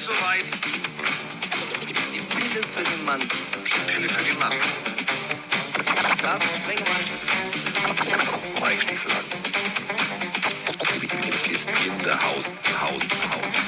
[0.00, 0.44] ist soweit.
[1.86, 3.20] Die Pille für den Mann.
[3.20, 4.52] Die Pille für den Mann.
[6.18, 7.04] Carsten Sprengemann.
[8.62, 9.10] Mike Stiefel
[11.52, 12.50] ist in the house,
[12.80, 13.58] house, house.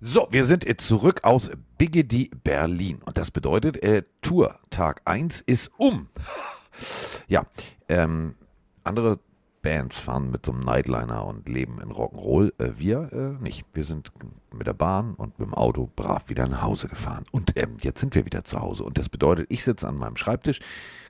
[0.00, 3.00] So, wir sind äh, zurück aus Biggedy Berlin.
[3.04, 6.08] Und das bedeutet, äh, Tour Tag 1 ist um.
[7.28, 7.46] Ja,
[7.88, 8.34] ähm,
[8.82, 9.20] andere
[9.62, 12.52] Bands fahren mit so einem Nightliner und leben in Rock'n'Roll.
[12.58, 13.66] Äh, wir äh, nicht.
[13.74, 14.12] Wir sind
[14.52, 17.24] mit der Bahn und mit dem Auto brav wieder nach Hause gefahren.
[17.30, 18.84] Und ähm, jetzt sind wir wieder zu Hause.
[18.84, 20.60] Und das bedeutet, ich sitze an meinem Schreibtisch,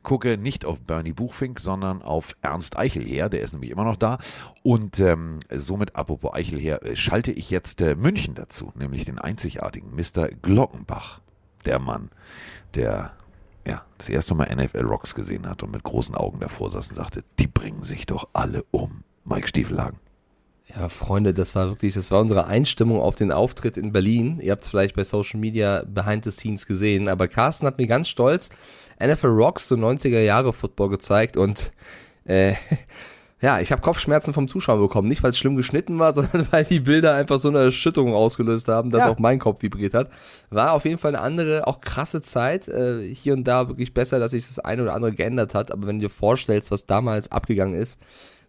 [0.03, 3.29] gucke nicht auf Bernie Buchfink, sondern auf Ernst Eichelher.
[3.29, 4.19] Der ist nämlich immer noch da.
[4.63, 9.95] Und ähm, somit, apropos Eichelher, äh, schalte ich jetzt äh, München dazu, nämlich den einzigartigen
[9.95, 10.29] Mr.
[10.43, 11.21] Glockenbach.
[11.67, 12.11] Der Mann,
[12.75, 13.13] der
[13.67, 16.97] ja, das erste Mal NFL Rocks gesehen hat und mit großen Augen davor saß und
[16.97, 19.05] sagte, die bringen sich doch alle um.
[19.25, 19.99] Mike Stiefelhagen.
[20.75, 24.39] Ja, Freunde, das war wirklich, das war unsere Einstimmung auf den Auftritt in Berlin.
[24.41, 27.87] Ihr habt es vielleicht bei Social Media behind the scenes gesehen, aber Carsten hat mir
[27.87, 28.51] ganz stolz
[29.03, 31.73] NFL Rocks, so 90er Jahre Football gezeigt und
[32.25, 32.55] äh,
[33.41, 35.09] ja, ich habe Kopfschmerzen vom Zuschauer bekommen.
[35.09, 38.69] Nicht, weil es schlimm geschnitten war, sondern weil die Bilder einfach so eine Erschütterung ausgelöst
[38.69, 39.11] haben, dass Ja.
[39.11, 40.11] auch mein Kopf vibriert hat.
[40.51, 42.69] War auf jeden Fall eine andere, auch krasse Zeit.
[42.69, 45.73] Äh, hier und da wirklich besser, dass sich das eine oder andere geändert hat.
[45.73, 47.99] Aber wenn du dir vorstellst, was damals abgegangen ist,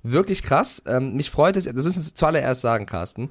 [0.04, 0.82] wirklich krass.
[0.86, 3.30] Ähm, mich freut es, das müssen wir zuallererst sagen, Carsten.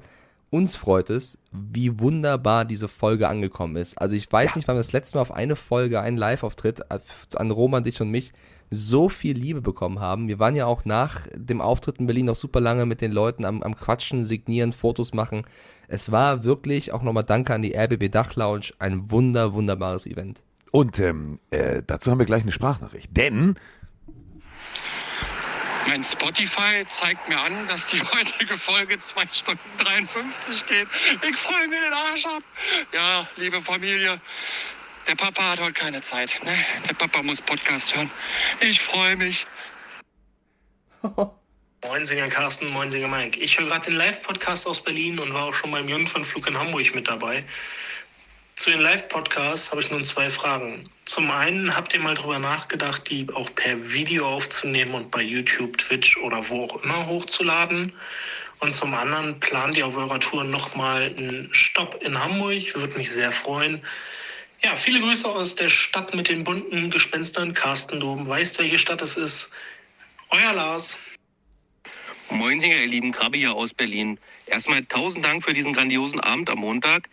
[0.49, 3.97] Uns freut es, wie wunderbar diese Folge angekommen ist.
[3.97, 6.99] Also ich weiß nicht, wann wir das letzte Mal auf eine Folge, einen Live-Auftritt äh,
[7.35, 8.33] an Roman, dich und mich
[8.71, 10.29] so viel Liebe bekommen haben.
[10.29, 13.43] Wir waren ja auch nach dem Auftritt in Berlin noch super lange mit den Leuten
[13.43, 15.43] am, am Quatschen, signieren, Fotos machen.
[15.89, 20.43] Es war wirklich, auch nochmal Danke an die RBB Dach Lounge, ein wunder, wunderbares Event.
[20.71, 23.15] Und ähm, äh, dazu haben wir gleich eine Sprachnachricht.
[23.15, 23.55] Denn
[25.85, 30.87] Mein Spotify zeigt mir an, dass die heutige Folge 2 Stunden 53 geht.
[31.29, 32.43] Ich freue mir den Arsch ab.
[32.93, 34.21] Ja, liebe Familie,
[35.07, 36.39] der Papa hat heute keine Zeit.
[36.43, 36.53] Ne?
[36.87, 38.09] Der Papa muss Podcast hören.
[38.59, 39.45] Ich freue mich.
[41.83, 43.39] Moin Singer Carsten, moin Singer Mike.
[43.39, 46.93] Ich höre gerade den Live-Podcast aus Berlin und war auch schon beim Jungfernflug in Hamburg
[46.93, 47.43] mit dabei.
[48.53, 50.83] Zu den Live-Podcasts habe ich nun zwei Fragen.
[51.05, 55.75] Zum einen, habt ihr mal drüber nachgedacht, die auch per Video aufzunehmen und bei YouTube,
[55.79, 57.91] Twitch oder wo auch immer hochzuladen?
[58.59, 62.75] Und zum anderen, plant ihr auf eurer Tour nochmal einen Stopp in Hamburg?
[62.75, 63.81] Würde mich sehr freuen.
[64.63, 67.55] Ja, viele Grüße aus der Stadt mit den bunten Gespenstern.
[67.55, 69.51] Carsten, du weißt, welche Stadt es ist.
[70.29, 70.99] Euer Lars.
[72.29, 74.19] Moin, ihr lieben Krabbe hier aus Berlin.
[74.45, 77.09] Erstmal tausend Dank für diesen grandiosen Abend am Montag.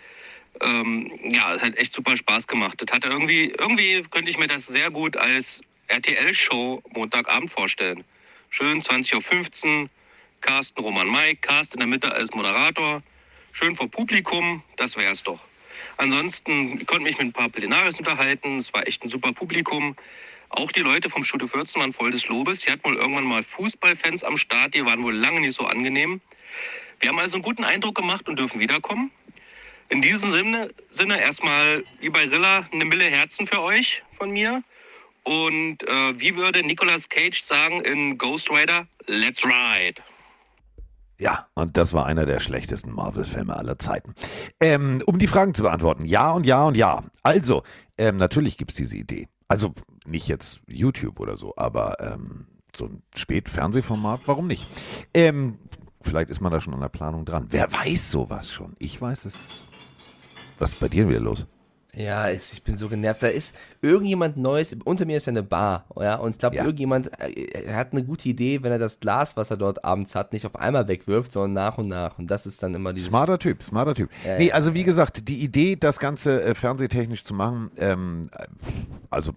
[0.61, 2.83] Ähm, ja, es hat echt super Spaß gemacht.
[2.83, 8.05] Das hatte irgendwie, irgendwie könnte ich mir das sehr gut als RTL-Show Montagabend vorstellen.
[8.51, 9.91] Schön 20.15 Uhr,
[10.43, 13.03] Carsten, Roman, Mike, Carsten in der Mitte als Moderator.
[13.53, 15.48] Schön vor Publikum, das wär's doch.
[15.99, 18.59] Ansonsten ich konnte mich mit ein paar Plenaris unterhalten.
[18.59, 19.97] Es war echt ein super Publikum.
[20.51, 22.61] Auch die Leute vom Studio 14 waren voll des Lobes.
[22.61, 26.21] Sie hatten wohl irgendwann mal Fußballfans am Start, die waren wohl lange nicht so angenehm.
[27.01, 29.11] Wir haben also einen guten Eindruck gemacht und dürfen wiederkommen.
[29.91, 34.63] In diesem Sinne, Sinne erstmal wie bei Rilla eine Mille Herzen für euch von mir.
[35.25, 38.87] Und äh, wie würde Nicolas Cage sagen in Ghost Rider?
[39.07, 40.01] Let's ride.
[41.21, 44.15] Ja, und das war einer der schlechtesten Marvel-Filme aller Zeiten.
[44.61, 47.03] Ähm, um die Fragen zu beantworten, ja und ja und ja.
[47.23, 47.65] Also,
[47.97, 49.29] ähm, natürlich gibt's diese Idee.
[49.49, 49.75] Also
[50.07, 54.67] nicht jetzt YouTube oder so, aber ähm, so ein Spätfernsehformat, warum nicht?
[55.13, 55.59] Ähm,
[56.01, 57.47] vielleicht ist man da schon an der Planung dran.
[57.51, 58.77] Wer weiß sowas schon?
[58.79, 59.35] Ich weiß es.
[60.59, 61.47] Was ist bei dir wieder los?
[61.95, 63.23] Ja, ich, ich bin so genervt.
[63.23, 64.77] Da ist irgendjemand Neues.
[64.85, 66.65] Unter mir ist ja eine Bar, ja, und ich glaube, Ja.
[66.65, 70.15] irgendjemand äh, er hat eine gute Idee, wenn er das Glas, was er dort abends
[70.15, 72.19] hat, nicht auf einmal wegwirft, sondern nach und nach.
[72.19, 73.09] Und das ist dann immer dieses.
[73.09, 74.11] Smarter Typ, smarter Typ.
[74.25, 78.45] Ja, nee, also wie gesagt, die Idee, das Ganze äh, fernsehtechnisch zu machen, ähm, äh,
[79.11, 79.33] also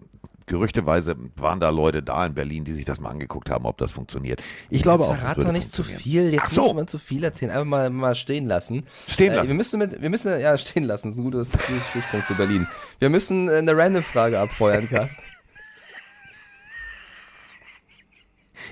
[0.48, 3.92] gerüchteweise waren da Leute da in Berlin, die sich das mal angeguckt haben, ob das
[3.92, 4.42] funktioniert.
[4.70, 6.32] Ich glaube Jetzt auch, verrat doch nicht zu viel.
[6.34, 6.62] Jetzt Ach so.
[6.68, 7.52] muss man zu viel erzählen.
[7.52, 8.86] Einfach mal, mal stehen lassen.
[9.08, 9.50] Stehen Äh, lassen.
[9.50, 11.08] wir müssen mit, wir müssen, ja, stehen lassen.
[11.10, 12.68] Das ist ein gutes, gutes Stichpunkt für Berlin.
[13.00, 15.22] Wir müssen äh, eine Random-Frage abfeuern, Carsten.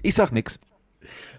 [0.01, 0.59] Ich sag nix.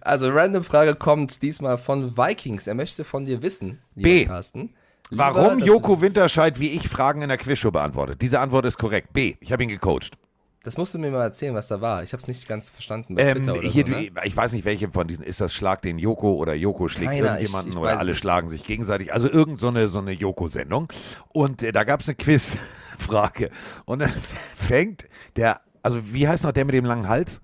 [0.00, 2.66] Also, Random-Frage kommt diesmal von Vikings.
[2.66, 4.24] Er möchte von dir wissen, lieber B.
[4.26, 4.74] Carsten.
[5.10, 8.22] Lieber, Warum Joko Winterscheid wie ich Fragen in der Quizshow beantwortet?
[8.22, 9.12] Diese Antwort ist korrekt.
[9.12, 9.34] B.
[9.40, 10.12] Ich habe ihn gecoacht.
[10.62, 12.02] Das musst du mir mal erzählen, was da war.
[12.02, 14.10] Ich habe es nicht ganz verstanden bei Ähm, hier, so, ne?
[14.24, 15.24] Ich weiß nicht, welche von diesen.
[15.24, 18.18] Ist das Schlag den Joko oder Joko schlägt Keiner, irgendjemanden ich- ich oder alle nicht.
[18.18, 19.12] schlagen sich gegenseitig?
[19.12, 20.88] Also irgend so eine, so eine Joko-Sendung.
[21.30, 23.50] Und äh, da gab es eine Quizfrage.
[23.86, 24.10] Und dann
[24.54, 27.40] fängt der, also wie heißt noch der mit dem langen Hals?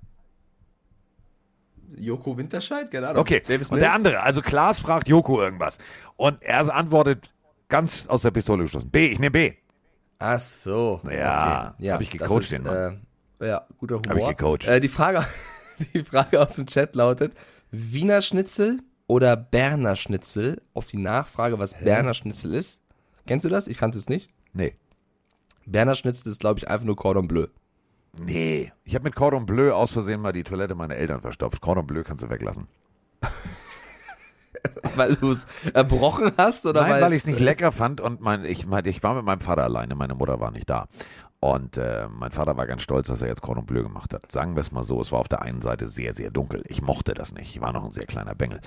[1.96, 2.90] Joko Winterscheid?
[2.90, 3.22] Keine Ahnung.
[3.22, 5.78] Okay, Davis und der andere, also Klaas fragt Joko irgendwas.
[6.16, 7.32] Und er antwortet
[7.68, 8.90] ganz aus der Pistole geschossen.
[8.90, 9.52] B, ich nehme B.
[10.18, 11.00] Ach so.
[11.04, 11.90] Ja, okay.
[11.90, 13.06] hab ich das gecoacht, ist, den Mann.
[13.40, 14.10] Äh, ja, guter Humor.
[14.10, 14.66] Hab ich gecoacht.
[14.66, 15.26] Äh, die, Frage,
[15.94, 17.34] die Frage aus dem Chat lautet:
[17.70, 20.62] Wiener Schnitzel oder Berner Schnitzel?
[20.74, 22.82] Auf die Nachfrage, was Berner Schnitzel ist.
[23.26, 23.68] Kennst du das?
[23.68, 24.30] Ich kannte es nicht.
[24.52, 24.74] Nee.
[25.66, 27.48] Berner Schnitzel ist, glaube ich, einfach nur Cordon Bleu.
[28.18, 28.72] Nee.
[28.84, 31.60] Ich habe mit Cordon Bleu aus Versehen mal die Toilette meiner Eltern verstopft.
[31.60, 32.68] Cordon Bleu kannst du weglassen.
[34.96, 38.44] Weil du es erbrochen hast oder Nein, weil ich es- nicht lecker fand und mein,
[38.44, 40.86] ich, mein, ich war mit meinem Vater alleine, meine Mutter war nicht da.
[41.38, 44.32] Und äh, mein Vater war ganz stolz, dass er jetzt Cordon Bleu gemacht hat.
[44.32, 46.62] Sagen wir es mal so, es war auf der einen Seite sehr, sehr dunkel.
[46.66, 47.54] Ich mochte das nicht.
[47.54, 48.58] Ich war noch ein sehr kleiner Bengel.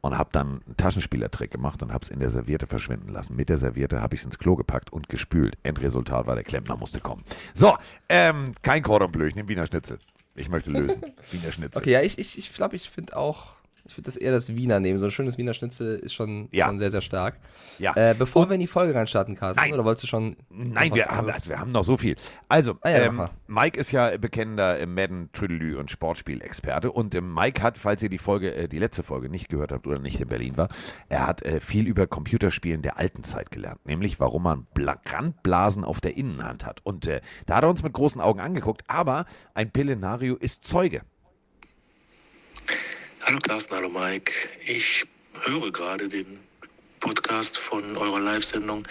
[0.00, 3.36] Und habe dann einen Taschenspielertrick gemacht und habe es in der Serviette verschwinden lassen.
[3.36, 5.56] Mit der Serviette habe ich es ins Klo gepackt und gespült.
[5.62, 7.22] Endresultat war, der Klempner musste kommen.
[7.54, 7.76] So,
[8.08, 9.98] ähm, kein Cordon Bleu, ich nehme Wiener Schnitzel.
[10.34, 11.02] Ich möchte lösen.
[11.30, 11.78] Wiener Schnitzel.
[11.80, 13.54] Okay, ja, ich glaube, ich, ich, glaub, ich finde auch,
[13.86, 14.98] ich würde das eher das Wiener nehmen.
[14.98, 16.66] So ein schönes Wiener Schnitzel ist schon, Ja.
[16.66, 17.38] schon sehr, sehr stark.
[17.78, 17.94] Ja.
[17.96, 19.72] Äh, bevor wir in die Folge reinstarten, Carsten, Nein.
[19.74, 20.36] oder wolltest du schon.
[20.50, 22.16] Nein, wir haben, also wir haben noch so viel.
[22.48, 26.90] Also, Ah ja, ähm, Mike ist ja bekennender äh, Madden, Trüdelü und Sportspielexperte.
[26.90, 29.86] Und ähm, Mike hat, falls ihr die Folge, äh, die letzte Folge nicht gehört habt
[29.86, 30.68] oder nicht in Berlin war,
[31.08, 33.84] er hat äh, viel über Computerspielen der alten Zeit gelernt.
[33.86, 36.80] Nämlich, warum man Bla Randblasen auf der Innenhand hat.
[36.84, 38.82] Und äh, da hat er uns mit großen Augen angeguckt.
[38.88, 41.02] Aber ein Pillenario ist Zeuge.
[43.26, 44.32] Hallo Carsten, hallo Mike.
[44.64, 45.04] Ich
[45.40, 46.38] höre gerade den
[47.00, 48.86] Podcast von eurer Live-Sendung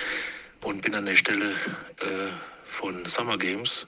[0.61, 2.33] und bin an der Stelle äh,
[2.65, 3.87] von Summer Games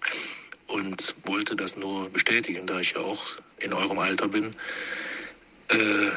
[0.68, 3.26] und wollte das nur bestätigen, da ich ja auch
[3.60, 4.56] in eurem Alter bin.
[5.68, 6.12] Äh,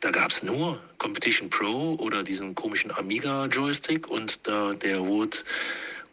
[0.00, 5.36] da gab es nur Competition Pro oder diesen komischen Amiga-Joystick und da der wurde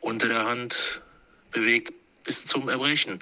[0.02, 1.02] unter der Hand
[1.52, 1.94] bewegt
[2.26, 3.22] bis zum Erbrechen.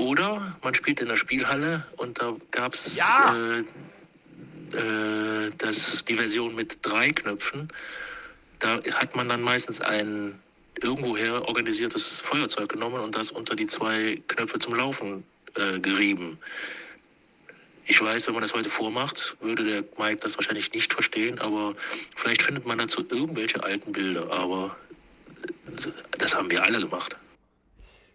[0.00, 3.36] Oder man spielt in der Spielhalle und da gab es Ja!
[3.36, 3.60] äh,
[4.76, 7.68] äh, das, die Version mit drei Knöpfen.
[8.60, 10.40] Da hat man dann meistens ein
[10.80, 15.24] irgendwoher organisiertes Feuerzeug genommen und das unter die zwei Knöpfe zum Laufen
[15.56, 16.38] äh, gerieben.
[17.84, 21.74] Ich weiß, wenn man das heute vormacht, würde der Mike das wahrscheinlich nicht verstehen, aber
[22.16, 24.30] vielleicht findet man dazu irgendwelche alten Bilder.
[24.30, 24.76] Aber
[25.66, 27.16] äh, das haben wir alle gemacht.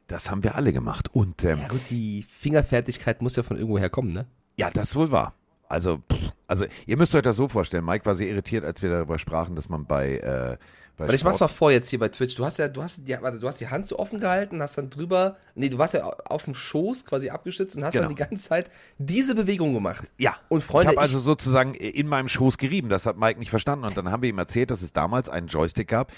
[0.07, 1.09] Das haben wir alle gemacht.
[1.13, 4.25] Und ähm, Ja, gut, die Fingerfertigkeit muss ja von irgendwo herkommen, ne?
[4.57, 5.33] Ja, das wohl wahr.
[5.67, 7.83] Also, pff, also ihr müsst euch das so vorstellen.
[7.83, 10.57] Mike war sehr irritiert, als wir darüber sprachen, dass man bei, äh,
[10.95, 12.35] bei Weil ich mach's mal vor jetzt hier bei Twitch.
[12.35, 14.77] Du hast ja, du hast die, warte, du hast die Hand so offen gehalten, hast
[14.77, 18.03] dann drüber, nee, du warst ja auf dem Schoß quasi abgestützt und hast Genau.
[18.07, 18.69] dann die ganze Zeit
[18.99, 20.05] diese Bewegung gemacht.
[20.19, 22.89] Ja, Und Freunde, ich habe also sozusagen in meinem Schoß gerieben.
[22.89, 23.85] Das hat Mike nicht verstanden.
[23.85, 26.11] Und dann haben wir ihm erzählt, dass es damals einen Joystick gab,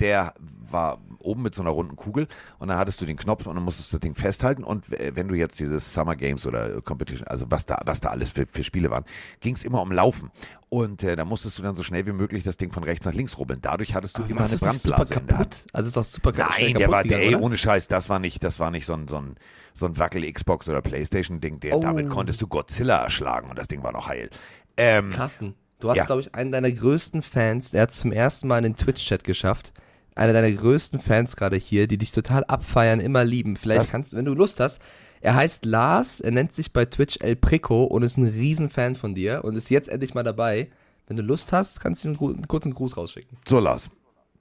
[0.00, 0.34] der
[0.70, 2.26] war oben mit so einer runden Kugel
[2.58, 4.64] und dann hattest du den Knopf und dann musstest du das Ding festhalten.
[4.64, 8.32] Und wenn du jetzt dieses Summer Games oder Competition, also was da, was da alles
[8.32, 9.04] für, für Spiele waren,
[9.40, 10.30] ging es immer um Laufen.
[10.68, 13.14] Und äh, da musstest du dann so schnell wie möglich das Ding von rechts nach
[13.14, 13.60] links rubbeln.
[13.62, 15.50] Dadurch hattest du immer Machst eine Brandblase in der Hand.
[15.54, 15.66] kaputt?
[15.72, 18.08] Also ist doch super ka- schnell Nein, der kaputt war, der, ey, ohne Scheiß, das
[18.08, 19.36] war nicht, das war nicht so ein, so ein,
[19.72, 21.80] so ein Wackel-Xbox oder Playstation-Ding, der, Oh.
[21.80, 24.28] damit konntest du Godzilla erschlagen und das Ding war noch heil.
[24.76, 26.04] Ähm, Carsten, du hast, Ja.
[26.06, 29.72] glaube ich, einen deiner größten Fans, der hat zum ersten Mal in den Twitch-Chat geschafft.
[30.14, 33.56] Einer deiner größten Fans gerade hier, die dich total abfeiern, immer lieben.
[33.56, 33.90] Vielleicht Was?
[33.90, 34.80] kannst du, wenn du Lust hast.
[35.20, 39.14] Er heißt Lars, er nennt sich bei Twitch El Prico und ist ein Riesenfan von
[39.14, 40.68] dir und ist jetzt endlich mal dabei.
[41.06, 43.38] Wenn du Lust hast, kannst du ihm einen, kurzen Gruß rausschicken.
[43.48, 43.90] So, Lars.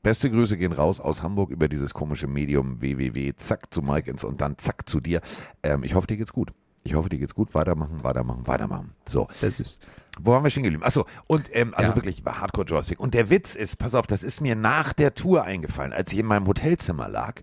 [0.01, 3.33] Beste Grüße gehen raus aus Hamburg über dieses komische Medium www.
[3.37, 5.21] Zack zu Mike ins und dann zack zu dir.
[5.63, 6.51] Ähm, ich hoffe, dir geht's gut.
[6.83, 7.53] Ich hoffe, dir geht's gut.
[7.55, 8.91] Weitermachen, weitermachen, weitermachen.
[9.07, 9.79] So, Sehr süß.
[10.21, 10.83] wo haben wir stehen geblieben?
[10.83, 11.95] Achso, und ähm, also Ja.
[11.95, 12.99] wirklich war Hardcore-Joystick.
[12.99, 16.19] Und der Witz ist, pass auf, das ist mir nach der Tour eingefallen, als ich
[16.19, 17.41] in meinem Hotelzimmer lag.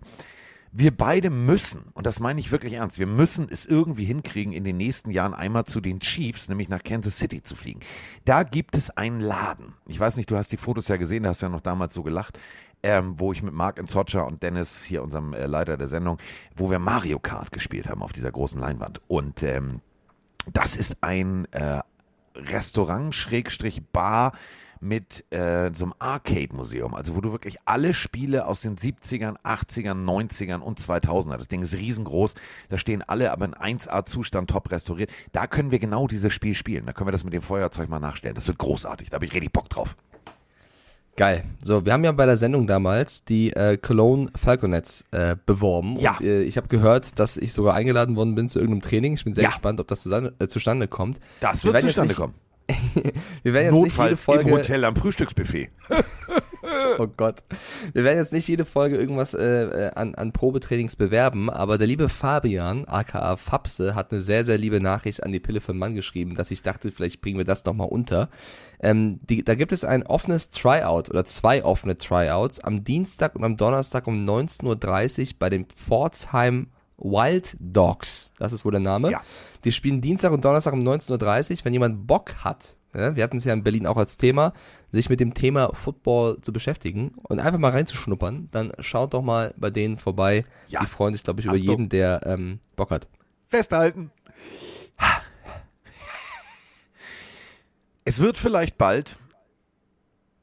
[0.73, 4.63] Wir beide müssen, und das meine ich wirklich ernst, wir müssen es irgendwie hinkriegen, in
[4.63, 7.81] den nächsten Jahren einmal zu den Chiefs, nämlich nach Kansas City zu fliegen.
[8.23, 9.73] Da gibt es einen Laden.
[9.85, 11.93] Ich weiß nicht, du hast die Fotos ja gesehen, da hast du ja noch damals
[11.93, 12.39] so gelacht,
[12.83, 16.17] ähm, wo ich mit Mark Inzocha und Dennis, hier unserem äh, Leiter der Sendung,
[16.55, 19.01] wo wir Mario Kart gespielt haben auf dieser großen Leinwand.
[19.07, 19.81] Und ähm,
[20.51, 21.81] das ist ein äh,
[22.35, 24.31] Restaurant, Schrägstrich, Bar
[24.81, 30.03] mit äh, so einem Arcade-Museum, also wo du wirklich alle Spiele aus den 70ern, 80ern,
[30.03, 32.33] 90ern und 2000er, das Ding ist riesengroß,
[32.69, 36.87] da stehen alle aber in 1A-Zustand top restauriert, da können wir genau dieses Spiel spielen,
[36.87, 39.33] da können wir das mit dem Feuerzeug mal nachstellen, das wird großartig, da habe ich
[39.33, 39.95] richtig Bock drauf.
[41.17, 41.43] Geil.
[41.61, 45.97] So, wir haben ja bei der Sendung damals die äh, Cologne Falconets äh, beworben.
[45.99, 46.17] Ja.
[46.19, 49.13] Und, äh, ich habe gehört, dass ich sogar eingeladen worden bin zu irgendeinem Training.
[49.13, 49.49] Ich bin sehr Ja.
[49.49, 51.19] gespannt, ob das zustande, äh, zustande kommt.
[51.41, 52.33] Das Wir wird zustande nicht- kommen.
[53.43, 54.49] Wir werden jetzt nicht jede Notfalls Folge.
[54.49, 55.69] im Hotel am Frühstücksbuffet.
[56.99, 57.39] Oh Gott.
[57.93, 61.87] Wir werden jetzt nicht jede Folge irgendwas äh, äh, an, an Probetrainings bewerben, aber der
[61.87, 65.79] liebe Fabian, aka Fapse, hat eine sehr, sehr liebe Nachricht an die Pille für den
[65.79, 68.29] Mann geschrieben, dass ich dachte, vielleicht bringen wir das nochmal unter.
[68.81, 73.43] Ähm, die, da gibt es ein offenes Tryout oder zwei offene Tryouts am Dienstag und
[73.43, 78.31] am Donnerstag um 19.30 Uhr bei den Pforzheim Wild Dogs.
[78.39, 79.11] Das ist wohl der Name.
[79.11, 79.21] Ja.
[79.63, 81.65] Die spielen Dienstag und Donnerstag um 19.30 Uhr.
[81.65, 84.53] Wenn jemand Bock hat, ja, wir hatten es ja in Berlin auch als Thema,
[84.91, 89.53] sich mit dem Thema Football zu beschäftigen und einfach mal reinzuschnuppern, dann schaut doch mal
[89.57, 90.45] bei denen vorbei.
[90.67, 90.81] Ja.
[90.81, 91.69] Die freuen sich, glaube ich, über Achtung.
[91.69, 93.07] jeden, der ähm, Bock hat.
[93.47, 94.11] Festhalten.
[98.05, 99.17] Es wird vielleicht bald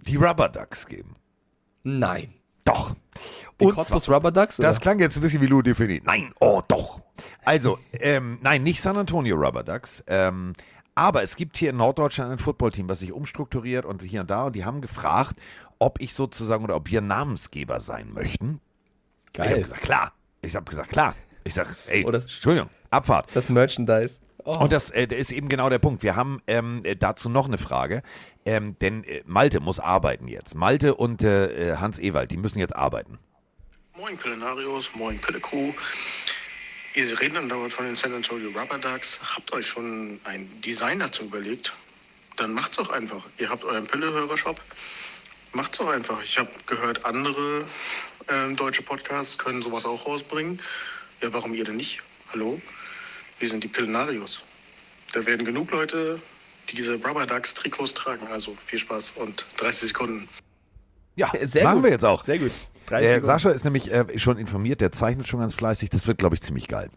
[0.00, 1.16] die Rubber Ducks geben.
[1.82, 2.34] Nein.
[2.64, 2.94] Doch.
[3.60, 4.56] Die Und Cottbus Rubber Ducks?
[4.58, 4.82] Das oder?
[4.82, 6.00] klang jetzt ein bisschen wie Lou Defini.
[6.04, 7.00] Nein, oh doch.
[7.44, 10.04] Also, ähm, nein, nicht San Antonio Rubber Ducks.
[10.06, 10.52] Ähm,
[10.94, 14.44] aber es gibt hier in Norddeutschland ein Footballteam, was sich umstrukturiert und hier und da.
[14.44, 15.36] Und die haben gefragt,
[15.78, 18.60] ob ich sozusagen oder ob wir Namensgeber sein möchten.
[19.32, 19.62] Ich habe Geil.
[19.62, 20.12] gesagt, klar.
[20.42, 21.14] Ich habe gesagt, klar.
[21.44, 23.28] Ich sag, ey, Oh, das- Entschuldigung, Abfahrt.
[23.34, 24.20] Das Merchandise.
[24.48, 24.56] Oh.
[24.60, 26.02] Und das äh, ist eben genau der Punkt.
[26.02, 28.02] Wir haben ähm, äh, dazu noch eine Frage,
[28.46, 30.54] ähm, denn äh, Malte muss arbeiten jetzt.
[30.54, 33.18] Malte und äh, äh, Hans Ewald, die müssen jetzt arbeiten.
[33.98, 35.74] Moin Kulinarios, moin Pille Crew.
[36.94, 39.20] Ihr redet andauernd von den San Antonio Rubber Ducks.
[39.36, 41.74] Habt euch schon ein Design dazu überlegt?
[42.36, 43.26] Dann macht's doch einfach.
[43.36, 44.58] Ihr habt euren Pille-Hörershop.
[45.52, 46.22] Macht's doch einfach.
[46.24, 47.66] Ich habe gehört, andere
[48.30, 50.58] ähm, deutsche Podcasts können sowas auch rausbringen.
[51.20, 52.00] Ja, warum ihr denn nicht?
[52.32, 52.62] Hallo?
[53.38, 54.40] Wir sind die Pillenarios.
[55.12, 56.20] Da werden genug Leute,
[56.68, 58.26] die diese Rubber Ducks Trikots tragen.
[58.28, 60.28] Also viel Spaß und 30 Sekunden.
[61.16, 61.84] Ja, Sehr machen gut.
[61.84, 62.24] wir jetzt auch.
[62.24, 62.52] Sehr gut.
[62.86, 63.26] 30 Der Sekunden.
[63.26, 65.90] Sascha ist nämlich äh, schon informiert, der zeichnet schon ganz fleißig.
[65.90, 66.90] Das wird, glaube ich, ziemlich geil.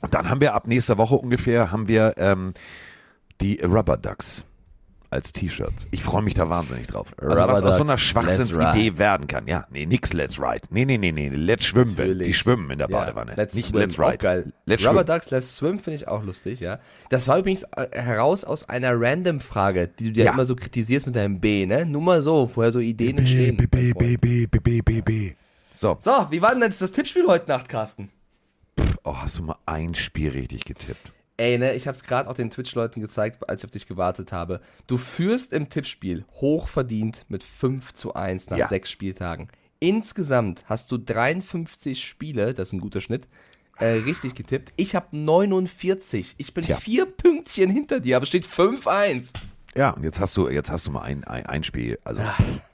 [0.00, 2.54] Und dann haben wir ab nächster Woche ungefähr haben wir ähm,
[3.40, 4.44] die Rubber Ducks
[5.10, 5.86] als T-Shirts.
[5.90, 7.12] Ich freue mich da wahnsinnig drauf.
[7.18, 9.46] Also Rubber was aus so einer Schwachsinnsidee werden kann.
[9.46, 10.62] Ja, nee, nix Let's Ride.
[10.70, 11.90] Nee, nee, nee, nee, Let's Schwimmen.
[11.96, 12.26] Natürlich.
[12.28, 13.34] Die schwimmen in der Ja, Badewanne.
[13.36, 14.18] Let's Nicht swim, Let's auch Ride.
[14.18, 14.52] geil.
[14.66, 15.06] Let's Rubber Schwimmen.
[15.06, 16.78] Ducks Let's Swim finde ich auch lustig, ja.
[17.08, 20.32] Das war übrigens äh, heraus aus einer Random-Frage, die du dir Ja.
[20.32, 21.84] immer so kritisierst mit deinem B, ne?
[21.86, 23.56] Nur mal so, woher so Ideen entstehen.
[23.56, 24.20] B, B, Freund.
[24.20, 25.32] B, B, B, B, B.
[25.74, 28.10] So, So, wie war denn jetzt das Tippspiel heute Nacht, Carsten?
[29.04, 31.12] oh, hast du mal ein Spiel richtig getippt?
[31.40, 34.60] Ey, ne, ich hab's gerade auch den Twitch-Leuten gezeigt, als ich auf dich gewartet habe.
[34.86, 38.68] Du führst im Tippspiel hochverdient mit 5 zu 1 nach Ja.
[38.68, 39.48] sechs Spieltagen.
[39.78, 43.26] Insgesamt hast du 53 Spiele, das ist ein guter Schnitt,
[43.78, 44.74] äh, richtig getippt.
[44.76, 46.34] Ich habe 49.
[46.36, 46.76] Ich bin Tja.
[46.76, 49.32] vier Pünktchen hinter dir, aber es steht 5-1.
[49.74, 51.98] Ja, und jetzt hast du, jetzt hast du mal ein, ein, ein Spiel.
[52.04, 52.20] Also,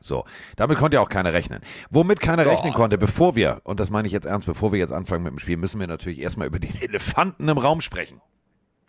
[0.01, 0.25] so.
[0.57, 1.61] Damit konnte ja auch keiner rechnen.
[1.91, 4.93] Womit keiner rechnen konnte, bevor wir, und das meine ich jetzt ernst, bevor wir jetzt
[4.93, 8.21] anfangen mit dem Spiel, müssen wir natürlich erstmal über den Elefanten im Raum sprechen.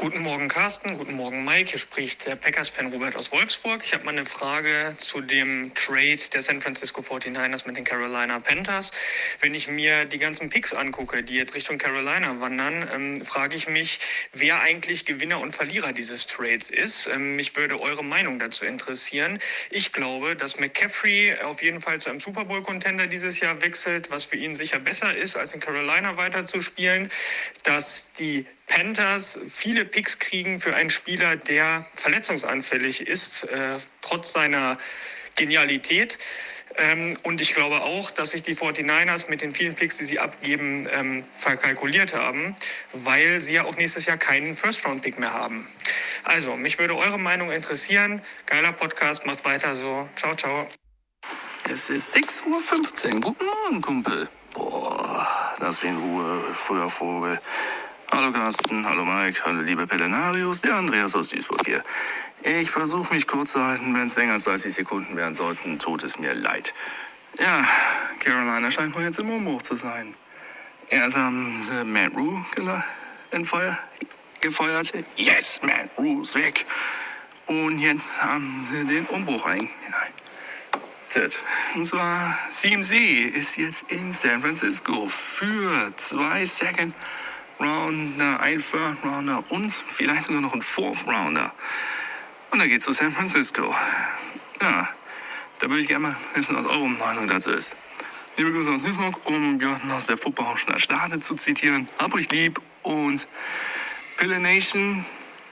[0.00, 0.96] Guten Morgen, Carsten.
[0.96, 1.72] Guten Morgen, Mike.
[1.72, 3.82] Hier spricht der Packers-Fan Robert aus Wolfsburg.
[3.84, 8.40] Ich habe mal eine Frage zu dem Trade der San Francisco 49ers mit den Carolina
[8.40, 8.92] Panthers.
[9.40, 13.68] Wenn ich mir die ganzen Picks angucke, die jetzt Richtung Carolina wandern, ähm, frage ich
[13.68, 13.98] mich,
[14.32, 17.06] wer eigentlich Gewinner und Verlierer dieses Trades ist.
[17.06, 19.38] Ähm, mich würde eure Meinung dazu interessieren.
[19.68, 24.24] Ich glaube, dass McCaffrey auf jeden Fall zu einem Super Bowl-Contender dieses Jahr wechselt, was
[24.24, 27.10] für ihn sicher besser ist, als in Carolina weiterzuspielen.
[27.64, 34.78] Dass die Panthers viele Picks kriegen für einen Spieler, der verletzungsanfällig ist, äh, trotz seiner
[35.34, 36.18] Genialität.
[36.76, 40.20] Ähm, und ich glaube auch, dass sich die 49ers mit den vielen Picks, die sie
[40.20, 42.54] abgeben, ähm, verkalkuliert haben,
[42.92, 45.66] weil sie ja auch nächstes Jahr keinen First-Round-Pick mehr haben.
[46.22, 48.22] Also, mich würde eure Meinung interessieren.
[48.46, 50.08] Geiler Podcast, macht weiter so.
[50.14, 50.68] Ciao, ciao.
[51.68, 53.20] Es ist 6.15 Uhr.
[53.20, 54.28] Guten Morgen, Kumpel.
[54.54, 57.40] Boah, das wie in Ruhe, früher Vogel.
[58.12, 61.82] Hallo Carsten, hallo Mike, hallo liebe Pelenarius, der Andreas aus Duisburg hier.
[62.42, 66.02] Ich versuche mich kurz zu halten, wenn es länger als 30 Sekunden werden sollten, tut
[66.02, 66.74] es mir leid.
[67.38, 67.64] Ja,
[68.18, 70.14] Carolina scheint wohl jetzt im Umbruch zu sein.
[70.88, 72.44] Erst haben sie Matt Rue
[73.30, 73.78] entfeuer-
[74.40, 74.92] gefeuert.
[75.16, 76.64] Yes, Matt Rue ist weg.
[77.46, 80.12] Und jetzt haben sie den Umbruch ein- hinein.
[81.74, 86.94] Und zwar CMC ist jetzt in San Francisco für zwei Second
[87.60, 91.52] Rounder, ein Third Rounder und vielleicht sogar noch ein Fourth Rounder.
[92.50, 93.74] Und er geht zu San Francisco.
[94.60, 94.88] Ja,
[95.58, 97.76] da würde ich gerne mal wissen, was eure Meinung dazu ist.
[98.36, 101.88] Liebe Grüße aus Duisburg, um Jörn aus der Footballhausschner Stade zu zitieren.
[101.98, 103.28] Hab euch lieb und
[104.16, 105.04] Pille Nation,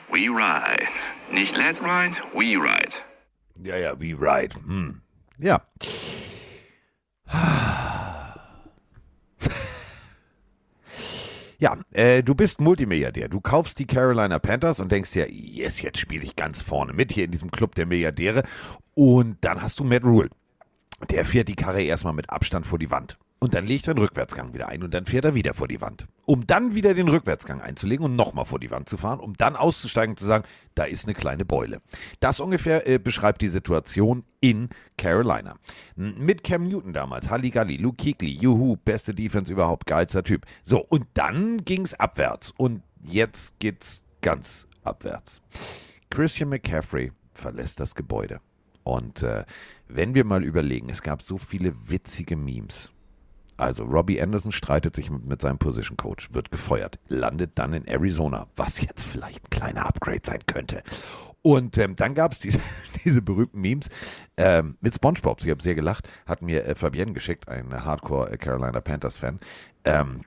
[0.08, 0.88] we ride.
[1.30, 2.96] Nicht let's ride, we ride.
[3.62, 4.54] Ja, ja, wie right.
[4.54, 5.02] Hm.
[5.38, 5.60] Ja.
[11.60, 13.28] Ja, äh, du bist Multimilliardär.
[13.28, 17.12] Du kaufst die Carolina Panthers und denkst dir, yes, jetzt spiele ich ganz vorne mit
[17.12, 18.44] hier in diesem Club der Milliardäre.
[18.94, 20.30] Und dann hast du Matt Rule.
[21.10, 23.18] Der fährt die Karre erstmal mit Abstand vor die Wand.
[23.40, 25.80] Und dann legt er den Rückwärtsgang wieder ein und dann fährt er wieder vor die
[25.80, 26.06] Wand.
[26.24, 29.54] Um dann wieder den Rückwärtsgang einzulegen und nochmal vor die Wand zu fahren, um dann
[29.54, 31.80] auszusteigen und zu sagen, da ist eine kleine Beule.
[32.18, 35.54] Das ungefähr äh, beschreibt die Situation in Carolina.
[35.94, 40.44] Mit Cam Newton damals, Halligalli, Luke Kuechly, juhu, beste Defense überhaupt, geilster Typ.
[40.64, 45.40] So, und dann ging's abwärts und jetzt geht's ganz abwärts.
[46.10, 48.40] Christian McCaffrey verlässt das Gebäude.
[48.82, 49.44] Und äh,
[49.86, 52.90] wenn wir mal überlegen, es gab so viele witzige Memes.
[53.58, 57.86] Also Robbie Anderson streitet sich mit, mit seinem Position Coach, wird gefeuert, landet dann in
[57.86, 60.82] Arizona, was jetzt vielleicht ein kleiner Upgrade sein könnte.
[61.42, 62.60] Und ähm, dann gab es diese,
[63.04, 63.88] diese berühmten Memes
[64.36, 65.40] ähm, mit SpongeBob.
[65.42, 69.38] Ich habe sehr gelacht, hat mir äh, Fabienne geschickt, ein Hardcore Carolina Panthers Fan.
[69.84, 70.22] Ähm,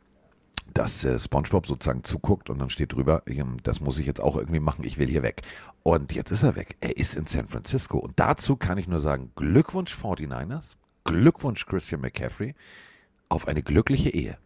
[0.74, 3.24] dass äh, SpongeBob sozusagen zuguckt und dann steht drüber,
[3.64, 5.42] das muss ich jetzt auch irgendwie machen, ich will hier weg.
[5.84, 6.78] Und jetzt ist er weg.
[6.80, 7.98] Er ist in San Francisco.
[7.98, 12.56] Und dazu kann ich nur sagen, Glückwunsch 49ers, Glückwunsch Christian McCaffrey
[13.32, 14.38] auf eine glückliche Ehe.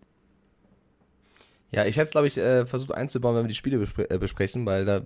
[1.72, 4.18] Ja, ich hätte es, glaube ich, äh, versucht einzubauen, wenn wir die Spiele bespre äh,
[4.18, 5.02] besprechen, weil, da,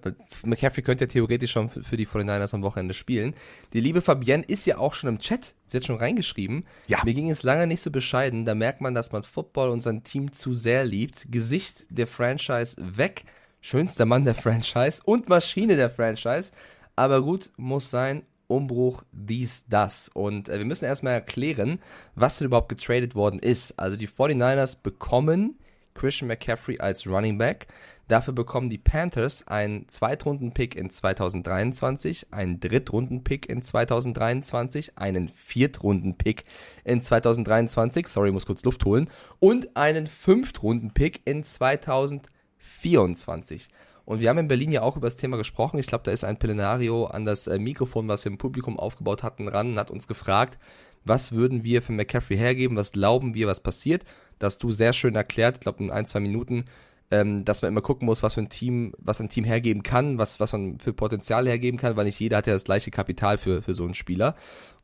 [0.46, 3.34] McCaffrey könnte ja theoretisch schon für, für die 49ers am Wochenende spielen.
[3.74, 5.56] Die liebe Fabienne ist ja auch schon im Chat.
[5.66, 6.66] Sie hat schon reingeschrieben.
[6.88, 7.00] Ja.
[7.06, 8.46] Mir ging es lange nicht so bescheiden.
[8.46, 11.32] Da merkt man, dass man Football und sein Team zu sehr liebt.
[11.32, 13.24] Gesicht der Franchise weg.
[13.62, 16.52] Schönster Mann der Franchise und Maschine der Franchise.
[16.96, 18.24] Aber gut, muss sein.
[18.50, 20.10] Umbruch, dies, das.
[20.10, 21.80] Und äh, wir müssen erstmal erklären,
[22.16, 23.80] was denn überhaupt getradet worden ist.
[23.80, 25.60] Also die 49ers bekommen
[25.94, 27.68] Christian McCaffrey als Running Back.
[28.08, 36.44] Dafür bekommen die Panthers einen Zweitrunden-Pick in 2023, einen Drittrunden-Pick in 2023, einen Viertrunden-Pick
[36.86, 43.70] in 2023, sorry, muss kurz Luft holen, und einen Fünftrunden-Pick in 2024.
[44.10, 45.78] Und wir haben in Berlin ja auch über das Thema gesprochen.
[45.78, 49.22] Ich glaube, da ist ein Pelenario an das äh, Mikrofon, was wir im Publikum aufgebaut
[49.22, 50.58] hatten, ran und hat uns gefragt,
[51.06, 54.06] was würden wir für McCaffrey hergeben, was glauben wir, was passiert.
[54.40, 56.66] Das du sehr schön erklärt, ich glaube in ein, zwei Minuten,
[57.12, 60.18] ähm, dass man immer gucken muss, was für ein Team, was ein Team hergeben kann,
[60.18, 63.38] was, was man für Potenzial hergeben kann, weil nicht jeder hat ja das gleiche Kapital
[63.38, 64.34] für, für so einen Spieler.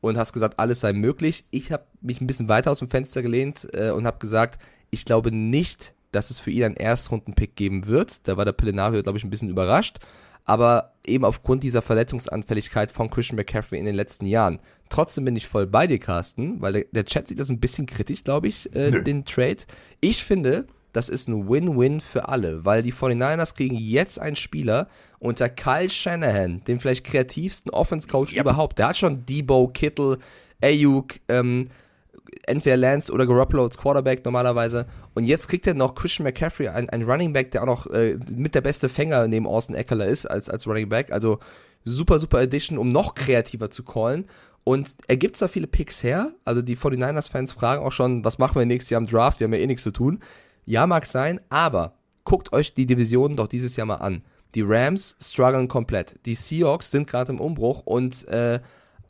[0.02, 1.45] Und hast gesagt, alles sei möglich.
[1.50, 5.04] Ich habe mich ein bisschen weiter aus dem Fenster gelehnt äh, und habe gesagt, ich
[5.04, 8.28] glaube nicht, dass es für ihn einen Erstrunden-Pick geben wird.
[8.28, 9.97] Da war der Pelenario, glaube ich, ein bisschen überrascht.
[10.45, 14.60] Aber eben aufgrund dieser Verletzungsanfälligkeit von Christian McCaffrey in den letzten Jahren.
[14.89, 17.88] Trotzdem bin ich voll bei dir, Carsten, weil der, der Chat sieht das ein bisschen
[17.88, 19.58] kritisch, glaube ich, äh, den Trade.
[20.01, 24.88] Ich finde, das ist ein Win-Win für alle, weil die 49ers kriegen jetzt einen Spieler
[25.19, 28.80] unter Kyle Shanahan, dem vielleicht kreativsten Offense-Coach überhaupt.
[28.80, 30.19] Der hat schon Debo, Kittle,
[30.62, 31.69] Ayuk, ähm,
[32.48, 34.86] entweder Lance oder Garoppolo als Quarterback normalerweise.
[35.14, 38.18] Und jetzt kriegt er noch Christian McCaffrey, ein, ein Running Back, der auch noch äh,
[38.30, 41.12] mit der beste Fänger neben Austin Eckler ist als, als Running Back.
[41.12, 41.40] Also
[41.84, 44.26] super, super Edition, um noch kreativer zu callen.
[44.64, 48.58] Und er gibt zwar viele Picks her, also die 49ers-Fans fragen auch schon, was machen
[48.58, 50.20] wir nächstes Jahr im Draft, wir haben ja eh nichts zu tun.
[50.66, 54.24] Ja, mag sein, aber guckt euch die Divisionen doch dieses Jahr mal an.
[54.56, 56.16] Die Rams strugglen komplett.
[56.26, 58.60] Die Seahawks sind gerade im Umbruch und äh,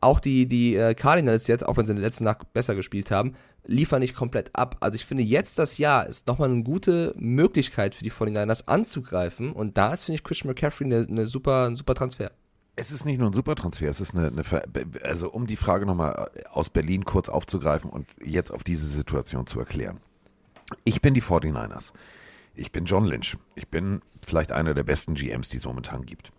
[0.05, 3.11] auch die, die äh, Cardinals jetzt, auch wenn sie in der letzten Nacht besser gespielt
[3.11, 3.33] haben,
[3.65, 4.77] liefern nicht komplett ab.
[4.79, 9.51] Also ich finde, jetzt das Jahr ist nochmal eine gute Möglichkeit für die 49ers anzugreifen.
[9.51, 12.31] Und da ist, finde ich, Christian McCaffrey eine, eine super, ein super Transfer.
[12.77, 14.43] Es ist nicht nur ein Supertransfer, es ist eine, eine
[15.01, 19.59] also um die Frage nochmal aus Berlin kurz aufzugreifen und jetzt auf diese Situation zu
[19.59, 20.01] erklären.
[20.83, 21.93] Ich bin die 49ers.
[22.53, 23.37] Ich bin John Lynch.
[23.55, 26.33] Ich bin vielleicht einer der besten GMs, die es momentan gibt.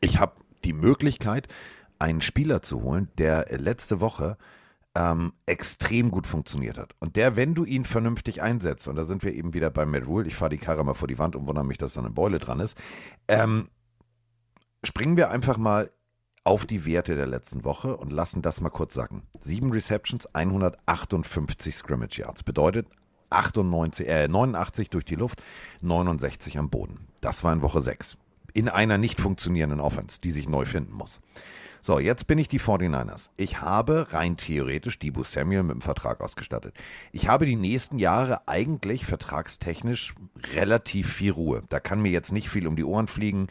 [0.00, 1.48] Ich habe die Möglichkeit,
[2.00, 4.36] einen Spieler zu holen, der letzte Woche
[4.96, 6.94] ähm, extrem gut funktioniert hat.
[6.98, 10.06] Und der, wenn du ihn vernünftig einsetzt, und da sind wir eben wieder bei Matt
[10.06, 12.10] Rule, ich fahre die Karre mal vor die Wand und wundere mich, dass da eine
[12.10, 12.76] Beule dran ist,
[13.28, 13.68] ähm,
[14.82, 15.90] springen wir einfach mal
[16.42, 19.22] auf die Werte der letzten Woche und lassen das mal kurz sacken.
[19.40, 22.42] Sieben Receptions, 158 Scrimmage Yards.
[22.42, 22.88] Bedeutet
[23.28, 25.42] 98, äh, 89 durch die Luft,
[25.82, 27.06] 69 am Boden.
[27.20, 28.16] Das war in Woche 6.
[28.54, 31.20] In einer nicht funktionierenden Offense, die sich neu finden muss.
[31.82, 33.30] So, jetzt bin ich die 49ers.
[33.36, 36.74] Ich habe rein theoretisch Debo Samuel mit dem Vertrag ausgestattet.
[37.12, 40.14] Ich habe die nächsten Jahre eigentlich vertragstechnisch
[40.54, 41.62] relativ viel Ruhe.
[41.70, 43.48] Da kann mir jetzt nicht viel um die Ohren fliegen.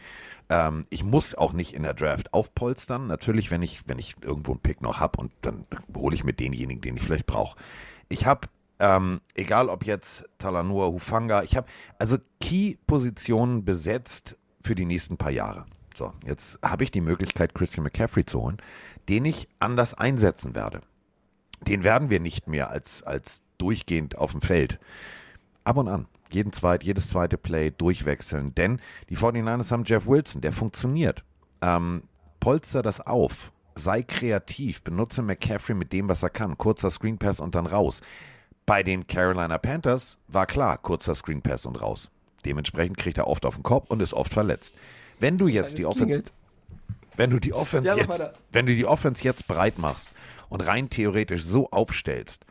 [0.48, 3.08] Ähm, ich muss auch nicht in der Draft aufpolstern.
[3.08, 5.66] Natürlich, wenn ich, wenn ich irgendwo einen Pick noch habe und dann
[5.96, 7.58] hole ich mir denjenigen, den ich vielleicht brauche.
[8.08, 11.66] Ich habe ähm, egal ob jetzt Talanoa, Hufanga, ich habe
[11.98, 15.66] also Key-Positionen besetzt für die nächsten paar Jahre.
[16.00, 18.56] So, jetzt habe ich die Möglichkeit, Christian McCaffrey zu holen,
[19.10, 20.80] den ich anders einsetzen werde.
[21.60, 24.80] Den werden wir nicht mehr als, als durchgehend auf dem Feld.
[25.62, 26.06] Ab und an.
[26.30, 28.54] Jeden zweit, jedes zweite Play durchwechseln.
[28.54, 31.22] Denn die 49ers haben Jeff Wilson, der funktioniert.
[31.60, 32.04] Ähm,
[32.38, 33.52] polster das auf.
[33.74, 34.80] Sei kreativ.
[34.82, 36.56] Benutze McCaffrey mit dem, was er kann.
[36.56, 38.00] Kurzer Screen Pass und dann raus.
[38.64, 42.10] Bei den Carolina Panthers war klar, kurzer Screen Pass und raus.
[42.46, 44.74] Dementsprechend kriegt er oft auf den Kopf und ist oft verletzt.
[45.20, 46.22] Wenn du jetzt die Offense,
[47.16, 50.10] wenn du die Offense Ja, jetzt, wenn du die Offense jetzt breit machst
[50.48, 52.44] und rein theoretisch so aufstellst,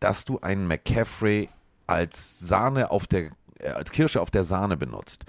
[0.00, 1.48] dass du einen McCaffrey
[1.86, 5.24] als Sahne auf der, äh, als Kirsche auf der Sahne benutzt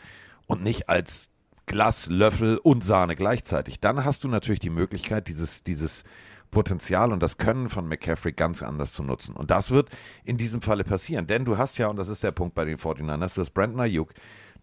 [0.48, 1.30] und nicht als
[1.66, 6.06] Glas, Löffel und Sahne gleichzeitig, dann hast du natürlich die Möglichkeit, dieses, dieses
[6.50, 9.36] Potenzial und das Können von McCaffrey ganz anders zu nutzen.
[9.36, 9.90] Und das wird
[10.24, 12.78] in diesem Falle passieren, denn du hast ja, und das ist der Punkt bei den
[12.78, 14.14] 49ers, du hast Brandon Ayuk,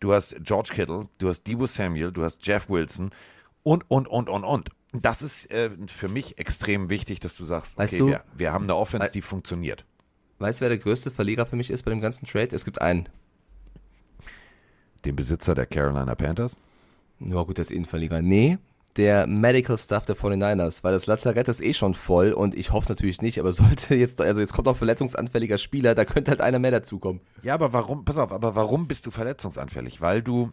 [0.05, 3.11] du hast George Kittle, du hast Debo Samuel, du hast Jeff Wilson
[3.63, 4.69] und, und, und, und, und.
[4.93, 8.53] Das ist äh, für mich extrem wichtig, dass du sagst, Weißt okay, du- wir, wir
[8.53, 9.85] haben eine Offense, die funktioniert.
[10.39, 12.55] Weißt du, wer der größte Verlierer für mich ist bei dem ganzen Trade?
[12.55, 13.09] Es gibt einen.
[15.05, 16.57] Den Besitzer der Carolina Panthers.
[17.21, 18.21] Ja, gut, das ist eh ein Verlierer.
[18.23, 18.59] Nee,
[18.97, 22.85] der Medical Staff der 49ers, weil das Lazarett ist eh schon voll und ich hoffe
[22.85, 26.41] es natürlich nicht, aber sollte jetzt, also jetzt kommt auch verletzungsanfälliger Spieler, da könnte halt
[26.41, 27.21] einer mehr dazukommen.
[27.43, 30.01] Ja, aber warum, pass auf, aber warum bist du verletzungsanfällig?
[30.01, 30.53] Weil du,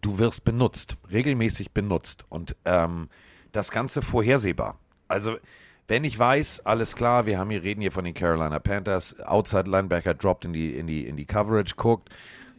[0.00, 3.08] du wirst benutzt, regelmäßig benutzt und ähm,
[3.52, 4.78] das Ganze vorhersehbar.
[5.08, 5.36] Also,
[5.88, 9.68] wenn ich weiß, alles klar, wir haben hier, reden hier von den Carolina Panthers, Outside
[9.68, 12.10] Linebacker droppt in die, in die, in die Coverage, guckt,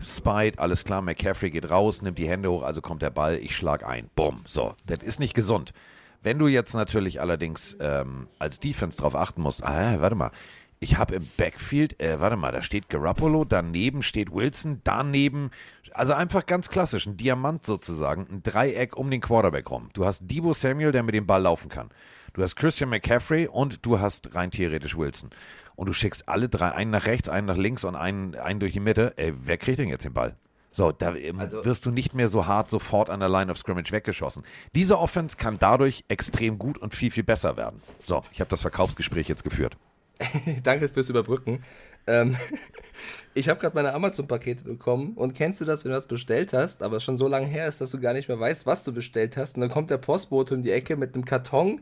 [0.03, 3.55] spied, alles klar, McCaffrey geht raus, nimmt die Hände hoch, also kommt der Ball, ich
[3.55, 4.09] schlag ein.
[4.15, 4.41] Bumm.
[4.45, 5.73] So, das ist nicht gesund.
[6.21, 10.31] Wenn du jetzt natürlich allerdings ähm, als Defense drauf achten musst, ah, warte mal,
[10.79, 15.51] ich habe im Backfield, äh, warte mal, da steht Garoppolo, daneben steht Wilson, daneben,
[15.93, 19.89] also einfach ganz klassisch, ein Diamant sozusagen, ein Dreieck um den Quarterback rum.
[19.93, 21.89] Du hast Debo Samuel, der mit dem Ball laufen kann.
[22.33, 25.29] Du hast Christian McCaffrey und du hast rein theoretisch Wilson.
[25.75, 28.73] Und du schickst alle drei, einen nach rechts, einen nach links und einen, einen durch
[28.73, 29.13] die Mitte.
[29.17, 30.35] Ey, wer kriegt denn jetzt den Ball?
[30.71, 33.57] So, da ähm, Also- wirst du nicht mehr so hart sofort an der Line of
[33.57, 34.43] Scrimmage weggeschossen.
[34.73, 37.81] Diese Offense kann dadurch extrem gut und viel, viel besser werden.
[38.03, 39.75] So, ich habe das Verkaufsgespräch jetzt geführt.
[40.63, 41.63] Danke fürs Überbrücken.
[42.07, 42.37] Ähm,
[43.33, 46.83] ich habe gerade meine Amazon-Pakete bekommen und kennst du das, wenn du was bestellt hast,
[46.83, 48.93] aber es schon so lange her ist, dass du gar nicht mehr weißt, was du
[48.93, 51.81] bestellt hast und dann kommt der Postbote um die Ecke mit einem Karton,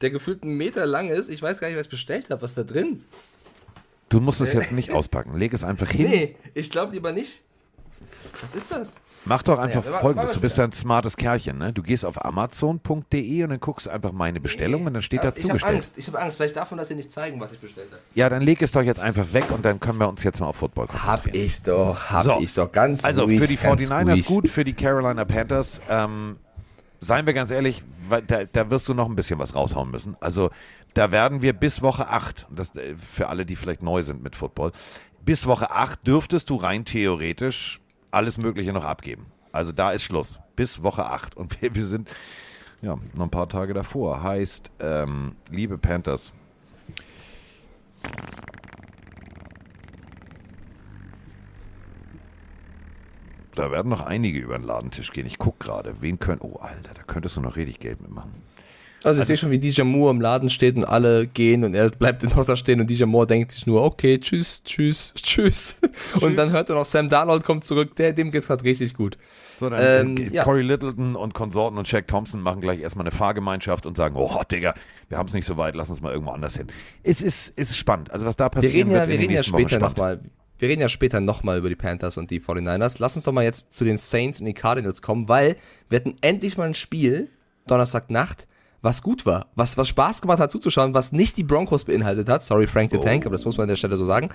[0.00, 1.28] der gefühlt einen Meter lang ist.
[1.28, 2.42] Ich weiß gar nicht, was ich bestellt habe.
[2.42, 3.04] Was da drin?
[4.08, 5.36] Du musst es jetzt nicht auspacken.
[5.36, 6.08] Leg es einfach hin.
[6.08, 7.42] Nee, ich glaube lieber nicht.
[8.40, 8.96] Was ist das?
[9.24, 10.32] Mach doch einfach Naja, folgendes.
[10.32, 11.72] Du bist ja ein smartes Kerlchen, ne?
[11.72, 15.24] Du gehst auf amazon.de und dann guckst du einfach meine Bestellung und dann steht da
[15.30, 15.74] Das- ich habe zugestellt.
[15.74, 15.98] Angst.
[15.98, 16.36] Ich habe Angst.
[16.36, 18.00] Vielleicht darf man das hier nicht zeigen, was ich bestellt habe.
[18.14, 20.46] Ja, dann leg es doch jetzt einfach weg und dann können wir uns jetzt mal
[20.46, 21.18] auf Football konzentrieren.
[21.26, 22.10] Hab ich doch.
[22.10, 22.38] Hab So.
[22.40, 22.70] ich doch.
[22.70, 24.24] Ganz Also ruhig, für die ganz 49ers ruhig.
[24.26, 26.36] gut, für die Carolina Panthers, ähm,
[27.00, 27.82] seien wir ganz ehrlich,
[28.26, 30.16] da, da wirst du noch ein bisschen was raushauen müssen.
[30.20, 30.50] Also
[30.94, 34.36] da werden wir bis Woche 8, das äh, für alle, die vielleicht neu sind mit
[34.36, 34.72] Football,
[35.24, 37.80] bis Woche 8 dürftest du rein theoretisch
[38.10, 39.26] alles Mögliche noch abgeben.
[39.52, 40.40] Also da ist Schluss.
[40.56, 41.36] Bis Woche 8.
[41.36, 42.08] Und wir, wir sind
[42.82, 44.22] ja noch ein paar Tage davor.
[44.22, 46.32] Heißt, ähm, liebe Panthers,
[53.58, 55.26] Da werden noch einige über den Ladentisch gehen.
[55.26, 56.40] Ich guck gerade, wen können.
[56.42, 58.30] Oh, Alter, da könntest du noch richtig Geld mitmachen.
[59.02, 61.90] Also ich sehe schon, wie DJ Moore im Laden steht und alle gehen und er
[61.90, 65.80] bleibt noch da stehen und DJ Moore denkt sich nur, okay, tschüss, tschüss, tschüss.
[66.20, 69.18] Und dann hört er noch, Sam Darnold kommt zurück, der, dem geht's gerade richtig gut.
[69.58, 70.44] So, dann Ähm, äh, ja.
[70.44, 74.40] Corey Littleton und Konsorten und Shaq Thompson machen gleich erstmal eine Fahrgemeinschaft und sagen, oh,
[74.48, 74.74] Digga,
[75.08, 76.68] wir haben es nicht so weit, lass uns mal irgendwo anders hin.
[77.02, 78.12] Es ist, ist spannend.
[78.12, 80.20] Also was da Wir passieren reden ja, wird wir reden ja später nochmal.
[80.58, 82.96] Wir reden ja später nochmal über die Panthers und die 49ers.
[82.98, 85.56] Lass uns doch mal jetzt zu den Saints und den Cardinals kommen, weil
[85.88, 87.28] wir hatten endlich mal ein Spiel,
[87.66, 88.48] Donnerstagnacht,
[88.82, 92.44] was gut war, was, was Spaß gemacht hat zuzuschauen, was nicht die Broncos beinhaltet hat.
[92.44, 94.30] Sorry, Frank the Tank, aber das muss man an der Stelle so sagen.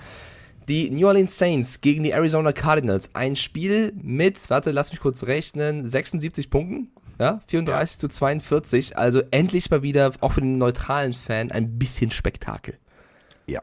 [0.68, 3.14] Die New Orleans Saints gegen die Arizona Cardinals.
[3.14, 6.90] Ein Spiel mit, warte, lass mich kurz rechnen, 76 Punkten.
[7.18, 8.96] Ja, 34 zu 42.
[8.96, 12.78] Also endlich mal wieder, auch für den neutralen Fan, ein bisschen Spektakel.
[13.46, 13.60] Ja.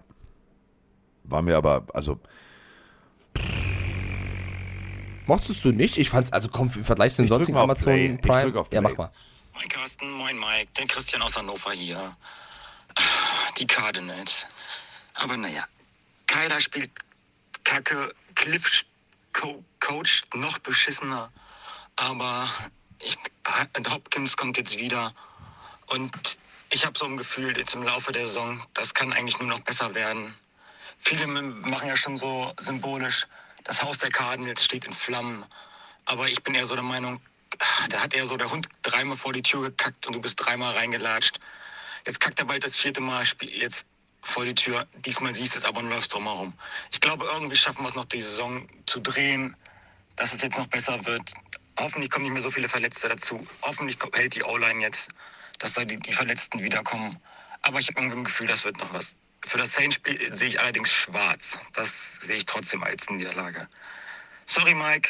[1.23, 2.19] War mir aber, also,
[5.27, 5.97] Mochtest du nicht?
[5.97, 8.17] Ich fand's, also komm, im Vergleich zu den sonstigen Amazon Play.
[8.17, 8.65] Prime.
[8.71, 9.11] Ja, mach mal.
[9.53, 12.15] Moin Carsten, moin Mike, der Christian aus Hannover hier.
[13.57, 14.45] Die Cardinals.
[15.13, 15.65] Aber naja,
[16.27, 16.89] Kyler spielt
[17.63, 18.83] Kacke, Cliff
[19.33, 21.31] co coacht noch beschissener.
[21.95, 22.49] Aber
[22.99, 23.17] ich,
[23.89, 25.13] Hopkins kommt jetzt wieder.
[25.87, 26.37] Und
[26.71, 29.59] ich habe so ein Gefühl, jetzt im Laufe der Saison, das kann eigentlich nur noch
[29.59, 30.35] besser werden.
[31.03, 33.27] Viele machen ja schon so symbolisch,
[33.63, 35.45] das Haus der Cardinals steht in Flammen.
[36.05, 37.19] Aber ich bin eher so der Meinung,
[37.89, 40.73] da hat eher so der Hund dreimal vor die Tür gekackt und du bist dreimal
[40.73, 41.39] reingelatscht.
[42.05, 43.25] Jetzt kackt er bald das vierte Mal.
[43.41, 43.85] Jetzt
[44.23, 44.87] vor die Tür.
[45.05, 46.53] Diesmal siehst du es, aber läufst drumherum.
[46.91, 49.55] Ich glaube, irgendwie schaffen wir es noch, die Saison zu drehen,
[50.15, 51.33] dass es jetzt noch besser wird.
[51.79, 53.45] Hoffentlich kommen nicht mehr so viele Verletzte dazu.
[53.61, 55.09] Hoffentlich hält die O-Line jetzt,
[55.59, 57.19] dass da die, die Verletzten wiederkommen.
[57.63, 59.15] Aber ich habe irgendwie ein Gefühl, das wird noch was.
[59.45, 61.57] Für das Saints-Spiel sehe ich allerdings schwarz.
[61.73, 63.67] Das sehe ich trotzdem als Niederlage.
[64.45, 65.09] Sorry, Mike.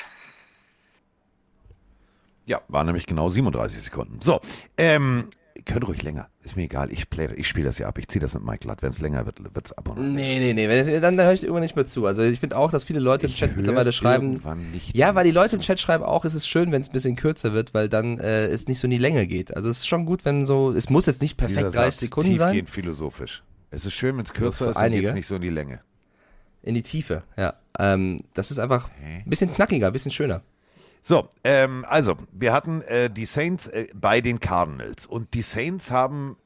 [2.45, 4.21] Ja, war nämlich genau 37 Sekunden.
[4.21, 4.41] So,
[4.77, 5.29] ähm,
[5.65, 6.29] könnt ruhig länger.
[6.43, 6.91] Ist mir egal.
[6.91, 7.97] Ich, play, ich spiele das ja ab.
[7.97, 8.81] Ich ziehe das mit Mike Latt.
[8.81, 10.15] Wenn es länger wird, wird es ab und an.
[10.15, 12.05] Nee, nee, nee, wenn es, dann, höre ich irgendwann nicht mehr zu.
[12.05, 14.41] Also ich finde auch, dass viele Leute im Ich Chat hör mittlerweile schreiben.
[14.93, 15.61] Ja, weil die Leute im.
[15.61, 18.47] Chat schreiben auch, es ist schön, wenn es ein bisschen kürzer wird, weil dann äh,
[18.47, 19.55] es nicht so in die Länge geht.
[19.55, 21.99] Also es ist schon gut, wenn so, es muss jetzt nicht perfekt Dieser 30 Satz,
[21.99, 22.53] Sekunden sein.
[22.53, 23.43] tiefgehend philosophisch.
[23.71, 25.49] Es ist schön, wenn es kürzer für ist, dann geht es nicht so in die
[25.49, 25.81] Länge.
[26.61, 27.55] In die Tiefe, ja.
[27.79, 30.43] Ähm, das ist einfach ein bisschen knackiger, ein bisschen schöner.
[31.01, 35.89] So, ähm, also, wir hatten äh, die Saints äh, bei den Cardinals und die Saints
[35.89, 36.37] haben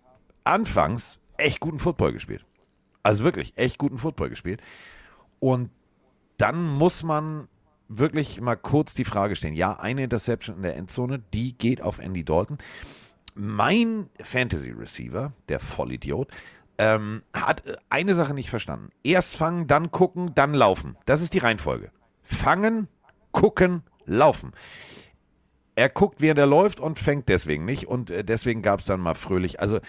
[0.46, 2.46] anfangs echt guten Football gespielt.
[3.04, 4.62] Also wirklich echt guten Football gespielt.
[5.40, 5.72] Und
[6.38, 7.48] dann muss man
[7.88, 9.56] wirklich mal kurz die Frage stellen.
[9.56, 12.58] Ja, eine Interception in der Endzone, die geht auf Andy Dalton.
[13.36, 16.30] Mein Fantasy Receiver, der Vollidiot,
[16.78, 18.90] ähm, hat äh, eine Sache nicht verstanden.
[19.04, 20.98] Erst fangen, dann gucken, dann laufen.
[21.06, 21.92] Das ist die Reihenfolge.
[22.22, 22.88] Fangen,
[23.32, 24.54] gucken, laufen.
[25.76, 27.88] Er guckt, während er läuft und fängt deswegen nicht.
[27.88, 29.60] Und äh, deswegen gab es dann mal fröhlich.
[29.60, 29.80] Also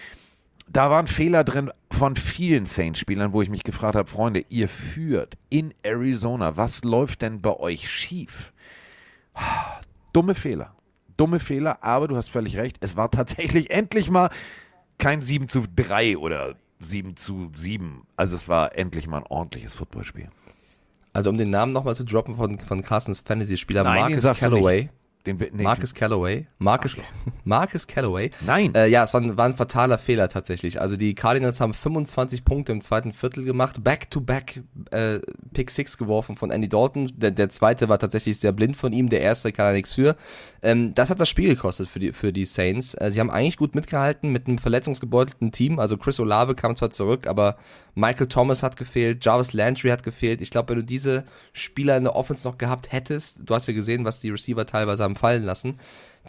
[0.69, 5.37] da waren Fehler drin von vielen Saints-Spielern, wo ich mich gefragt habe, Freunde, ihr führt
[5.49, 6.57] in Arizona.
[6.57, 8.53] Was läuft denn bei euch schief?
[10.13, 10.75] Dumme Fehler.
[11.15, 12.77] Dumme Fehler, aber du hast völlig recht.
[12.81, 14.29] Es war tatsächlich endlich mal
[14.97, 18.03] kein 7 zu 3 oder 7 zu 7.
[18.15, 20.29] Also es war endlich mal ein ordentliches Footballspiel.
[21.13, 24.23] Also um den Namen nochmal zu droppen von, von Carstens Fantasy-Spieler Marcus
[24.81, 24.89] nicht.
[25.27, 26.47] Den, nee, Marcus Calloway.
[26.57, 26.95] Marcus,
[27.43, 28.31] Marcus Calloway.
[28.45, 28.73] Nein.
[28.73, 30.79] Äh, ja, es war ein, war ein fataler Fehler tatsächlich.
[30.79, 35.19] Also die Cardinals haben 25 Punkte im zweiten Viertel gemacht, back-to-back äh,
[35.53, 37.11] Pick 6 geworfen von Andy Dalton.
[37.15, 40.15] Der, der zweite war tatsächlich sehr blind von ihm, der erste kann er nichts für.
[40.61, 42.93] Ähm, das hat das Spiel gekostet für die, für die Saints.
[42.93, 45.79] Äh, sie haben eigentlich gut mitgehalten mit einem verletzungsgebeutelten Team.
[45.79, 47.57] Also Chris Olave kam zwar zurück, aber
[47.95, 50.39] Michael Thomas hat gefehlt, Jarvis Landry hat gefehlt.
[50.39, 53.73] Ich glaube, wenn du diese Spieler in der Offense noch gehabt hättest, du hast ja
[53.73, 55.79] gesehen, was die Receiver teilweise haben fallen lassen,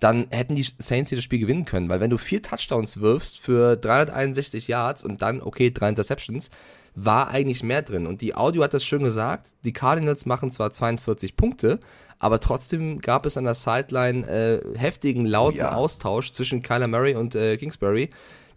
[0.00, 1.88] dann hätten die Saints hier das Spiel gewinnen können.
[1.88, 6.50] Weil wenn du vier Touchdowns wirfst für 361 Yards und dann, okay, drei Interceptions,
[6.94, 8.06] war eigentlich mehr drin.
[8.06, 11.78] Und die Audio hat das schön gesagt, die Cardinals machen zwar 42 Punkte,
[12.18, 15.74] aber trotzdem gab es an der Sideline äh, heftigen, lauten Ja.
[15.74, 18.10] Austausch zwischen Kyler Murray und äh, Kingsbury.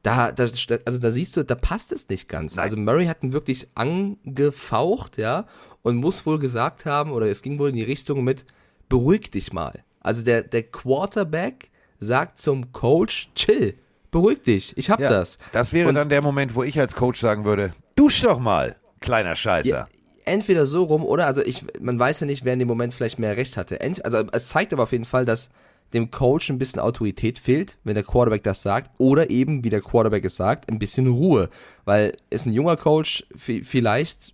[0.03, 0.47] Da, da,
[0.85, 2.55] also da siehst du, da passt es nicht ganz.
[2.55, 2.65] Nein.
[2.65, 5.45] Also Murray hat ihn wirklich angefaucht, ja,
[5.83, 8.45] und muss wohl gesagt haben, oder es ging wohl in die Richtung mit,
[8.89, 9.83] beruhig dich mal.
[10.01, 13.75] Also der, der Quarterback sagt zum Coach, chill,
[14.09, 15.37] beruhig dich, ich hab Ja, das.
[15.53, 18.75] Das wäre Und dann der Moment, wo ich als Coach sagen würde, dusch doch mal,
[18.99, 19.69] kleiner Scheißer.
[19.69, 19.87] Ja,
[20.25, 23.19] entweder so rum oder, also ich, man weiß ja nicht, wer in dem Moment vielleicht
[23.19, 23.79] mehr Recht hatte.
[23.79, 25.51] Ent, also es zeigt aber auf jeden Fall, dass
[25.93, 29.81] dem Coach ein bisschen Autorität fehlt, wenn der Quarterback das sagt, oder eben, wie der
[29.81, 31.49] Quarterback es sagt, ein bisschen Ruhe.
[31.85, 34.33] Weil ist ein junger Coach, vi- vielleicht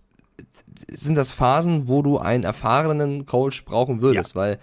[0.91, 4.57] sind das Phasen, wo du einen erfahrenen Coach brauchen würdest, weil äh,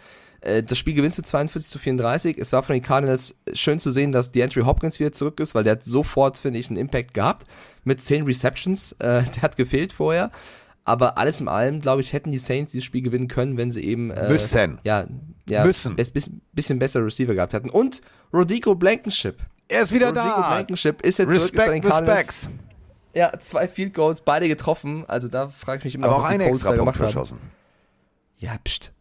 [0.44, 2.38] das Spiel gewinnst du 42 zu 34.
[2.38, 5.64] Es war von den Cardinals schön zu sehen, dass DeAndre Hopkins wieder zurück ist, weil
[5.64, 7.46] der hat sofort, finde ich, einen Impact gehabt
[7.84, 8.92] mit 10 Receptions.
[8.98, 10.30] Äh, der hat gefehlt vorher.
[10.84, 13.82] Aber alles in allem, glaube ich, hätten die Saints dieses Spiel gewinnen können, wenn sie
[13.82, 14.78] eben äh, Müssen.
[14.84, 15.06] ja,
[15.48, 15.96] ja Müssen.
[15.96, 17.70] Bis, bis, bisschen bessere Receiver gehabt hätten.
[17.70, 18.02] Und
[18.32, 19.38] Rodrigo Blankenship.
[19.68, 20.50] Er ist wieder Rodrigo da.
[20.50, 22.42] Blankenship ist jetzt zurück bei den Respect Cardinals.
[22.42, 22.48] Specs.
[23.14, 25.04] Ja, zwei Field Goals, beide getroffen.
[25.08, 26.98] Also da frage ich mich immer Aber noch, auch was die einen Colts extra Punkt
[26.98, 27.40] gemacht haben.
[28.44, 28.92] Ja, pst.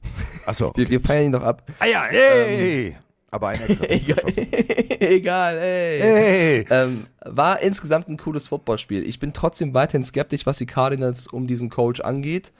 [0.46, 0.72] Achso.
[0.76, 1.70] Wir, wir feiern ihn doch ab.
[1.80, 2.96] Ah ja, hey.
[3.30, 4.34] Aber einen extra Punkt Egal,
[5.02, 6.00] egal ey.
[6.00, 6.66] Hey.
[6.70, 9.04] Ähm, war insgesamt ein cooles Footballspiel.
[9.04, 12.54] Ich bin trotzdem weiterhin skeptisch, was die Cardinals um diesen Coach angeht.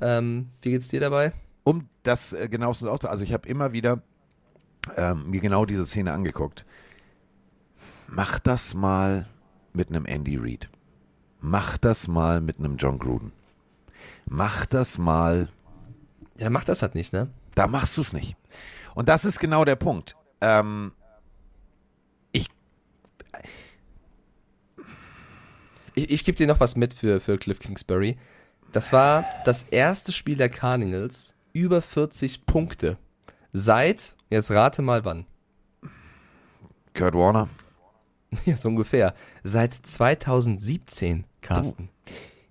[0.00, 1.32] Ähm, wie geht's dir dabei?
[1.64, 4.02] Um das äh, genauestens auch also ich habe immer wieder
[4.96, 6.64] ähm, mir genau diese Szene angeguckt.
[8.06, 9.26] Mach das mal
[9.72, 10.68] mit einem Andy Reid.
[11.40, 13.32] Mach das mal mit einem John Gruden.
[14.26, 15.48] Mach das mal
[16.38, 17.28] Ja, macht das halt nicht, ne?
[17.54, 18.36] Da machst du es nicht.
[18.94, 20.16] Und das ist genau der Punkt.
[20.40, 20.92] Ähm,
[22.32, 22.48] ich,
[25.94, 28.16] Ich, ich gebe dir noch was mit für, für Cliff Kingsbury.
[28.72, 32.96] Das war das erste Spiel der Cardinals über 40 Punkte.
[33.52, 35.26] Seit, jetzt rate mal wann.
[36.94, 37.48] Kurt Warner,
[38.46, 39.14] Ja, so ungefähr.
[39.42, 41.90] Seit 2017, Carsten.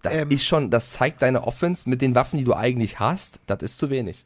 [0.02, 0.32] Das Ähm.
[0.32, 3.42] ist schon, das zeigt deine Offense mit den Waffen, die du eigentlich hast.
[3.46, 4.26] Das ist zu wenig.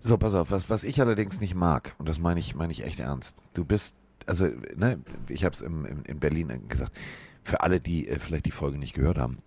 [0.00, 2.84] So, pass auf, was, was ich allerdings nicht mag, und das meine ich, meine ich
[2.84, 3.36] echt ernst.
[3.54, 3.94] Du bist,
[4.26, 6.92] also, ne, ich habe es im, im, in Berlin gesagt,
[7.42, 9.38] für alle, die äh, vielleicht die Folge nicht gehört haben.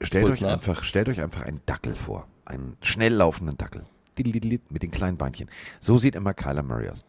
[0.00, 0.52] Stellt euch, nach.
[0.54, 2.26] einfach, stellt euch einfach einen Dackel vor.
[2.46, 3.84] Einen schnell laufenden Dackel.
[4.18, 5.48] Mit den kleinen Beinchen.
[5.78, 7.04] So sieht immer Kyler Murray aus.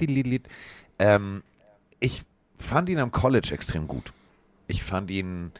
[0.99, 1.43] Ähm,
[1.99, 2.23] ich
[2.57, 4.13] fand ihn am College extrem gut.
[4.67, 5.51] Ich fand ihn,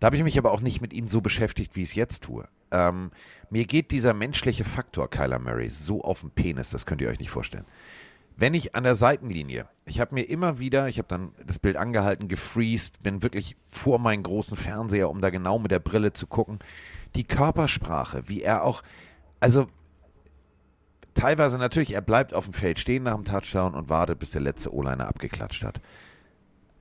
[0.00, 2.24] da habe ich mich aber auch nicht mit ihm so beschäftigt, wie ich es jetzt
[2.24, 2.48] tue.
[2.70, 3.10] Ähm,
[3.50, 7.20] mir geht dieser menschliche Faktor Kyler Murray so auf den Penis, das könnt ihr euch
[7.20, 7.64] nicht vorstellen.
[8.38, 11.76] Wenn ich an der Seitenlinie, ich habe mir immer wieder, ich habe dann das Bild
[11.76, 16.26] angehalten, gefreezed, bin wirklich vor meinen großen Fernseher, um da genau mit der Brille zu
[16.26, 16.58] gucken.
[17.14, 18.82] Die Körpersprache, wie er auch,
[19.40, 19.68] also
[21.14, 24.42] teilweise natürlich, er bleibt auf dem Feld stehen nach dem Touchdown und wartet, bis der
[24.42, 25.80] letzte O-Liner abgeklatscht hat.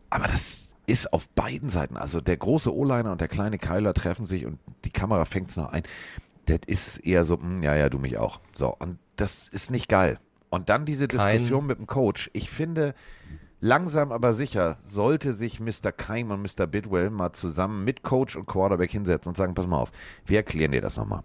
[0.09, 4.25] Aber das ist auf beiden Seiten, also der große O-Liner und der kleine Kyler treffen
[4.25, 5.83] sich und die Kamera fängt es noch ein.
[6.45, 8.39] Das ist eher so, hm, ja, ja, du mich auch.
[8.53, 10.19] So, und das ist nicht geil.
[10.49, 12.29] Und dann diese Kein- Diskussion mit dem Coach.
[12.33, 12.93] Ich finde,
[13.59, 15.91] langsam aber sicher sollte sich Mr.
[15.91, 16.67] Keim und Mr.
[16.67, 19.91] Bidwell mal zusammen mit Coach und Quarterback hinsetzen und sagen, pass mal auf,
[20.25, 21.23] wir erklären dir das nochmal.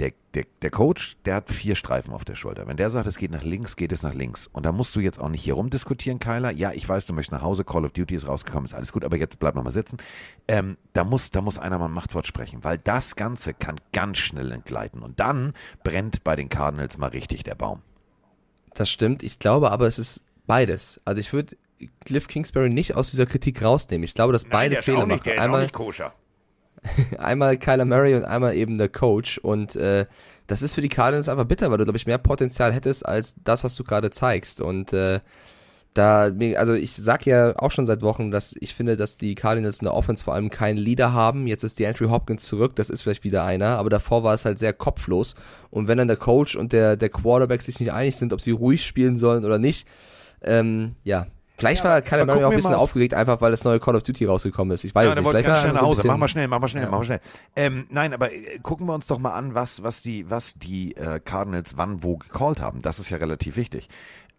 [0.00, 2.66] Der, der, der Coach, der hat vier Streifen auf der Schulter.
[2.66, 4.48] Wenn der sagt, es geht nach links, geht es nach links.
[4.48, 6.50] Und da musst du jetzt auch nicht hier rumdiskutieren, Kyler.
[6.50, 9.04] Ja, ich weiß, du möchtest nach Hause, Call of Duty ist rausgekommen, ist alles gut,
[9.04, 9.98] aber jetzt bleib noch mal sitzen.
[10.48, 14.18] Ähm, da, muss, da muss einer mal ein Machtwort sprechen, weil das Ganze kann ganz
[14.18, 15.00] schnell entgleiten.
[15.00, 15.54] Und dann
[15.84, 17.82] brennt bei den Cardinals mal richtig der Baum.
[18.74, 19.22] Das stimmt.
[19.22, 21.00] Ich glaube aber, es ist beides.
[21.04, 21.56] Also ich würde
[22.04, 24.04] Cliff Kingsbury nicht aus dieser Kritik rausnehmen.
[24.04, 25.38] Ich glaube, dass beide Fehler machen.
[25.38, 26.12] Einmal, koscher.
[27.18, 29.38] einmal Kyler Murray und einmal eben der Coach.
[29.38, 30.06] Und äh,
[30.46, 33.36] das ist für die Cardinals einfach bitter, weil du, glaube ich, mehr Potenzial hättest als
[33.42, 34.60] das, was du gerade zeigst.
[34.60, 35.20] Und äh,
[35.94, 39.78] da, also ich sag ja auch schon seit Wochen, dass ich finde, dass die Cardinals
[39.78, 41.46] in der Offense vor allem keinen Leader haben.
[41.46, 44.44] Jetzt ist die Andrew Hopkins zurück, das ist vielleicht wieder einer, aber davor war es
[44.44, 45.36] halt sehr kopflos.
[45.70, 48.50] Und wenn dann der Coach und der, der Quarterback sich nicht einig sind, ob sie
[48.50, 49.88] ruhig spielen sollen oder nicht,
[50.42, 51.26] ähm, ja.
[51.56, 53.94] Vielleicht war Kyler aber Murray auch ein wir bisschen aufgeregt, einfach weil das neue Call
[53.94, 54.82] of Duty rausgekommen ist.
[54.84, 55.28] Ich weiß Ja, es nicht.
[55.28, 56.02] Vielleicht ganz war schnell nach Hause.
[56.02, 56.90] bisschen- Mach mal schnell, mach mal schnell, Ja.
[56.90, 57.20] mach mal schnell.
[57.54, 60.96] Ähm, nein, aber äh, gucken wir uns doch mal an, was, was, die, was die
[60.96, 62.82] äh, Cardinals wann wo gecallt haben.
[62.82, 63.88] Das ist ja relativ wichtig.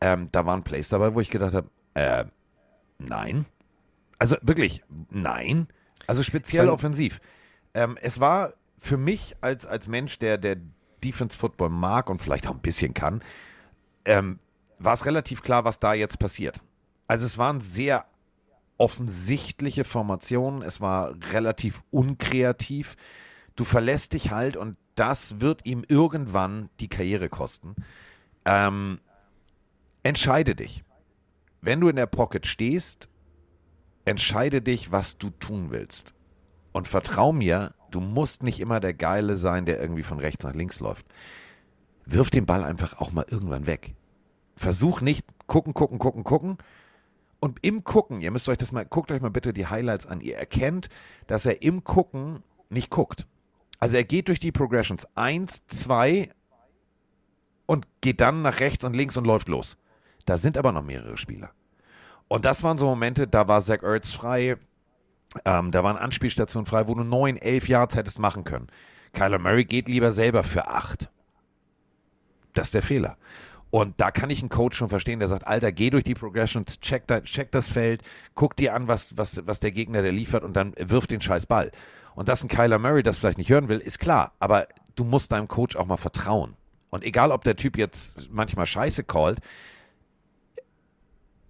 [0.01, 2.25] Ähm, da waren Plays dabei, wo ich gedacht habe, äh,
[2.99, 3.45] nein.
[4.19, 5.67] Also wirklich, nein.
[6.08, 7.19] Also speziell war- offensiv.
[7.73, 10.58] Ähm, es war für mich als, als Mensch, der, der
[11.04, 13.21] Defense Football mag und vielleicht auch ein bisschen kann,
[14.04, 14.39] ähm,
[14.80, 16.60] war es relativ klar, was da jetzt passiert.
[17.08, 18.06] Also es waren sehr
[18.78, 22.96] offensichtliche Formationen, es war relativ unkreativ.
[23.56, 27.76] Du verlässt dich halt und das wird ihm irgendwann die Karriere kosten.
[28.46, 29.00] Ähm,
[30.04, 30.84] entscheide dich.
[31.62, 33.10] Wenn du in der Pocket stehst,
[34.06, 36.13] entscheide dich, was du tun willst.
[36.72, 40.54] Und vertrau mir, du musst nicht immer der Geile sein, der irgendwie von rechts nach
[40.54, 41.06] links läuft.
[42.06, 43.96] Wirf den Ball einfach auch mal irgendwann weg.
[44.56, 46.58] Versuch nicht gucken, gucken, gucken, gucken.
[47.39, 50.21] Und im Gucken, ihr müsst euch das mal, guckt euch mal bitte die Highlights an.
[50.21, 50.89] Ihr erkennt,
[51.28, 53.28] dass er im Gucken nicht guckt.
[53.80, 56.32] Also er geht durch die Progressions eins, zwei
[57.65, 59.78] und geht dann nach rechts und links und läuft los.
[60.26, 61.52] Da sind aber noch mehrere Spieler.
[62.28, 64.58] Und das waren so Momente, da war Zach Ertz frei,
[65.43, 68.67] ähm, da waren Anspielstationen frei, wo du neun, elf Yards hättest machen können.
[69.13, 71.10] Kyler Murray geht lieber selber für acht.
[72.54, 73.17] Das ist der Fehler.
[73.75, 76.79] Und da kann ich einen Coach schon verstehen, der sagt, Alter, geh durch die Progressions,
[76.79, 80.45] check, da, check das Feld, guck dir an, was, was, was der Gegner der liefert
[80.45, 81.73] und dann wirf den scheiß Ball.
[82.15, 84.31] Und dass ein Kyler Murray das vielleicht nicht hören will, ist klar.
[84.39, 86.53] Aber du musst deinem Coach auch mal vertrauen.
[86.89, 89.39] Und egal, ob der Typ jetzt manchmal Scheiße callt,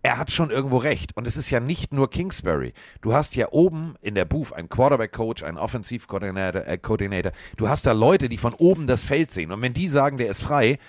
[0.02, 1.16] er hat schon irgendwo recht.
[1.16, 2.74] Und es ist ja nicht nur Kingsbury.
[3.02, 6.66] Du hast ja oben in der Booth einen Quarterback-Coach, einen Offensiv-Coordinator.
[6.66, 7.32] Äh.
[7.56, 9.52] Du hast da Leute, die von oben das Feld sehen.
[9.52, 10.80] Und wenn die sagen, der ist frei,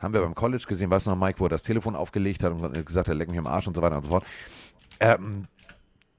[0.00, 2.52] haben wir beim College gesehen, weißt du noch, Mike, wo er das Telefon aufgelegt hat
[2.52, 4.24] und gesagt hat, leck mich am Arsch und so weiter und so fort.
[4.98, 5.46] Ähm,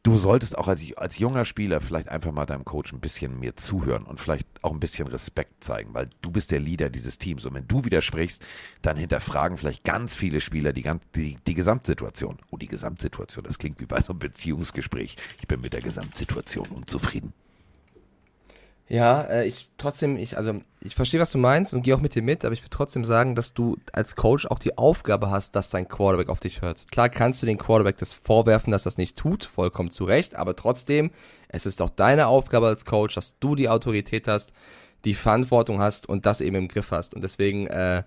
[0.03, 3.55] du solltest auch als, als junger Spieler vielleicht einfach mal deinem Coach ein bisschen mehr
[3.55, 7.45] zuhören und vielleicht auch ein bisschen Respekt zeigen, weil du bist der Leader dieses Teams.
[7.45, 8.43] Und wenn du widersprichst,
[8.81, 12.37] dann hinterfragen vielleicht ganz viele Spieler die, die, die Gesamtsituation.
[12.49, 15.15] Oh, die Gesamtsituation, das klingt wie bei so einem Beziehungsgespräch.
[15.39, 17.33] Ich bin mit der Gesamtsituation unzufrieden.
[18.91, 22.13] Ja, äh, ich trotzdem, ich, also ich verstehe, was du meinst und gehe auch mit
[22.13, 25.55] dir mit, aber ich würde trotzdem sagen, dass du als Coach auch die Aufgabe hast,
[25.55, 26.91] dass dein Quarterback auf dich hört.
[26.91, 30.57] Klar kannst du den Quarterback das vorwerfen, dass das nicht tut, vollkommen zu Recht, aber
[30.57, 31.11] trotzdem,
[31.47, 34.51] es ist auch deine Aufgabe als Coach, dass du die Autorität hast,
[35.05, 37.13] die Verantwortung hast und das eben im Griff hast.
[37.13, 38.03] Und deswegen, äh,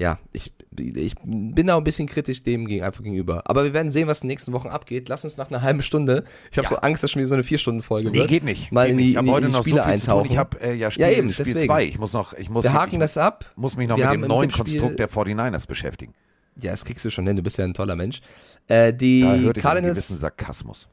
[0.00, 3.42] ja, ich, ich bin da ein bisschen kritisch dem gegen, einfach gegenüber.
[3.44, 5.08] Aber wir werden sehen, was in den nächsten Wochen abgeht.
[5.10, 6.70] Lass uns nach einer halben Stunde, ich habe Ja.
[6.70, 8.28] so Angst, dass schon wieder so eine Vier-Stunden-Folge Nee, wird.
[8.28, 8.72] geht nicht.
[8.72, 9.04] Mal geht in nicht.
[9.04, 10.12] die, ich in habe heute die noch so Spiele viel zu tun.
[10.14, 10.30] eintauchen.
[10.32, 11.58] Ich habe äh, ja Spiel, Ja, eben, Spiel.
[11.58, 11.84] 2.
[11.84, 13.44] Ich muss noch, ich muss, Wir haken ich, das ab.
[13.56, 16.14] muss mich noch Wir mit dem neuen Konstrukt der 49ers beschäftigen.
[16.62, 18.20] Ja, das kriegst du schon hin, du bist ja ein toller Mensch.
[18.68, 20.88] Äh, die Da hörte ich einen Cardinals, gewissen Sarkasmus.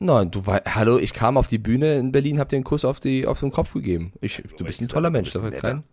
[0.00, 2.84] Nein, du war, hallo, ich kam auf die Bühne in Berlin, hab dir einen Kuss
[2.84, 4.12] auf, die, auf den Kopf gegeben.
[4.20, 5.32] Ich, du bist ein toller du Mensch.
[5.32, 5.60] bist war netter.
[5.68, 5.84] kein,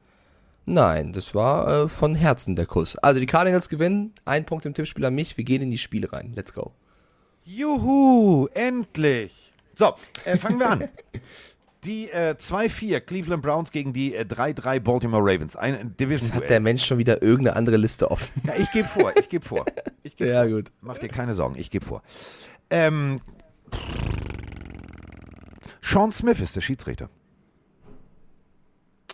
[0.66, 2.95] nein, das war äh, von Herzen der Kuss.
[2.97, 6.11] Also die Cardinals gewinnen, ein Punkt im Tippspiel an mich, wir gehen in die Spiele
[6.11, 6.34] rein.
[6.36, 6.72] Let's go.
[7.43, 9.53] Juhu, endlich.
[9.74, 9.93] So,
[10.26, 10.89] äh, fangen wir an.
[11.84, 15.55] Die äh, 2-4 Cleveland Browns gegen die äh, 3-3 Baltimore Ravens.
[15.55, 18.41] Ein division Jetzt hat der Mensch schon wieder irgendeine andere Liste offen.
[18.43, 19.66] Ja, ich gebe vor, ich gebe vor.
[20.01, 20.49] Ich gebe Ja, vor.
[20.49, 20.72] gut.
[20.82, 22.01] Mach dir keine Sorgen, ich gebe vor.
[22.72, 23.22] Ähm,
[25.80, 27.07] Sean Smith ist der Schiedsrichter.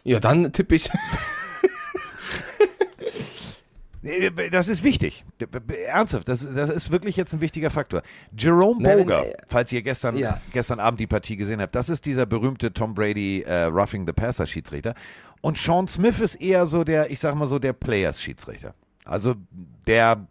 [0.06, 0.90] Ja, dann tippe ich.
[4.04, 5.24] Nee, Das ist wichtig.
[5.88, 8.02] Ernsthaft, das, das ist wirklich jetzt ein wichtiger Faktor.
[8.36, 10.42] Jerome Boger, nein, falls ihr gestern, Ja.
[10.52, 14.14] gestern Abend die Partie gesehen habt, das ist dieser berühmte Tom Brady äh, Roughing the
[14.14, 14.96] Passer Schiedsrichter.
[15.42, 18.74] Und Sean Smith ist eher so der, ich sag mal so, der Players Schiedsrichter.
[19.06, 19.36] Also
[19.88, 20.26] der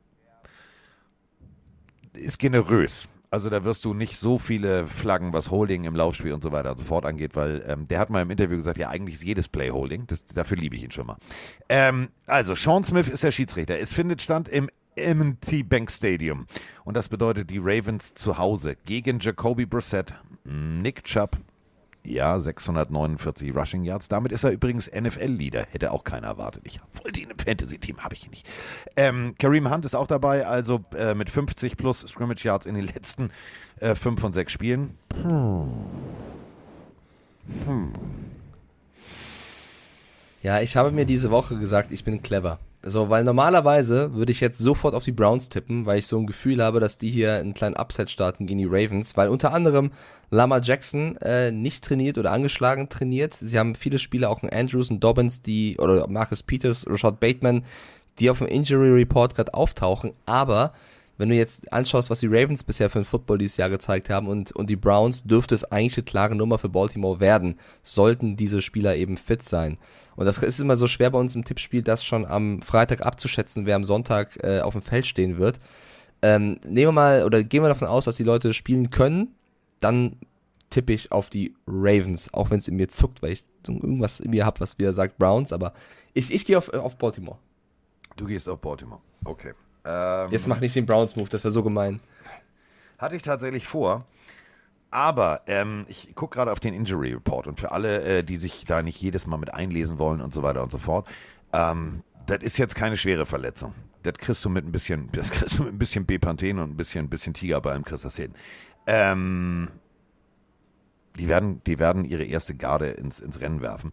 [2.14, 3.09] ist generös.
[3.33, 6.72] Also da wirst du nicht so viele Flaggen, was Holding im Laufspiel und so weiter
[6.72, 9.22] und so fort angeht, weil ähm, der hat mal im Interview gesagt, ja eigentlich ist
[9.22, 10.07] jedes Play Holding.
[10.09, 11.16] Das, dafür liebe ich ihn schon mal.
[11.68, 13.78] Ähm, also Sean Smith ist der Schiedsrichter.
[13.78, 16.47] Es findet statt im M&T Bank Stadium
[16.85, 20.12] und das bedeutet die Ravens zu Hause gegen Jacoby Brissett,
[20.45, 21.37] Nick Chubb,
[22.05, 24.09] ja 649 Rushing Yards.
[24.09, 25.67] Damit ist er übrigens NFL-Leader.
[25.71, 26.63] Hätte auch keiner erwartet.
[26.65, 28.49] Ich wollte ihn im Fantasy-Team, habe ich ihn nicht.
[28.97, 32.85] Ähm, Kareem Hunt ist auch dabei, also äh, mit 50 plus Scrimmage Yards in den
[32.87, 33.31] letzten
[33.81, 34.97] äh, fünf von sechs Spielen.
[40.43, 42.59] Ja, ich habe mir diese Woche gesagt, ich bin clever.
[42.83, 46.26] So, weil normalerweise würde ich jetzt sofort auf die Browns tippen, weil ich so ein
[46.26, 49.91] Gefühl habe, dass die hier einen kleinen Upset starten gegen die Ravens, weil unter anderem
[50.31, 53.35] Lama Jackson äh, nicht trainiert oder angeschlagen trainiert.
[53.35, 57.64] Sie haben viele Spieler, auch ein Andrews und Dobbins, die, oder Marcus Peters, Rashad Bateman,
[58.18, 60.72] die auf dem Injury Report gerade auftauchen, aber
[61.21, 64.27] wenn du jetzt anschaust, was die Ravens bisher für ein Football dieses Jahr gezeigt haben
[64.27, 68.62] und, und die Browns, dürfte es eigentlich eine klare Nummer für Baltimore werden, sollten diese
[68.62, 69.77] Spieler eben fit sein.
[70.16, 73.66] Und das ist immer so schwer bei uns im Tippspiel, das schon am Freitag abzuschätzen,
[73.66, 75.61] wer am Sonntag äh, auf dem Feld stehen wird.
[76.23, 79.35] Ähm, nehmen wir mal, oder gehen wir davon aus, dass die Leute spielen können,
[79.79, 80.16] dann
[80.71, 84.31] tippe ich auf die Ravens, auch wenn es in mir zuckt, weil ich irgendwas in
[84.31, 85.75] mir habe, was wieder sagt Browns, aber
[86.14, 87.37] ich, ich gehe auf, auf Baltimore.
[88.16, 89.03] Du gehst auf Baltimore.
[89.23, 89.53] Okay.
[89.85, 92.01] Ähm, Jetzt mach nicht den Browns-Move, das wäre so gemein.
[92.99, 94.05] Hatte ich tatsächlich vor.
[94.91, 98.64] Aber ähm, ich gucke gerade auf den Injury Report und für alle, äh, die sich
[98.64, 101.09] da nicht jedes Mal mit einlesen wollen und so weiter und so fort,
[101.53, 103.74] ähm, das ist jetzt keine schwere Verletzung.
[104.03, 106.76] Das kriegst du mit ein bisschen, das kriegst du mit ein bisschen Bepanthen und ein
[106.76, 108.35] bisschen, ein bisschen Tigerbalm kriegst das hin.
[108.87, 109.68] Ähm,
[111.18, 113.93] die werden, die werden ihre erste Garde ins, ins Rennen werfen.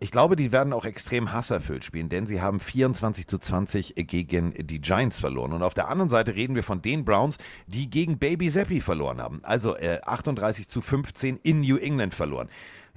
[0.00, 4.52] Ich glaube, die werden auch extrem hasserfüllt spielen, denn sie haben 24 zu 20 gegen
[4.56, 5.52] die Giants verloren.
[5.52, 7.36] Und auf der anderen Seite reden wir von den Browns,
[7.66, 9.40] die gegen Baby Zappi verloren haben.
[9.42, 12.48] Also äh, 38 zu 15 in New England verloren.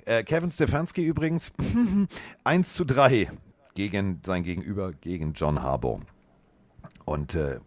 [0.06, 1.52] Äh, Kevin Stefanski übrigens
[2.44, 3.32] 1 zu 3
[3.74, 6.02] gegen sein Gegenüber, gegen John Harbaugh.
[7.06, 7.60] Und äh,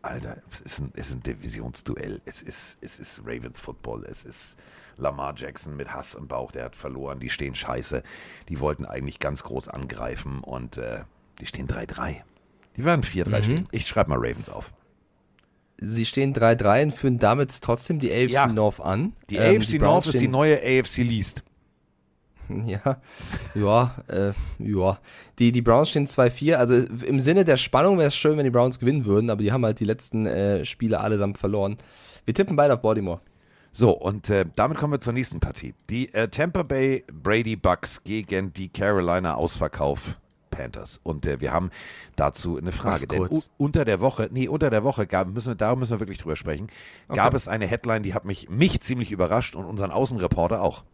[0.00, 2.22] Alter, es ist ein, es ist ein Divisionsduell.
[2.24, 4.04] Es ist, es ist Ravens Football.
[4.04, 4.56] Es ist
[5.00, 6.52] Lamar Jackson mit Hass im Bauch.
[6.52, 7.20] Der hat verloren.
[7.20, 8.02] Die stehen scheiße.
[8.48, 11.00] Die wollten eigentlich ganz groß angreifen und äh,
[11.40, 12.16] die stehen 3-3.
[12.76, 13.68] Die werden 4-3 stehen.
[13.72, 14.72] Ich schreibe mal Ravens auf.
[15.78, 18.46] Sie stehen 3-3 und führen damit trotzdem die AFC Ja.
[18.46, 19.14] North an.
[19.30, 21.42] Die Ähm, AFC Browns North ist die neue AFC Least.
[22.66, 23.00] Ja,
[23.54, 24.98] ja, äh, ja.
[25.38, 26.54] Die, die Browns stehen 2-4.
[26.54, 29.52] Also im Sinne der Spannung wäre es schön, wenn die Browns gewinnen würden, aber die
[29.52, 31.78] haben halt die letzten äh, Spiele allesamt verloren.
[32.24, 33.20] Wir tippen beide auf Baltimore.
[33.72, 35.74] So, und äh, damit kommen wir zur nächsten Partie.
[35.88, 40.16] Die äh, Tampa Bay Brady Bucks gegen die Carolina Ausverkauf
[40.50, 41.00] Panthers.
[41.02, 41.70] Und äh, wir haben
[42.16, 43.06] dazu eine Frage.
[43.06, 46.18] Denn unter der Woche, nee, unter der Woche gab, müssen wir, da müssen wir wirklich
[46.18, 46.68] drüber sprechen,
[47.08, 50.84] gab es eine Headline, die hat mich, mich ziemlich überrascht und unseren Außenreporter auch.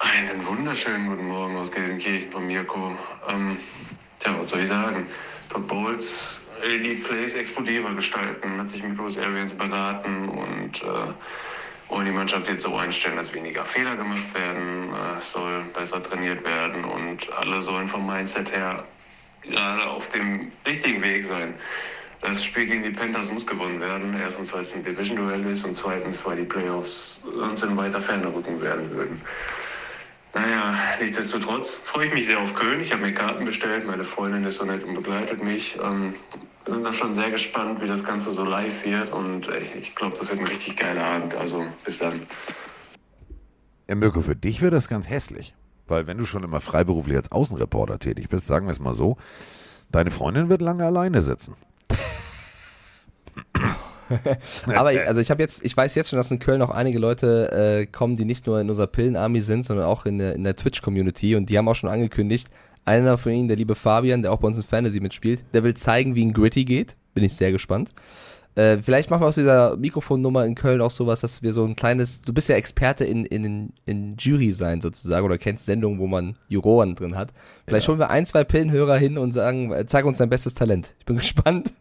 [0.00, 2.92] Einen wunderschönen guten Morgen aus Gelsenkirchen von Mirko.
[3.28, 3.58] Ähm,
[4.18, 5.06] tja, was soll ich sagen?
[5.50, 11.12] Todd Bowles will die Plays explosiver gestalten, hat sich mit Bruce Arians beraten und äh,
[11.88, 16.44] wollen die Mannschaft jetzt so einstellen, dass weniger Fehler gemacht werden, äh, soll besser trainiert
[16.44, 18.84] werden und alle sollen vom Mindset her
[19.42, 21.54] gerade auf dem richtigen Weg sein.
[22.20, 24.14] Das Spiel gegen die Panthers muss gewonnen werden.
[24.20, 28.26] Erstens, weil es ein Division-Duell ist und zweitens, weil die Playoffs uns in weiter Ferne
[28.26, 29.22] rücken werden würden.
[30.32, 32.80] Naja, nichtsdestotrotz freue ich mich sehr auf Köln.
[32.80, 33.86] Ich habe mir Karten bestellt.
[33.86, 35.76] Meine Freundin ist so nett und begleitet mich.
[35.82, 36.14] Ähm,
[36.64, 39.12] wir sind da schon sehr gespannt, wie das Ganze so live wird.
[39.12, 41.34] Und äh, ich glaube, das wird ein richtig geiler Abend.
[41.34, 42.26] Also bis dann.
[43.88, 45.54] Äh, Mirko, für dich wäre das ganz hässlich.
[45.88, 49.16] Weil wenn du schon immer freiberuflich als Außenreporter tätig bist, sagen wir es mal so,
[49.90, 51.56] deine Freundin wird lange alleine sitzen.
[54.74, 56.98] Aber ich- also ich habe jetzt, ich weiß jetzt schon, dass in Köln auch einige
[56.98, 60.44] Leute äh, kommen, die nicht nur in unserer Pillen-Army sind, sondern auch in der, in
[60.44, 62.48] der Twitch-Community und die haben auch schon angekündigt,
[62.84, 65.74] einer von ihnen, der liebe Fabian, der auch bei uns in Fantasy mitspielt, der will
[65.74, 66.96] zeigen, wie ein Gritty geht.
[67.14, 67.90] Bin ich sehr gespannt.
[68.56, 71.76] Äh, vielleicht machen wir aus dieser Mikrofonnummer in Köln auch sowas, dass wir so ein
[71.76, 76.08] kleines, du bist ja Experte in, in, in Jury sein sozusagen oder kennst Sendungen, wo
[76.08, 77.32] man Juroren drin hat.
[77.66, 80.96] Vielleicht holen wir ein, zwei Pillenhörer hin und sagen, äh, zeig uns dein bestes Talent.
[80.98, 81.72] Ich bin gespannt,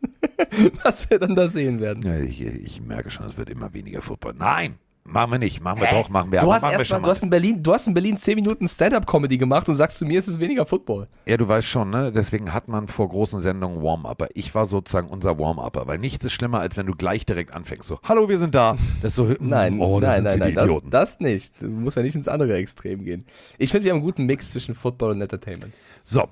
[0.83, 2.03] was wir dann da sehen werden.
[2.03, 4.33] Ja, Ich, ich merke schon, es wird immer weniger Football.
[4.37, 5.61] Nein, machen wir nicht.
[5.61, 6.41] Machen wir doch, machen wir.
[6.41, 8.17] Du hast machen wir erst mal, schon du hast in Berlin, du hast in Berlin
[8.17, 11.07] 10 Minuten Stand-up-Comedy gemacht und sagst zu mir, es ist weniger Football.
[11.25, 12.11] Ja, du weißt schon, ne?
[12.11, 14.27] Deswegen hat man vor großen Sendungen Warm-Upper.
[14.33, 17.87] Ich war sozusagen unser Warm-Upper, weil nichts ist schlimmer, als wenn du gleich direkt anfängst.
[17.87, 18.77] So, hallo, wir sind da.
[19.01, 20.89] Das ist so, Nein, oh, das nein, sind nein, nein, die das, Idioten.
[20.89, 21.61] das nicht.
[21.61, 23.25] Du musst ja nicht ins andere Extrem gehen.
[23.57, 25.73] Ich finde, wir haben einen guten Mix zwischen Football und Entertainment.
[26.05, 26.27] So,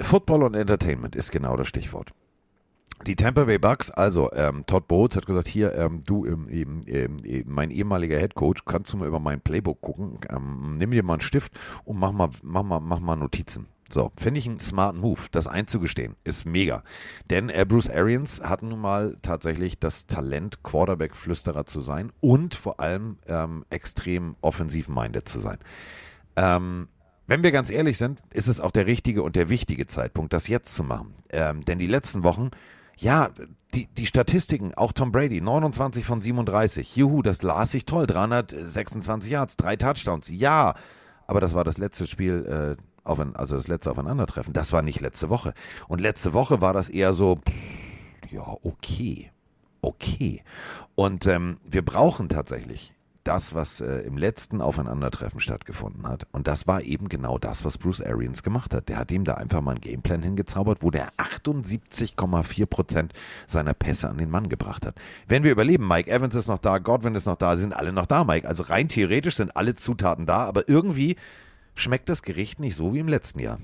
[0.00, 2.10] Football und Entertainment ist genau das Stichwort.
[3.06, 7.18] Die Tampa Bay Bucks, also ähm, Todd Bowles hat gesagt, hier, ähm, du, ähm, ähm,
[7.46, 11.14] mein ehemaliger Head Coach, kannst du mal über mein Playbook gucken, ähm, nimm dir mal
[11.14, 11.52] einen Stift
[11.84, 13.66] und mach mal, mach mal, mach mal Notizen.
[13.90, 16.82] So, finde ich einen smarten Move, das einzugestehen, ist mega.
[17.28, 22.80] Denn äh, Bruce Arians hat nun mal tatsächlich das Talent, Quarterback-Flüsterer zu sein und vor
[22.80, 25.58] allem ähm, extrem offensiv-minded zu sein.
[26.36, 26.88] Ähm,
[27.26, 30.48] wenn wir ganz ehrlich sind, ist es auch der richtige und der wichtige Zeitpunkt, das
[30.48, 31.14] jetzt zu machen.
[31.30, 32.50] Ähm, denn die letzten Wochen,
[32.96, 33.30] ja,
[33.74, 39.30] die, die Statistiken, auch Tom Brady, 29 von 37, juhu, das las ich toll, 326
[39.30, 40.74] Yards, drei Touchdowns, ja,
[41.26, 44.82] aber das war das letzte Spiel, äh, auf ein, also das letzte Aufeinandertreffen, das war
[44.82, 45.54] nicht letzte Woche.
[45.88, 47.40] Und letzte Woche war das eher so,
[48.30, 49.30] ja, okay,
[49.82, 50.42] okay.
[50.94, 52.93] Und ähm, wir brauchen tatsächlich
[53.24, 56.26] das, was äh, im letzten Aufeinandertreffen stattgefunden hat.
[56.32, 58.88] Und das war eben genau das, was Bruce Arians gemacht hat.
[58.88, 63.12] Der hat ihm da einfach mal einen Gameplan hingezaubert, wo der 78,4 Prozent
[63.46, 64.94] seiner Pässe an den Mann gebracht hat.
[65.26, 68.06] Wenn wir überleben, Mike Evans ist noch da, Godwin ist noch da, sind alle noch
[68.06, 68.46] da, Mike.
[68.46, 71.16] Also rein theoretisch sind alle Zutaten da, aber irgendwie
[71.74, 73.58] schmeckt das Gericht nicht so wie im letzten Jahr.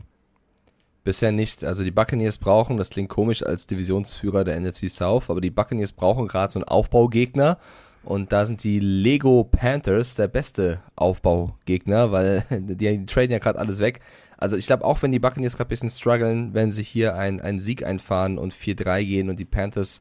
[1.04, 1.64] Bisher nicht.
[1.64, 5.92] Also die Buccaneers brauchen, das klingt komisch als Divisionsführer der NFC South, aber die Buccaneers
[5.92, 7.58] brauchen gerade so einen Aufbaugegner.
[8.02, 13.78] Und da sind die Lego Panthers der beste Aufbaugegner, weil die, traden ja gerade alles
[13.78, 14.00] weg.
[14.38, 17.40] Also ich glaube, auch wenn die Buccaneers gerade ein bisschen strugglen, werden sie hier ein-
[17.42, 20.00] einen Sieg einfahren und 4-3 gehen und die Panthers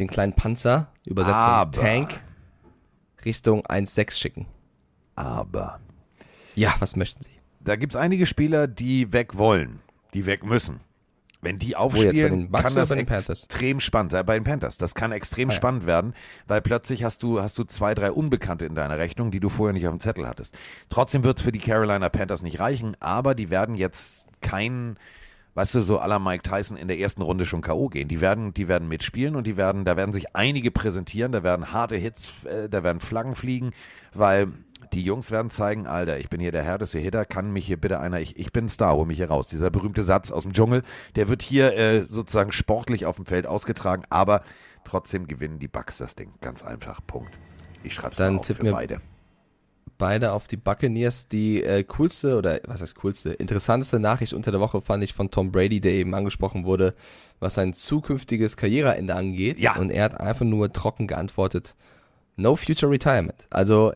[0.00, 2.20] den kleinen Panzer, Übersetzung Aber- Tank,
[3.24, 4.46] Richtung 1-6 schicken.
[5.14, 5.78] Aber
[6.54, 7.30] Ja, was möchten sie?
[7.62, 9.80] da gibt es einige Spieler, die weg wollen,
[10.14, 10.80] die weg müssen.
[11.42, 14.26] Wenn die aufspielen, kann das extrem spannend sein.
[14.26, 14.76] Bei den Panthers.
[14.76, 15.56] Das kann extrem Ah, ja.
[15.56, 16.12] spannend werden,
[16.46, 19.72] weil plötzlich hast du, hast du zwei, drei Unbekannte in deiner Rechnung, die du vorher
[19.72, 20.54] nicht auf dem Zettel hattest.
[20.90, 24.98] Trotzdem wird es für die Carolina Panthers nicht reichen, aber die werden jetzt keinen,
[25.54, 27.88] weißt du, so la Mike Tyson in der ersten Runde schon K.O.
[27.88, 28.08] gehen.
[28.08, 31.72] Die werden, die werden mitspielen und die werden, da werden sich einige präsentieren, da werden
[31.72, 33.70] harte Hits, äh, da werden Flaggen fliegen,
[34.12, 34.48] weil
[34.92, 38.00] die Jungs werden zeigen, Alter, ich bin hier der härteste Hitter, kann mich hier bitte
[38.00, 39.48] einer, ich, ich bin Star, hol mich hier raus.
[39.48, 40.82] Dieser berühmte Satz aus dem Dschungel,
[41.16, 44.42] der wird hier äh, sozusagen sportlich auf dem Feld ausgetragen, aber
[44.84, 46.32] trotzdem gewinnen die Bucks das Ding.
[46.40, 47.38] Ganz einfach, Punkt.
[47.82, 49.00] Ich schreibe es auf für mir- beide.
[49.96, 51.28] beide auf die Buccaneers.
[51.28, 55.30] Die äh, coolste oder was heißt coolste, interessanteste Nachricht unter der Woche fand ich von
[55.30, 56.94] Tom Brady, der eben angesprochen wurde,
[57.38, 59.58] was sein zukünftiges Karriereende angeht.
[59.58, 59.76] Ja.
[59.76, 61.76] Und er hat einfach nur trocken geantwortet,
[62.36, 63.46] no future retirement.
[63.50, 63.92] Also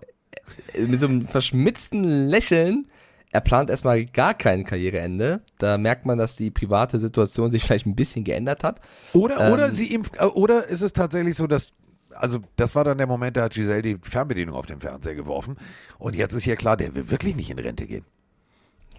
[0.86, 2.86] mit so einem verschmitzten Lächeln.
[3.30, 5.40] Er plant erstmal gar kein Karriereende.
[5.58, 8.80] Da merkt man, dass die private Situation sich vielleicht ein bisschen geändert hat.
[9.12, 11.70] Oder, Ähm, oder sie ihm, äh, oder ist es tatsächlich so, dass,
[12.14, 15.56] also das war dann der Moment, da hat Giselle die Fernbedienung auf den Fernseher geworfen
[15.98, 18.04] und jetzt ist ja klar, der will wirklich nicht in Rente gehen.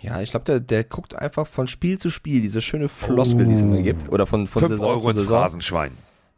[0.02, 3.54] Ja, ich glaube, der, der guckt einfach von Spiel zu Spiel, diese schöne Floskel, die
[3.54, 4.10] es immer gibt.
[4.12, 5.40] Oder von, von Fünf Saison Euro zu Saison.
[5.40, 5.92] Phrasenschwein.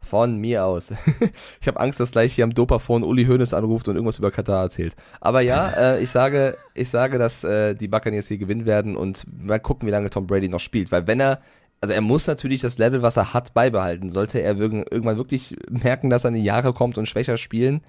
[0.08, 0.90] Von mir aus.
[1.60, 4.62] ich habe Angst, dass gleich hier am Dopafon Uli Hoeneß anruft und irgendwas über Katar
[4.62, 4.94] erzählt.
[5.20, 9.26] Aber ja, äh, ich sage, ich sage, dass äh, die Buccaneers hier gewinnen werden und
[9.44, 10.90] mal gucken, wie lange Tom Brady noch spielt.
[10.92, 11.40] Weil wenn er,
[11.80, 14.10] also er muss natürlich das Level, was er hat, beibehalten.
[14.10, 17.82] Sollte er irgendwann wirklich merken, dass er in die Jahre kommt und schwächer spielen,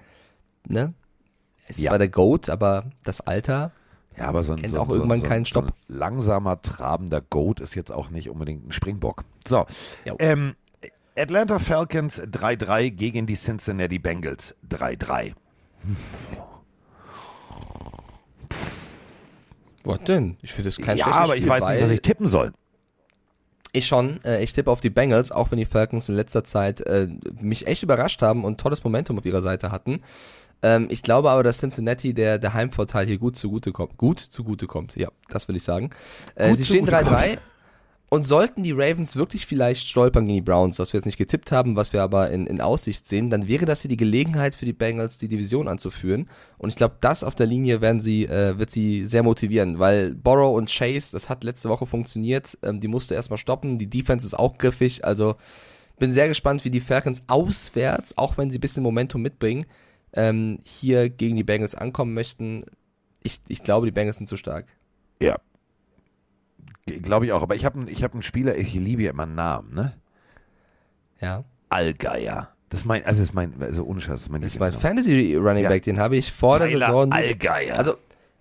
[0.68, 0.92] ne?
[1.68, 1.90] Es ist Ja.
[1.90, 3.72] zwar der Goat, aber das Alter,
[4.18, 5.72] Ja, aber so ein, Kennt so, so, so, so ein Stopp.
[5.88, 9.24] langsamer, trabender Goat ist jetzt auch nicht unbedingt ein Springbock.
[9.46, 9.64] So,
[10.18, 10.56] ähm,
[11.20, 15.32] Atlanta Falcons 3-3 gegen die Cincinnati Bengals 3-3.
[19.84, 20.36] was denn?
[20.42, 22.52] Ich finde das kein Ja, schlechtes aber ich weiß nicht, was ich tippen soll.
[23.72, 24.22] Ich schon.
[24.24, 27.08] Äh, ich tippe auf die Bengals, auch wenn die Falcons in letzter Zeit äh,
[27.40, 30.02] mich echt überrascht haben und tolles Momentum auf ihrer Seite hatten.
[30.62, 33.96] Ähm, ich glaube aber, dass Cincinnati der, der Heimvorteil hier gut zugute kommt.
[33.96, 35.90] Gut zugute kommt, ja, das will ich sagen.
[36.34, 37.38] Äh, sie stehen zugute 3-3.
[38.12, 41.52] Und sollten die Ravens wirklich vielleicht stolpern gegen die Browns, was wir jetzt nicht getippt
[41.52, 44.64] haben, was wir aber in, in Aussicht sehen, dann wäre das hier die Gelegenheit für
[44.64, 46.28] die Bengals, die Division anzuführen.
[46.58, 50.16] Und ich glaube, das auf der Linie werden sie, äh, wird sie sehr motivieren, weil
[50.16, 54.26] Borrow und Chase, das hat letzte Woche funktioniert, ähm, die musste erstmal stoppen, die Defense
[54.26, 55.36] ist auch griffig, also
[56.00, 59.66] bin sehr gespannt, wie die Falcons auswärts, auch wenn sie ein bisschen Momentum mitbringen,
[60.14, 62.64] ähm, hier gegen die Bengals ankommen möchten.
[63.22, 64.66] Ich, ich glaube, die Bengals sind zu stark.
[65.22, 65.38] Ja.
[66.98, 67.42] Glaube ich auch.
[67.42, 69.92] Aber ich habe ich hab einen Spieler, ich liebe ja immer Namen, ne?
[71.20, 71.44] Ja.
[71.68, 72.48] Allgeier.
[72.68, 74.60] Das ist mein, also das ist mein, also ohne Scheiß, das ist mein Das ist
[74.60, 74.72] mein.
[74.72, 75.68] Fantasy Running Ja.
[75.68, 77.12] Back, den habe ich vor der Tyler Saison.
[77.12, 77.76] Allgeier.
[77.76, 77.94] Also,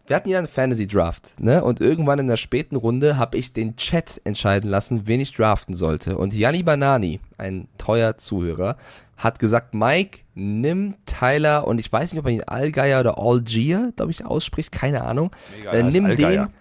[0.05, 1.63] wir hatten ja einen Fantasy Draft, ne?
[1.63, 5.75] Und irgendwann in der späten Runde habe ich den Chat entscheiden lassen, wen ich draften
[5.75, 6.17] sollte.
[6.17, 8.77] Und Yanni Banani, ein teuer Zuhörer,
[9.17, 13.93] hat gesagt, Mike, nimm Tyler und ich weiß nicht, ob man ihn Allgeier oder Allgier,
[13.95, 15.31] glaube ich, ausspricht, keine Ahnung.
[15.59, 16.45] Egal, äh, nimm Allgeier.
[16.45, 16.53] den.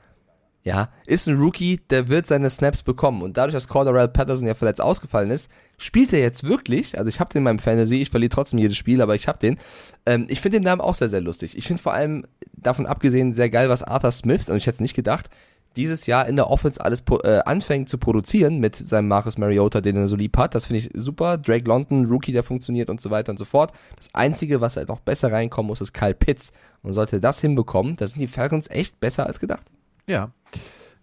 [0.68, 3.22] Ja, ist ein Rookie, der wird seine Snaps bekommen.
[3.22, 6.98] Und dadurch, dass Cordarrelle Patterson ja verletzt ausgefallen ist, spielt er jetzt wirklich.
[6.98, 9.38] Also ich habe den in meinem Fantasy, ich verliere trotzdem jedes Spiel, aber ich habe
[9.38, 9.56] den.
[10.04, 11.56] Ähm, ich finde den Namen auch sehr, sehr lustig.
[11.56, 14.80] Ich finde vor allem davon abgesehen sehr geil, was Arthur Smith, und ich hätte es
[14.80, 15.30] nicht gedacht,
[15.74, 19.96] dieses Jahr in der Offense alles äh, anfängt zu produzieren mit seinem Marcus Mariota, den
[19.96, 20.54] er so lieb hat.
[20.54, 21.38] Das finde ich super.
[21.38, 23.72] Drake London, Rookie, der funktioniert und so weiter und so fort.
[23.96, 26.52] Das Einzige, was halt noch besser reinkommen muss, ist Kyle Pitts.
[26.82, 29.64] Und sollte das hinbekommen, da sind die Falcons echt besser als gedacht.
[30.08, 30.32] Ja.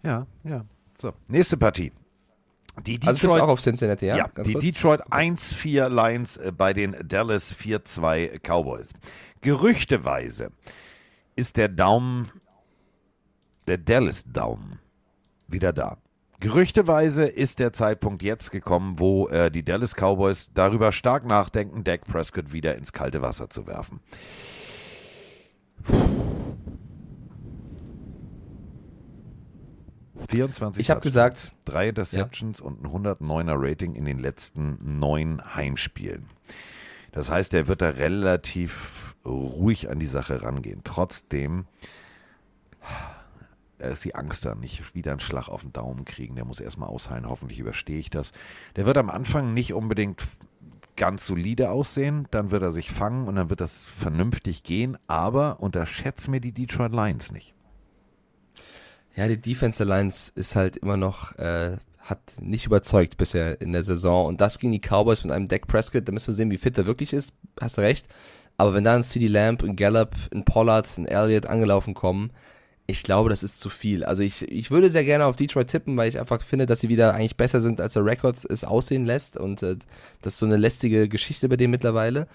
[0.02, 0.64] Ja, ja.
[1.00, 1.92] So, nächste Partie.
[2.84, 4.16] Die Also Detroit, du auch auf Cincinnati, ja?
[4.16, 4.64] ja, die kurz?
[4.64, 8.90] Detroit 1-4 Lions äh, bei den Dallas 4-2 Cowboys.
[9.40, 10.50] Gerüchteweise
[11.36, 12.30] ist der Daumen,
[13.66, 14.78] der Dallas Daumen,
[15.48, 15.96] wieder da.
[16.40, 22.04] Gerüchteweise ist der Zeitpunkt jetzt gekommen, wo äh, die Dallas Cowboys darüber stark nachdenken, Dak
[22.04, 24.00] Prescott wieder ins kalte Wasser zu werfen.
[30.28, 36.28] Vierundzwanzig Ich habe gesagt, drei Interceptions und ein 109er Rating in den letzten neun Heimspielen.
[37.12, 40.82] Das heißt, er wird da relativ ruhig an die Sache rangehen.
[40.84, 41.66] Trotzdem
[43.78, 46.34] ist die Angst da, nicht wieder einen Schlag auf den Daumen kriegen.
[46.34, 48.32] Der muss erstmal ausheilen, hoffentlich überstehe ich das.
[48.76, 50.22] Der wird am Anfang nicht unbedingt
[50.96, 55.60] ganz solide aussehen, dann wird er sich fangen und dann wird das vernünftig gehen, aber
[55.60, 57.55] unterschätzt mir die Detroit Lions nicht.
[59.16, 63.82] Ja, die Defense Alliance ist halt immer noch, äh, hat nicht überzeugt bisher in der
[63.82, 64.26] Saison.
[64.26, 66.76] Und das gegen die Cowboys mit einem Dak Prescott, da müssen wir sehen, wie fit
[66.78, 67.32] er wirklich ist.
[67.60, 68.06] Hast du recht.
[68.58, 72.30] Aber wenn da ein CD Lamb, ein Gallup, ein Pollard, ein Elliott angelaufen kommen,
[72.86, 74.04] ich glaube, das ist zu viel.
[74.04, 76.88] Also ich, ich würde sehr gerne auf Detroit tippen, weil ich einfach finde, dass sie
[76.88, 79.36] wieder eigentlich besser sind, als der Rekord es aussehen lässt.
[79.36, 79.76] Und äh,
[80.22, 82.28] das ist so eine lästige Geschichte bei denen mittlerweile.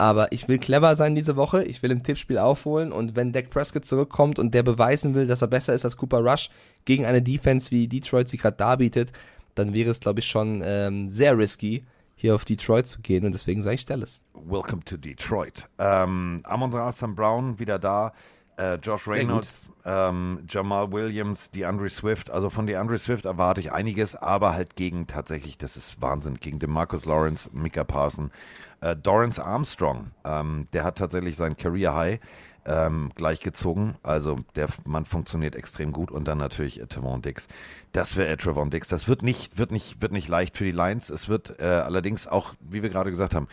[0.00, 1.64] Aber ich will clever sein diese Woche.
[1.64, 2.92] Ich will im Tippspiel aufholen.
[2.92, 6.20] Und wenn Dak Prescott zurückkommt und der beweisen will, dass er besser ist als Cooper
[6.20, 6.50] Rush
[6.84, 9.12] gegen eine Defense, wie Detroit sie gerade darbietet,
[9.56, 11.84] dann wäre es, glaube ich, schon ähm, sehr risky,
[12.14, 13.26] hier auf Detroit zu gehen.
[13.26, 14.20] Und deswegen sage ich Dallas.
[14.34, 15.66] Welcome to Detroit.
[15.78, 17.16] Ähm, Amon St.
[17.16, 18.12] Brown wieder da.
[18.56, 22.28] Äh, Josh Reynolds, ähm, Jamal Williams, DeAndre Swift.
[22.28, 26.58] Also von DeAndre Swift erwarte ich einiges, aber halt gegen tatsächlich, das ist Wahnsinn, gegen
[26.58, 28.32] den Marcus Lawrence, Micah Parson.
[28.80, 32.20] Äh, Dorrance Armstrong, ähm, der hat tatsächlich sein Career High
[32.68, 33.94] ähm, gleichgezogen.
[34.02, 37.48] Also der Mann funktioniert extrem gut und dann natürlich äh, Trevon Dix.
[37.92, 38.88] Das wäre äh, Trevon Dix.
[38.88, 41.10] Das wird nicht, wird nicht, wird nicht leicht für die Lions.
[41.10, 43.48] Es wird äh, allerdings auch, wie wir gerade gesagt haben,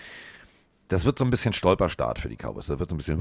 [0.87, 2.67] das wird so ein bisschen Stolperstart für die Cowboys.
[2.67, 3.19] Das wird so ein bisschen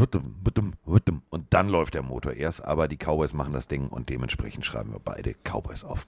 [1.30, 2.64] und dann läuft der Motor erst.
[2.64, 6.06] Aber die Cowboys machen das Ding und dementsprechend schreiben wir beide Cowboys auf.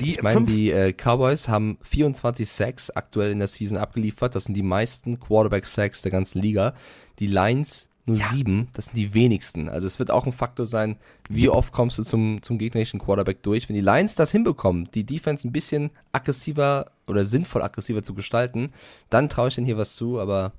[0.00, 4.34] Die Ich meine, die äh, Cowboys haben 24 Sacks aktuell in der Season abgeliefert.
[4.34, 6.74] Das sind die meisten Quarterback-Sacks der ganzen Liga.
[7.18, 9.68] Die Lions nur sieben, das sind die wenigsten.
[9.70, 10.96] Also es wird auch ein Faktor sein,
[11.30, 13.68] wie oft kommst du zum, zum gegnerischen Quarterback durch.
[13.68, 18.72] Wenn die Lions das hinbekommen, die Defense ein bisschen aggressiver oder sinnvoll aggressiver zu gestalten,
[19.08, 20.52] dann traue ich denen hier was zu, aber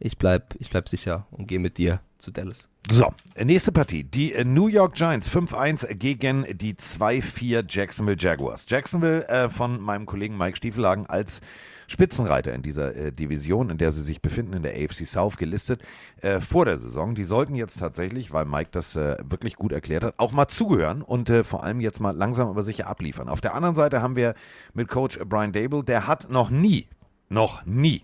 [0.00, 2.68] ich bleib, ich bleib sicher und gehe mit dir zu Dallas.
[2.90, 4.02] So, nächste Partie.
[4.02, 8.64] Die äh, New York Giants 5-1 gegen die 2-4 Jacksonville Jaguars.
[8.68, 11.40] Jacksonville äh, von meinem Kollegen Mike Stiefelhagen als
[11.86, 15.82] Spitzenreiter in dieser äh, Division, in der sie sich befinden, in der AFC South gelistet,
[16.22, 17.14] äh, vor der Saison.
[17.14, 21.02] Die sollten jetzt tatsächlich, weil Mike das äh, wirklich gut erklärt hat, auch mal zuhören
[21.02, 23.28] und äh, vor allem jetzt mal langsam aber sicher abliefern.
[23.28, 24.34] Auf der anderen Seite haben wir
[24.72, 26.88] mit Coach Brian Dable, der hat noch nie,
[27.28, 28.02] noch nie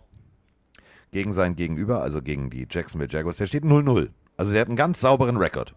[1.17, 4.11] gegen sein Gegenüber, also gegen die Jacksonville Jaguars, der steht 0-0.
[4.37, 5.75] Also der hat einen ganz sauberen Rekord.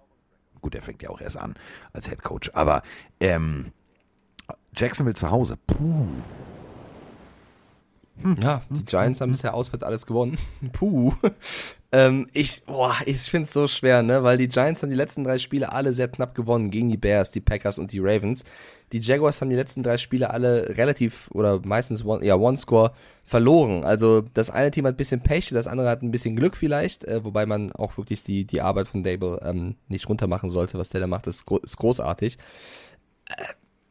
[0.59, 1.55] Gut, der fängt ja auch erst an
[1.93, 2.81] als Head Coach, aber
[3.21, 3.71] ähm,
[4.75, 6.07] Jacksonville zu Hause, puh,
[8.41, 10.37] Ja, die Giants haben bisher auswärts alles gewonnen.
[10.73, 11.13] Puh.
[11.91, 14.21] Ähm, ich, boah, ich finde es so schwer, ne?
[14.21, 17.31] Weil die Giants haben die letzten drei Spiele alle sehr knapp gewonnen gegen die Bears,
[17.31, 18.43] die Packers und die Ravens.
[18.91, 22.91] Die Jaguars haben die letzten drei Spiele alle relativ oder meistens one, ja, One-Score
[23.25, 23.83] verloren.
[23.83, 27.05] Also das eine Team hat ein bisschen Pech, das andere hat ein bisschen Glück vielleicht,
[27.05, 30.77] äh, wobei man auch wirklich die, die Arbeit von Dable ähm, nicht runtermachen sollte.
[30.77, 32.37] Was der da macht, ist, ist großartig.
[33.29, 33.43] Äh,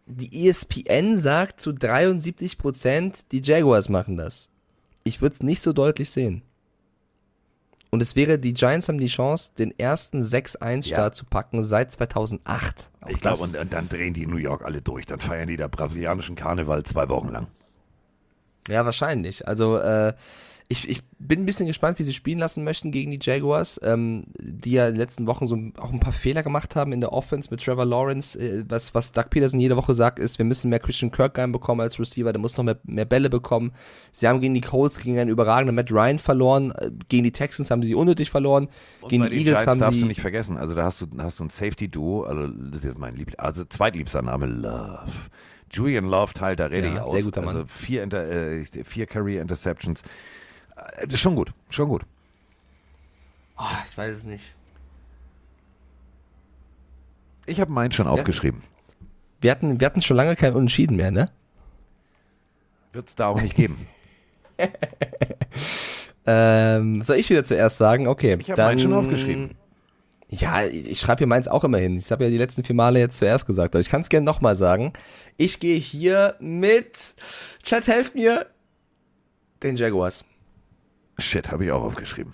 [0.07, 4.49] die ESPN sagt zu 73 Prozent, die Jaguars machen das.
[5.03, 6.43] Ich würde es nicht so deutlich sehen.
[7.91, 11.13] Und es wäre, die Giants haben die Chance, den ersten 6-1-Start Ja.
[11.13, 12.91] zu packen seit 2008.
[13.01, 15.07] Auch Ich glaube, und, und dann drehen die New York alle durch.
[15.07, 17.47] Dann feiern die da brasilianischen Karneval zwei Wochen lang.
[18.69, 19.49] Ja, wahrscheinlich.
[19.49, 20.13] Also, äh,
[20.71, 24.25] ich, ich bin ein bisschen gespannt, wie sie spielen lassen möchten gegen die Jaguars, ähm,
[24.39, 27.13] die ja in den letzten Wochen so auch ein paar Fehler gemacht haben in der
[27.15, 28.39] Offense mit Trevor Lawrence.
[28.39, 31.81] Äh, was, was Doug Peterson jede Woche sagt, ist, wir müssen mehr Christian Kirk reinbekommen
[31.83, 33.73] als Receiver, der muss noch mehr, mehr Bälle bekommen.
[34.13, 36.73] Sie haben gegen die Colts, gegen einen überragenden Matt Ryan verloren.
[36.73, 38.69] Äh, Gegen die Texans haben sie unnötig verloren.
[39.01, 40.03] Und gegen bei die den Eagles Giants haben darfst sie.
[40.03, 40.59] du nicht vergessen.
[40.59, 44.21] Also da hast du, hast du ein Safety-Duo, also das ist mein Liebling, also zweitliebster
[44.21, 45.11] Name, Love.
[45.71, 47.13] Julian Love teilt da richtig Ja, aus.
[47.13, 47.57] sehr guter Mann.
[47.57, 50.01] Also vier, Inter, äh, vier Career-Interceptions.
[50.01, 50.11] Äh, Das
[51.07, 52.03] ist schon gut, schon gut.
[53.59, 54.55] Oh, ich weiß es nicht.
[57.47, 58.63] Ich habe meinen schon aufgeschrieben.
[59.41, 61.31] Wir hatten, wir hatten schon lange kein Unentschieden mehr, ne?
[62.93, 63.87] Wird es da auch nicht geben.
[66.31, 68.07] Ähm, soll ich wieder zuerst sagen?
[68.07, 68.37] Okay.
[68.39, 69.53] Ich habe meinen schon aufgeschrieben.
[70.29, 71.97] Ja, ich schreibe hier meins auch immer hin.
[71.97, 74.27] Ich habe ja die letzten vier Male jetzt zuerst gesagt, aber ich kann es gerne
[74.27, 74.93] nochmal sagen.
[75.39, 77.15] Ich gehe hier mit,
[77.63, 78.45] Chat, helft mir,
[79.63, 80.27] den Jaguars.
[81.19, 82.33] Shit, habe ich auch aufgeschrieben.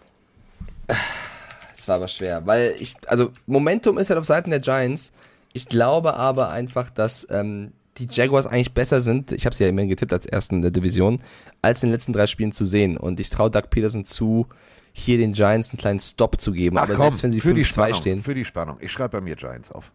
[0.86, 5.12] Das war aber schwer, weil ich, also Momentum ist halt auf Seiten der Giants.
[5.52, 9.32] Ich glaube aber einfach, dass ähm, die Jaguars eigentlich besser sind.
[9.32, 11.20] Ich habe sie ja immerhin getippt als ersten in der Division,
[11.62, 12.96] als in den letzten drei Spielen zu sehen.
[12.96, 14.48] Und ich traue Doug Peterson zu,
[14.92, 16.76] hier den Giants einen kleinen Stop zu geben.
[16.78, 18.22] aber selbst wenn sie für die 5-2 Spannung, stehen.
[18.22, 18.76] Für die Spannung.
[18.80, 19.92] Ich schreibe bei mir Giants auf.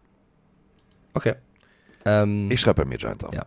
[1.14, 1.34] Okay.
[2.04, 3.34] Ähm, Ich schreibe bei mir Giants auf.
[3.34, 3.44] Ja.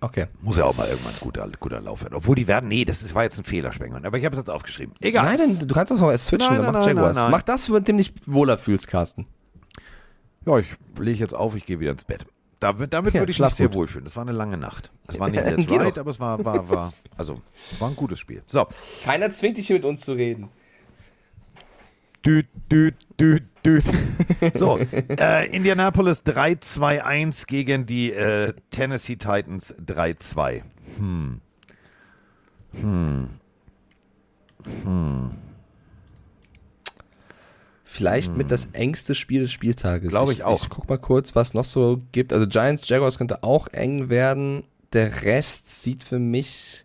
[0.00, 0.26] Okay.
[0.42, 2.14] Muss ja auch mal irgendwann ein guter, guter Lauf werden.
[2.14, 4.04] Obwohl die werden, nee, das ist, war jetzt ein Fehler, Spengler.
[4.04, 4.94] Aber ich habe es jetzt aufgeschrieben.
[5.00, 5.24] Egal.
[5.24, 7.30] Nein, dann, du kannst doch noch erst switchen, Nein, dann nein, mach nein, nein, nein.
[7.30, 9.26] Mach das, mit dem du dich wohler fühlst, Carsten.
[10.46, 12.24] Ja, ich lege jetzt auf, ich gehe wieder ins Bett.
[12.60, 14.04] Damit, damit Ja, würde ich mich sehr wohlfühlen.
[14.04, 14.90] Das war eine lange Nacht.
[15.06, 16.00] Es war nicht right, doch.
[16.02, 17.40] aber es war, war, war, also,
[17.78, 18.42] war ein gutes Spiel.
[18.46, 18.66] So.
[19.04, 20.50] Keiner zwingt dich hier mit uns zu reden.
[22.24, 23.84] Düt, düt, düt, düt.
[24.54, 30.62] So, äh, Indianapolis 3-2-1 gegen die äh, Tennessee Titans 3-2.
[30.98, 31.40] Hm.
[32.80, 33.28] Hm.
[34.84, 35.30] Hm.
[37.84, 40.10] Vielleicht mit das engste Spiel des Spieltages.
[40.10, 40.62] Glaube ich auch.
[40.62, 42.32] Ich guck mal kurz, was noch so gibt.
[42.32, 44.64] Also Giants, Jaguars könnte auch eng werden.
[44.92, 46.84] Der Rest sieht für mich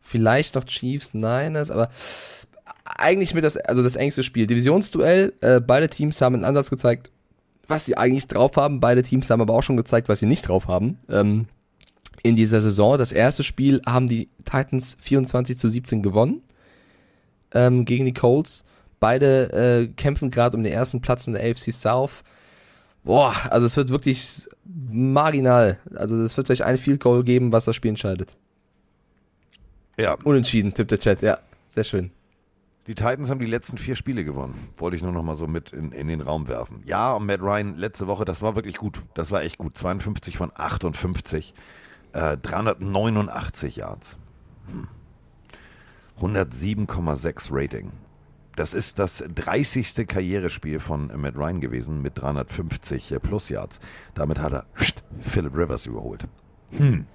[0.00, 1.88] vielleicht noch Chiefs, Niners, aber
[2.96, 4.46] eigentlich mit das, also das engste Spiel.
[4.46, 7.10] Divisionsduell, äh, beide Teams haben einen Ansatz gezeigt,
[7.66, 8.80] was sie eigentlich drauf haben.
[8.80, 10.98] Beide Teams haben aber auch schon gezeigt, was sie nicht drauf haben.
[11.08, 11.46] Ähm,
[12.24, 12.98] in dieser Saison.
[12.98, 16.42] Das erste Spiel haben die Titans 24 zu 17 gewonnen
[17.52, 18.64] ähm, gegen die Colts.
[18.98, 22.24] Beide äh, kämpfen gerade um den ersten Platz in der AFC South.
[23.04, 25.78] Boah, also es wird wirklich marginal.
[25.94, 28.34] Also es wird vielleicht ein Field Goal geben, was das Spiel entscheidet.
[29.98, 31.20] Ja, Unentschieden, tippt der Chat.
[31.20, 31.38] Ja,
[31.68, 32.10] sehr schön.
[32.86, 34.68] Die Titans haben die letzten vier Spiele gewonnen.
[34.76, 36.82] Wollte ich nur noch mal so mit in, in den Raum werfen.
[36.84, 39.02] Ja, und Matt Ryan letzte Woche, das war wirklich gut.
[39.14, 39.76] Das war echt gut.
[39.76, 41.54] 52 von 58.
[42.12, 44.18] Äh, 389 Yards.
[44.66, 44.88] Hm.
[46.20, 47.92] 107,6 Rating.
[48.56, 50.06] Das ist das 30.
[50.06, 53.80] Karrierespiel von Matt Ryan gewesen mit 350 äh, plus Yards.
[54.14, 54.66] Damit hat er
[55.20, 56.28] Philip Rivers überholt.
[56.70, 57.06] Hm.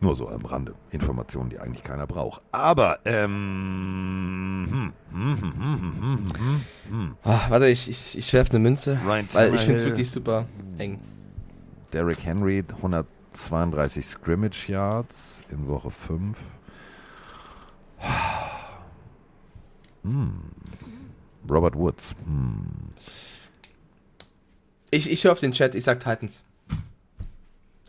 [0.00, 0.74] Nur so am Rande.
[0.90, 2.40] Informationen, die eigentlich keiner braucht.
[2.52, 4.92] Aber, ähm.
[7.24, 9.00] Warte, ich, ich, ich werfe eine Münze.
[9.04, 10.46] Ryan weil ich finde es wirklich super
[10.78, 11.00] eng.
[11.92, 16.38] Derrick Henry, 132 Scrimmage Yards in Woche 5.
[20.04, 20.32] Hm.
[21.50, 22.14] Robert Woods.
[22.24, 22.66] Hm.
[24.90, 26.44] Ich, ich höre auf den Chat, ich sag Titans.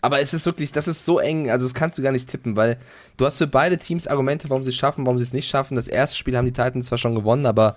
[0.02, 2.56] Aber es ist wirklich, das ist so eng, also das kannst du gar nicht tippen,
[2.56, 2.78] weil
[3.18, 5.76] du hast für beide Teams Argumente, warum sie es schaffen, warum sie es nicht schaffen.
[5.76, 7.76] Das erste Spiel haben die Titans zwar schon gewonnen, aber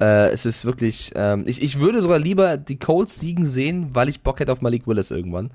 [0.00, 4.08] äh, es ist wirklich, ähm, ich, ich würde sogar lieber die Colts siegen sehen, weil
[4.08, 5.50] ich Bock hätte auf Malik Willis irgendwann.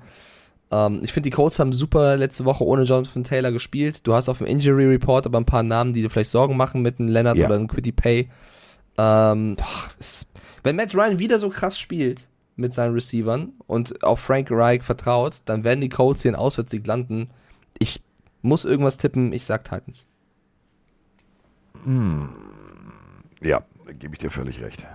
[0.70, 4.06] Ähm, ich finde, die Colts haben super letzte Woche ohne Jonathan Taylor gespielt.
[4.06, 6.82] Du hast auf dem Injury Report aber ein paar Namen, die dir vielleicht Sorgen machen
[6.82, 7.46] mit einem Leonard Ja.
[7.46, 8.28] oder einem Quitty Pay.
[8.98, 9.66] Ähm, boah,
[9.98, 10.26] es,
[10.62, 15.42] wenn Matt Ryan wieder so krass spielt mit seinen Receivern und auf Frank Reich vertraut,
[15.44, 17.30] dann werden die Colts hier in Auswärtssieg landen.
[17.78, 18.02] Ich
[18.42, 20.08] muss irgendwas tippen, ich sag Titans.
[23.42, 24.86] Ja, da gebe ich dir völlig recht.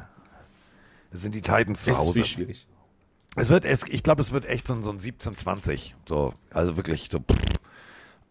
[1.12, 2.08] Es sind die Titans zu ist Hause.
[2.10, 2.68] wirklich schwierig.
[3.36, 5.94] Es wird, es, ich glaube, es wird echt so, ein- so ein 17-20.
[6.08, 7.20] So, also wirklich so.
[7.20, 7.38] pff,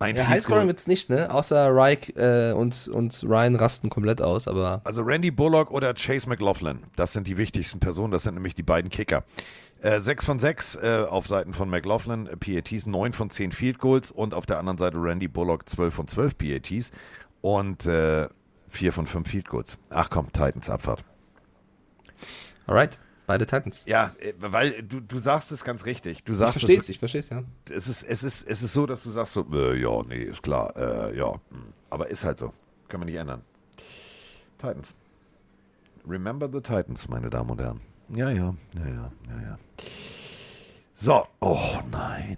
[0.01, 1.33] Ein Ja, Highscoring wird's nicht, ne?
[1.33, 6.27] Außer Reich äh, und, und Ryan rasten komplett aus, aber Also Randy Bullock oder Chase
[6.27, 9.25] McLaughlin, das sind die wichtigsten Personen, das sind nämlich die beiden Kicker.
[9.83, 13.79] Äh, 6 von 6 äh, auf Seiten von McLaughlin, äh, PATs, 9 von 10 Field
[13.79, 16.91] Goals und auf der anderen Seite Randy Bullock 12 von 12 PATs
[17.43, 18.27] und äh,
[18.69, 19.79] 4 von 5 Field Goals.
[19.91, 21.05] Ach komm, Titans Abfahrt.
[22.67, 22.99] alright,
[23.31, 23.85] beide Titans.
[23.87, 26.25] Ja, äh, weil du, du sagst es ganz richtig.
[26.25, 27.45] Du Ich sagst versteh's, es, ich versteh's, ja.
[27.69, 30.43] es, ist, es, ist, es ist so, dass du sagst so, äh, ja, nee, ist
[30.43, 31.33] klar, äh, ja.
[31.33, 31.73] hm.
[31.91, 32.53] Aber ist halt so.
[32.89, 33.43] Können wir nicht ändern.
[34.59, 34.95] Titans.
[36.09, 37.81] Remember the Titans, meine Damen und Herren.
[38.09, 39.59] Ja, ja, ja, ja, ja, ja.
[40.95, 42.37] So, oh nein.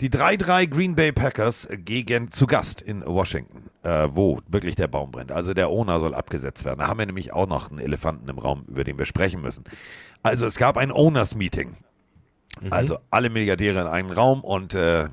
[0.00, 5.10] Die 3-3 Green Bay Packers gegen zu Gast in Washington, äh, wo wirklich der Baum
[5.10, 5.32] brennt.
[5.32, 6.80] Also der Owner soll abgesetzt werden.
[6.80, 9.64] Da haben wir nämlich auch noch einen Elefanten im Raum, über den wir sprechen müssen.
[10.22, 11.76] Also es gab ein Owners-Meeting.
[12.70, 15.08] Also alle Milliardäre in einen Raum und äh,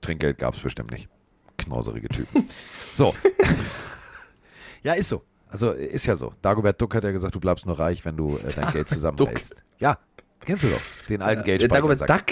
[0.00, 1.08] Trinkgeld gab es bestimmt nicht.
[1.58, 2.48] Knauserige Typen.
[2.94, 3.12] so.
[4.82, 5.22] ja, ist so.
[5.48, 6.32] Also ist ja so.
[6.40, 9.54] Dagobert Duck hat ja gesagt, du bleibst nur reich, wenn du äh, dein Geld zusammenhältst.
[9.78, 9.98] Ja,
[10.40, 10.80] kennst du doch.
[11.08, 11.82] Den alten Äh, Geldspeicher.
[11.82, 12.24] Dagobert Duck.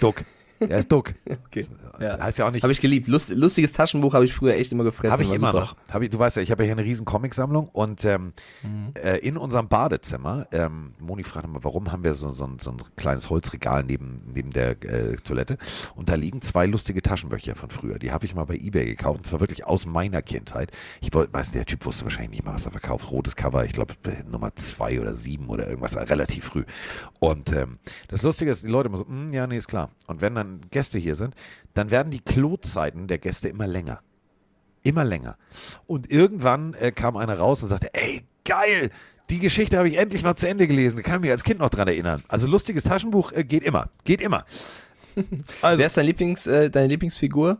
[0.00, 0.24] Duck.
[0.68, 1.12] Der ist Duck.
[1.46, 1.66] Okay.
[2.00, 2.18] Ja.
[2.20, 2.62] Heißt ja auch nicht.
[2.62, 3.08] Habe ich geliebt.
[3.08, 5.12] Lust, lustiges Taschenbuch habe ich früher echt immer gefressen.
[5.12, 5.60] Habe ich immer super.
[5.60, 5.76] noch.
[5.90, 8.32] Hab ich, du weißt ja, ich habe ja hier eine riesen Comicsammlung und ähm,
[8.62, 8.92] Mhm.
[9.02, 12.70] äh, in unserem Badezimmer, ähm, Moni fragt immer, warum haben wir so, so, ein, so
[12.70, 15.58] ein kleines Holzregal neben, neben der äh, Toilette
[15.96, 17.98] und da liegen zwei lustige Taschenbücher von früher.
[17.98, 20.70] Die habe ich mal bei Ebay gekauft und zwar wirklich aus meiner Kindheit.
[21.00, 23.10] Ich wollt, weiß, der Typ wusste wahrscheinlich nicht mal, was er verkauft.
[23.10, 23.94] Rotes Cover, ich glaube
[24.30, 26.64] Nummer zwei oder sieben oder irgendwas, äh, relativ früh.
[27.18, 29.90] Und ähm, das Lustige ist, die Leute immer so, "Mm, ja, nee, ist klar.
[30.06, 31.34] Und wenn dann Gäste hier sind,
[31.74, 34.00] dann werden die Klozeiten der Gäste immer länger.
[34.82, 35.36] Immer länger.
[35.86, 38.90] Und irgendwann äh, kam einer raus und sagte, ey, geil,
[39.30, 40.96] die Geschichte habe ich endlich mal zu Ende gelesen.
[40.96, 42.22] Da kann ich mich als Kind noch dran erinnern.
[42.28, 43.88] Also lustiges Taschenbuch äh, geht immer.
[44.04, 44.44] Geht immer.
[45.60, 47.58] Also, Wer ist dein Lieblings, äh, deine Lieblingsfigur?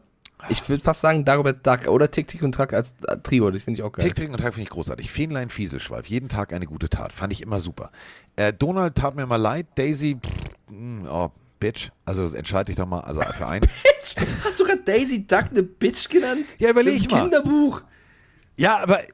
[0.49, 3.51] Ich würde fast sagen Dagobert Duck oder Tick, Tick und Track als äh, Trio.
[3.51, 4.07] Das finde ich auch geil.
[4.07, 5.11] Tick, Trick und Track finde ich großartig.
[5.11, 7.13] Fähnlein Fieselschweif, jeden Tag eine gute Tat.
[7.13, 7.91] Fand ich immer super.
[8.37, 9.67] Äh, Donald tat mir mal leid.
[9.77, 10.31] Daisy, pff,
[10.71, 11.31] mh, oh,
[11.63, 11.91] Bitch.
[12.05, 13.01] Also entscheide dich doch mal.
[13.01, 13.67] Also für einen.
[14.45, 16.45] Hast du gerade Daisy Duck eine Bitch genannt?
[16.59, 17.23] Ja, überleg mal.
[17.23, 17.83] Kinderbuch.
[18.57, 19.07] ja, aber äh,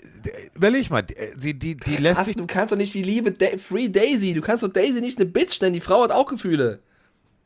[0.55, 1.01] überleg mal.
[1.15, 3.89] äh, Sie, die, die lässt sich Hast, du kannst doch nicht die liebe da Free
[3.89, 4.33] Daisy.
[4.35, 5.75] Du kannst doch Daisy nicht eine Bitch nennen.
[5.75, 6.81] Die Frau hat auch Gefühle.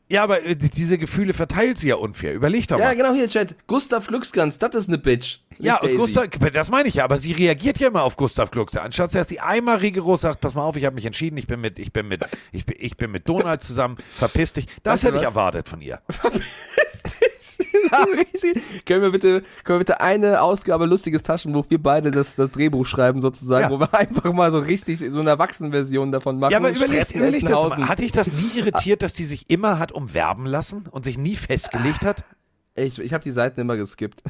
[0.09, 2.33] Ja, aber äh, die- diese Gefühle verteilt sie ja unfair.
[2.33, 2.95] Überleg doch Ja, mal.
[2.95, 3.55] genau hier, Chat.
[3.67, 5.39] Gustav Glücksgans, das ist eine Bitch.
[5.59, 5.97] Nicht Ja, und Daisy.
[5.97, 8.81] Gustav, das meine ich ja, aber sie reagiert ja immer auf Gustav Gluckse.
[8.81, 11.61] Anstatt dass sie einmal rigoros sagt, pass mal auf, ich habe mich entschieden, ich bin
[11.61, 14.67] mit, ich bin mit, ich bin, ich bin mit Donald zusammen, verpiss dich.
[14.83, 15.99] Das Weißt hätte ich erwartet von ihr.
[18.85, 22.85] können wir bitte, können wir bitte eine Ausgabe lustiges Taschenbuch, wir beide das, das Drehbuch
[22.85, 23.69] schreiben sozusagen, Ja.
[23.71, 26.51] wo wir einfach mal so richtig so eine Erwachsenenversion davon machen.
[26.51, 27.87] Ja, aber überleg, Stressen überleg das mal.
[27.87, 31.35] Hat dich das nie irritiert, dass die sich immer hat umwerben lassen und sich nie
[31.35, 32.23] festgelegt hat?
[32.75, 34.23] Ich, ich habe die Seiten immer geskippt.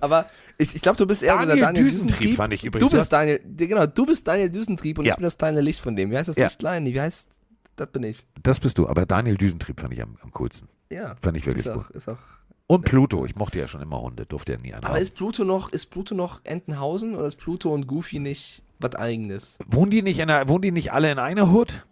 [0.00, 0.26] Aber
[0.58, 2.36] ich, ich glaube, du bist eher so Daniel der Daniel Düsentrieb Düsentrieb.
[2.36, 2.90] fand ich übrigens.
[2.90, 5.12] Du bist Daniel, genau, du bist Daniel Düsentrieb und Ja.
[5.12, 6.10] ich bin das kleine Licht von dem.
[6.10, 6.44] Wie heißt das Ja.
[6.46, 6.84] Lichtlein?
[6.86, 7.28] Wie heißt,
[7.76, 8.26] das bin ich.
[8.42, 10.68] Das bist du, aber Daniel Düsentrieb fand ich am, am coolsten.
[10.90, 11.14] Ja.
[11.20, 11.82] Fand ich wirklich ist cool.
[11.88, 12.18] auch, ist auch.
[12.68, 15.44] Und Pluto, ich mochte ja schon immer Hunde, durfte ja nie einer Aber ist Pluto
[15.44, 19.56] noch, ist Pluto noch Entenhausen oder ist Pluto und Goofy nicht was eigenes?
[19.68, 21.86] Wohnen die nicht in einer, wohnen die nicht alle in einer Hut?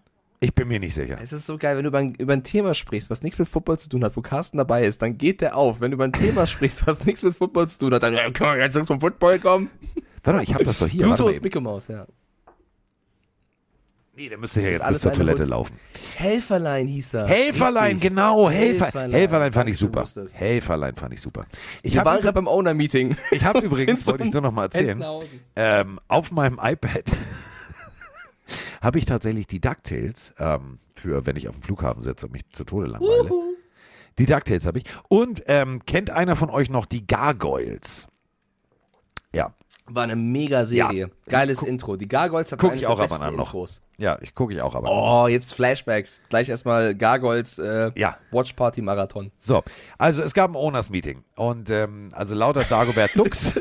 [0.45, 1.17] Ich bin mir nicht sicher.
[1.23, 3.49] Es ist so geil, wenn du über ein, über ein Thema sprichst, was nichts mit
[3.49, 5.81] Football zu tun hat, wo Carsten dabei ist, dann geht der auf.
[5.81, 8.59] Wenn du über ein Thema sprichst, was nichts mit Football zu tun hat, dann können
[8.59, 9.71] wir jetzt zum Football kommen.
[10.23, 11.07] Warte mal, ich habe das doch hier.
[11.07, 11.43] Pluto ist.
[11.43, 12.07] Mickey Mouse, ja.
[14.17, 15.75] Nee, der müsste ja jetzt alles bis zur Toilette laufen.
[16.17, 17.27] Helferlein hieß er.
[17.27, 18.11] Helferlein, Richtig.
[18.11, 18.51] genau.
[18.51, 19.53] Helfer, Helferlein, Helferlein.
[19.53, 20.05] fand ich super.
[20.35, 21.47] Helferlein fand ich super.
[21.83, 23.17] Ich habe waren gerade beim Owner-Meeting.
[23.31, 25.03] ich hab übrigens, wollte ich nur noch mal erzählen,
[25.57, 27.05] ähm, auf meinem iPad
[28.85, 32.43] habe ich tatsächlich die DuckTales ähm, für, wenn ich auf dem Flughafen sitze und mich
[32.53, 33.31] zu Tode langweile.
[34.19, 34.85] Die DuckTales habe ich.
[35.09, 38.07] Und ähm, kennt einer von euch noch die Gargoyles?
[39.35, 39.55] Ja.
[39.87, 41.11] War eine mega Serie.
[41.29, 41.97] Geiles Intro.
[41.97, 43.47] Die Gargoyles hat guck ich auch der ab und besten an noch.
[43.53, 43.83] Intros.
[43.97, 44.89] Ja, ich gucke ich auch aber.
[44.91, 46.21] Oh, jetzt Flashbacks.
[46.29, 48.17] Gleich erstmal Gargoyles äh, Ja.
[48.33, 49.31] Watch Party Marathon.
[49.39, 49.63] So,
[49.99, 53.55] also es gab ein Owners-Meeting und ähm, also lauter Dagobert Dux.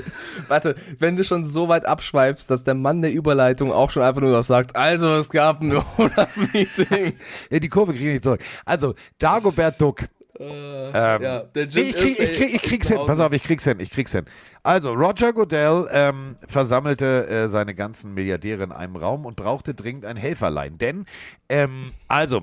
[0.48, 4.22] Warte, wenn du schon so weit abschweifst, dass der Mann der Überleitung auch schon einfach
[4.22, 7.14] nur noch sagt, also es gab ein Owners-Meeting.
[7.52, 8.42] ja, die Kurve kriege ich nicht zurück.
[8.66, 10.06] Also Dagobert Duck.
[10.40, 13.00] Ähm, ja, der Jim ich, krieg, ich, krieg, ich krieg's hin.
[13.06, 13.80] Pass auf, ich krieg's hin.
[13.80, 14.26] Ich krieg's hin.
[14.64, 20.06] Also, Roger Goodell ähm, versammelte äh, seine ganzen Milliardäre in einem Raum und brauchte dringend
[20.06, 20.78] ein Helferlein.
[20.80, 21.06] Denn,
[21.50, 22.42] ähm, also,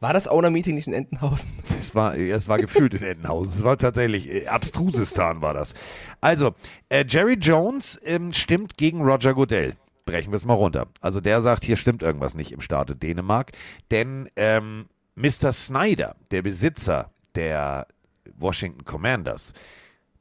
[0.00, 1.50] War das Owner-Meeting nicht in Entenhausen?
[1.80, 3.52] Es war, es war gefühlt in Entenhausen.
[3.54, 5.74] Es war tatsächlich, äh, Abstrusistan war das.
[6.20, 6.54] Also,
[6.88, 9.74] äh, Jerry Jones ähm, stimmt gegen Roger Goodell.
[10.04, 10.86] Brechen wir es mal runter.
[11.00, 13.52] Also der sagt, hier stimmt irgendwas nicht im Staate Dänemark.
[13.90, 14.86] Denn ähm,
[15.18, 15.52] Mr.
[15.52, 17.88] Snyder, der Besitzer der
[18.36, 19.52] Washington Commanders,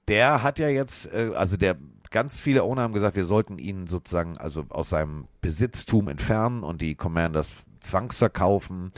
[0.08, 1.78] der hat ja jetzt, äh, also der
[2.10, 6.82] ganz viele Owner haben gesagt, wir sollten ihn sozusagen also aus seinem Besitztum entfernen und
[6.82, 8.92] die Commanders zwangsverkaufen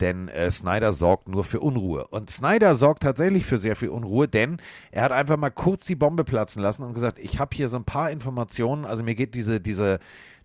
[0.00, 2.06] denn äh, Snyder sorgt nur für Unruhe.
[2.08, 4.56] Und Snyder sorgt tatsächlich für sehr viel Unruhe, denn
[4.90, 7.76] er hat einfach mal kurz die Bombe platzen lassen und gesagt, ich habe hier so
[7.76, 9.98] ein paar Informationen, also mir geht diese, diese,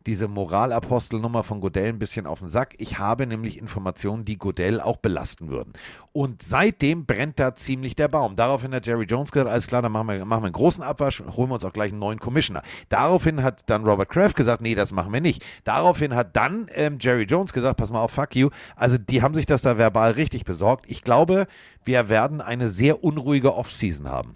[0.05, 2.75] diese Moralapostelnummer von Godell ein bisschen auf den Sack.
[2.77, 5.73] Ich habe nämlich Informationen, die Godell auch belasten würden.
[6.13, 8.35] Und seitdem brennt da ziemlich der Baum.
[8.35, 11.21] Daraufhin hat Jerry Jones gesagt, alles klar, dann machen wir, machen wir einen großen Abwasch,
[11.21, 12.61] holen wir uns auch gleich einen neuen Commissioner.
[12.89, 15.43] Daraufhin hat dann Robert Kraft gesagt, nee, das machen wir nicht.
[15.63, 18.49] Daraufhin hat dann ähm, Jerry Jones gesagt, pass mal auf, fuck you.
[18.75, 20.85] Also die haben sich das da verbal richtig besorgt.
[20.87, 21.47] Ich glaube,
[21.83, 24.35] wir werden eine sehr unruhige Offseason haben.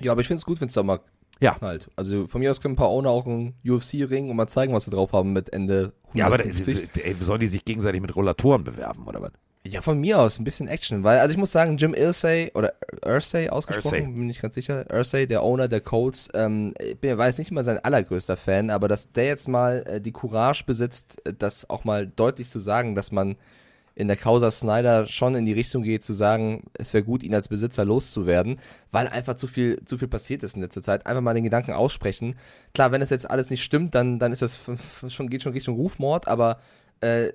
[0.00, 1.00] Ja, aber ich finde es gut, wenn es da mal
[1.40, 1.54] Ja.
[1.54, 1.88] knallt.
[1.96, 4.84] Also von mir aus können ein paar Owner auch einen UFC-Ring und mal zeigen, was
[4.84, 7.04] sie drauf haben mit Ende Ja, aber 150.
[7.04, 9.32] ey, sollen die sich gegenseitig mit Rollatoren bewerben oder was?
[9.62, 12.72] Ja, von mir aus ein bisschen Action, weil, also ich muss sagen, Jim Irsay oder
[13.04, 14.12] Irsay ausgesprochen, Irsay.
[14.12, 17.50] bin ich ganz sicher, Irsay, der Owner der Colts, ähm, ich bin, war jetzt nicht
[17.50, 21.68] immer sein allergrößter Fan, aber dass der jetzt mal äh, die Courage besitzt, äh, das
[21.68, 23.36] auch mal deutlich zu sagen, dass man
[24.00, 27.34] in der Causa Snyder schon in die Richtung geht, zu sagen, es wäre gut, ihn
[27.34, 28.58] als Besitzer loszuwerden,
[28.90, 31.06] weil einfach zu viel, zu viel passiert ist in letzter Zeit.
[31.06, 32.34] Einfach mal den Gedanken aussprechen.
[32.74, 34.60] Klar, wenn das jetzt alles nicht stimmt, dann, dann ist das
[35.08, 36.60] schon, geht schon Richtung Rufmord, aber
[37.00, 37.32] äh,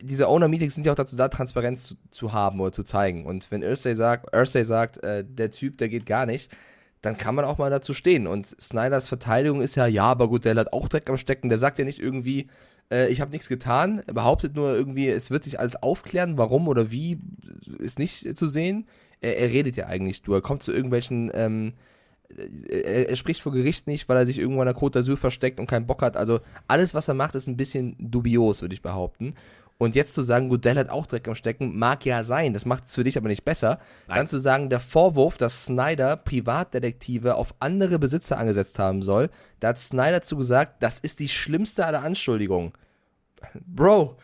[0.00, 3.26] diese Owner-Meetings sind ja auch dazu da, Transparenz zu, zu haben oder zu zeigen.
[3.26, 6.50] Und wenn Ursay sagt, Ursay sagt äh, der Typ, der geht gar nicht,
[7.02, 8.26] dann kann man auch mal dazu stehen.
[8.26, 11.50] Und Snyders Verteidigung ist ja, ja, aber gut, der hat auch Dreck am Stecken.
[11.50, 12.48] Der sagt ja nicht irgendwie,
[12.90, 14.02] äh, ich habe nichts getan.
[14.06, 17.20] Er behauptet nur irgendwie, es wird sich alles aufklären, warum oder wie,
[17.78, 18.86] ist nicht zu sehen.
[19.20, 20.36] Er, er redet ja eigentlich nur.
[20.36, 21.74] Er kommt zu irgendwelchen, ähm,
[22.68, 25.60] er, er spricht vor Gericht nicht, weil er sich irgendwo an der Côte d'Azur versteckt
[25.60, 26.16] und keinen Bock hat.
[26.16, 29.34] Also alles, was er macht, ist ein bisschen dubios, würde ich behaupten.
[29.80, 32.86] Und jetzt zu sagen, Goodell hat auch Dreck am Stecken, mag ja sein, das macht
[32.86, 33.78] es für dich aber nicht besser.
[34.08, 39.68] Dann zu sagen, der Vorwurf, dass Snyder Privatdetektive auf andere Besitzer angesetzt haben soll, da
[39.68, 42.72] hat Snyder zu gesagt, das ist die schlimmste aller Anschuldigungen.
[43.66, 44.16] Bro,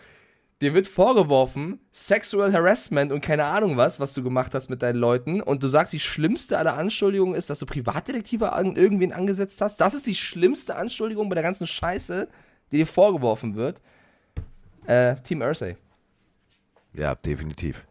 [0.60, 4.96] dir wird vorgeworfen, Sexual Harassment und keine Ahnung was, was du gemacht hast mit deinen
[4.96, 5.40] Leuten.
[5.40, 9.80] Und du sagst, die schlimmste aller Anschuldigungen ist, dass du Privatdetektive an irgendwen angesetzt hast.
[9.80, 12.26] Das ist die schlimmste Anschuldigung bei der ganzen Scheiße,
[12.72, 13.80] die dir vorgeworfen wird.
[14.86, 15.76] Äh, Team Ursay.
[16.94, 17.86] Ja, definitiv.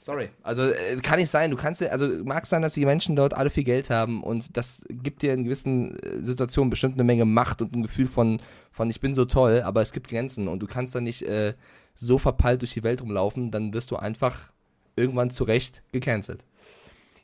[0.00, 0.30] Sorry.
[0.42, 1.52] Also äh, kann nicht sein.
[1.52, 4.56] Du kannst ja, also mag sein, dass die Menschen dort alle viel Geld haben und
[4.56, 8.40] das gibt dir in gewissen äh, Situationen bestimmt eine Menge Macht und ein Gefühl von,
[8.72, 11.54] von ich bin so toll, aber es gibt Grenzen und du kannst da nicht äh,
[11.94, 14.50] so verpeilt durch die Welt rumlaufen, dann wirst du einfach
[14.96, 16.44] irgendwann zu Recht gecancelt.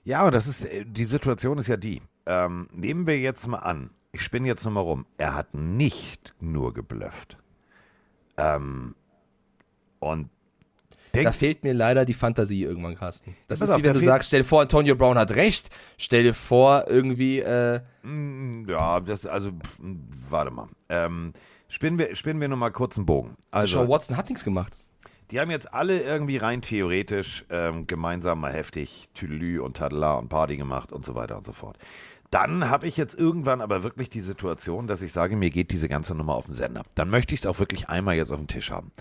[0.04, 2.00] Ja, und das ist, äh, die Situation ist ja die.
[2.26, 6.72] Ähm, nehmen wir jetzt mal an, ich spinne jetzt nochmal rum, er hat nicht nur
[6.72, 7.38] geblufft.
[8.38, 8.94] Ähm,
[9.98, 10.30] und
[11.12, 13.34] Da fehlt mir leider die Fantasie irgendwann, Carsten.
[13.48, 15.68] Das Pass ist auf, wie wenn du sagst, stell dir vor, Antonio Brown hat recht.
[15.96, 19.78] Stell dir vor, irgendwie, äh, Mm, ja, das, also, pff,
[20.30, 20.68] warte mal.
[20.88, 21.32] Ähm,
[21.68, 23.36] spinnen wir, spinnen wir nochmal kurz einen Bogen.
[23.50, 24.72] Also, Sean Watson hat nichts gemacht.
[25.30, 30.28] Die haben jetzt alle irgendwie rein theoretisch ähm, gemeinsam mal heftig Tüdelü und Tadela und
[30.28, 31.76] Party gemacht und so weiter und so fort.
[32.30, 35.88] Dann habe ich jetzt irgendwann aber wirklich die Situation, dass ich sage, mir geht diese
[35.88, 36.82] ganze Nummer auf den Sender.
[36.94, 38.92] Dann möchte ich es auch wirklich einmal jetzt auf dem Tisch haben.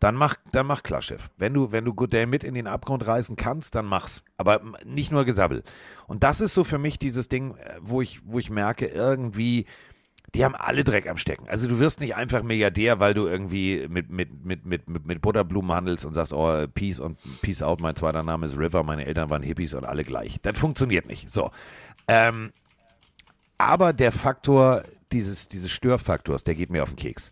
[0.00, 1.30] Dann mach, dann mach klar, Chef.
[1.38, 4.22] Wenn du, wenn du Goodell mit in den Abgrund reißen kannst, dann mach's.
[4.36, 5.62] Aber nicht nur Gesabbel.
[6.06, 9.64] Und das ist so für mich dieses Ding, äh, wo ich, wo ich merke, irgendwie,
[10.34, 11.48] die haben alle Dreck am Stecken.
[11.48, 15.22] Also du wirst nicht einfach Milliardär, weil du irgendwie mit, mit, mit, mit, mit, mit
[15.22, 19.06] Butterblumen handelst und sagst, oh, Peace und Peace out, mein zweiter Name ist River, meine
[19.06, 20.38] Eltern waren Hippies und alle gleich.
[20.42, 21.30] Das funktioniert nicht.
[21.30, 21.50] So.
[22.08, 22.52] Ähm,
[23.58, 27.30] aber der Faktor dieses, dieses Störfaktors, der geht mir auf den Keks.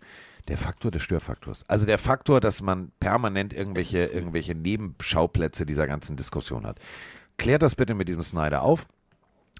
[0.48, 1.64] Der Faktor des Störfaktors.
[1.68, 6.78] Also der Faktor, dass man permanent irgendwelche, irgendwelche Nebenschauplätze dieser ganzen Diskussion hat.
[7.38, 8.86] Klärt das bitte mit diesem Snyder auf.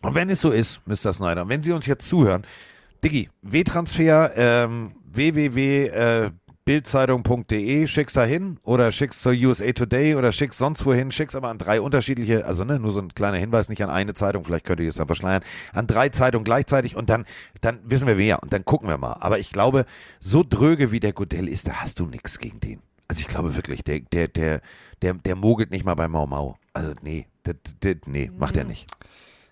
[0.03, 1.13] Und wenn es so ist, Mr.
[1.13, 2.45] Snyder, wenn Sie uns jetzt zuhören,
[3.05, 4.97] Diggi, W-Transfer, ähm,
[6.67, 11.49] www.bildzeitung.de, schick's da hin oder schick's zur USA Today oder schick's sonst wohin, schick's aber
[11.49, 14.65] an drei unterschiedliche, also ne, nur so ein kleiner Hinweis, nicht an eine Zeitung, vielleicht
[14.65, 15.43] könnt ihr es dann verschleiern,
[15.73, 17.25] an drei Zeitungen gleichzeitig und dann,
[17.61, 19.17] dann wissen wir wer und dann gucken wir mal.
[19.21, 19.87] Aber ich glaube,
[20.21, 22.81] so dröge wie der Godell ist, da hast du nichts gegen den.
[23.09, 24.61] Also ich glaube wirklich, der, der, der,
[25.03, 26.57] der, der mogelt nicht mal bei Mau Mau.
[26.73, 28.87] Also nee, der, der, nee, macht er nicht.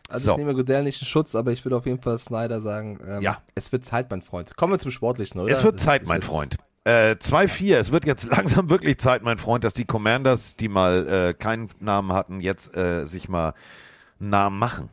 [0.08, 0.32] Also So.
[0.32, 3.22] ich nehme Goodell nicht in Schutz, aber ich würde auf jeden Fall Snyder sagen, ähm,
[3.22, 3.38] Ja.
[3.54, 4.56] es wird Zeit, mein Freund.
[4.56, 5.52] Kommen wir zum Sportlichen, oder?
[5.52, 6.56] Es wird Zeit, mein Freund.
[6.85, 7.76] Äh, 2-4.
[7.76, 11.68] Es wird jetzt langsam wirklich Zeit, mein Freund, dass die Commanders, die mal äh, keinen
[11.81, 13.55] Namen hatten, jetzt äh, sich mal
[14.18, 14.91] einen Namen machen.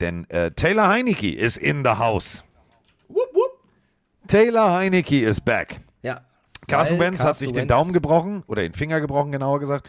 [0.00, 2.44] Denn äh, Taylor Heineke ist in the house.
[3.08, 3.58] Wupp, wupp.
[4.28, 5.80] Taylor Heineke is back.
[6.02, 6.20] Ja.
[6.68, 9.88] Carson Wentz hat sich den Wentz- Daumen gebrochen oder den Finger gebrochen, genauer gesagt.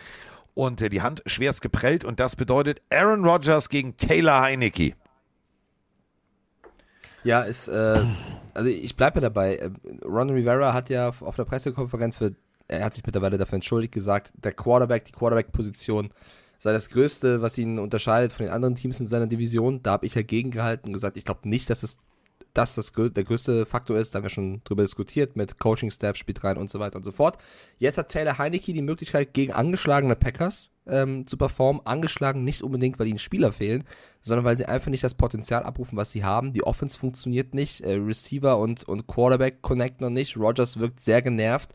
[0.54, 2.06] Und äh, die Hand schwerst geprellt.
[2.06, 4.94] Und das bedeutet Aaron Rodgers gegen Taylor Heineke.
[7.24, 8.04] Ja, ist, äh,
[8.58, 9.58] also ich bleibe dabei.
[9.58, 9.70] Äh,
[10.04, 12.36] Ron Rivera hat ja auf der Pressekonferenz für,
[12.68, 16.10] er hat sich mittlerweile dafür entschuldigt, gesagt, der Quarterback, die Quarterback-Position
[16.58, 19.84] sei das Größte, was ihn unterscheidet von den anderen Teams in seiner Division.
[19.84, 22.00] Da habe ich ja gegengehalten und gesagt, ich glaube nicht, dass es
[22.54, 24.16] das, das der größte Faktor ist.
[24.16, 27.12] Da haben wir schon drüber diskutiert mit Coaching-Staff, spielt rein und so weiter und so
[27.12, 27.38] fort.
[27.78, 31.82] Jetzt hat Taylor Heineke die Möglichkeit, gegen angeschlagene Packers ähm, zu performen.
[31.86, 33.84] Angeschlagen nicht unbedingt, weil ihnen Spieler fehlen,
[34.22, 36.54] sondern weil sie einfach nicht das Potenzial abrufen, was sie haben.
[36.54, 40.38] Die Offense funktioniert nicht, äh, Receiver und, und Quarterback connecten noch nicht.
[40.38, 41.74] Rogers wirkt sehr genervt.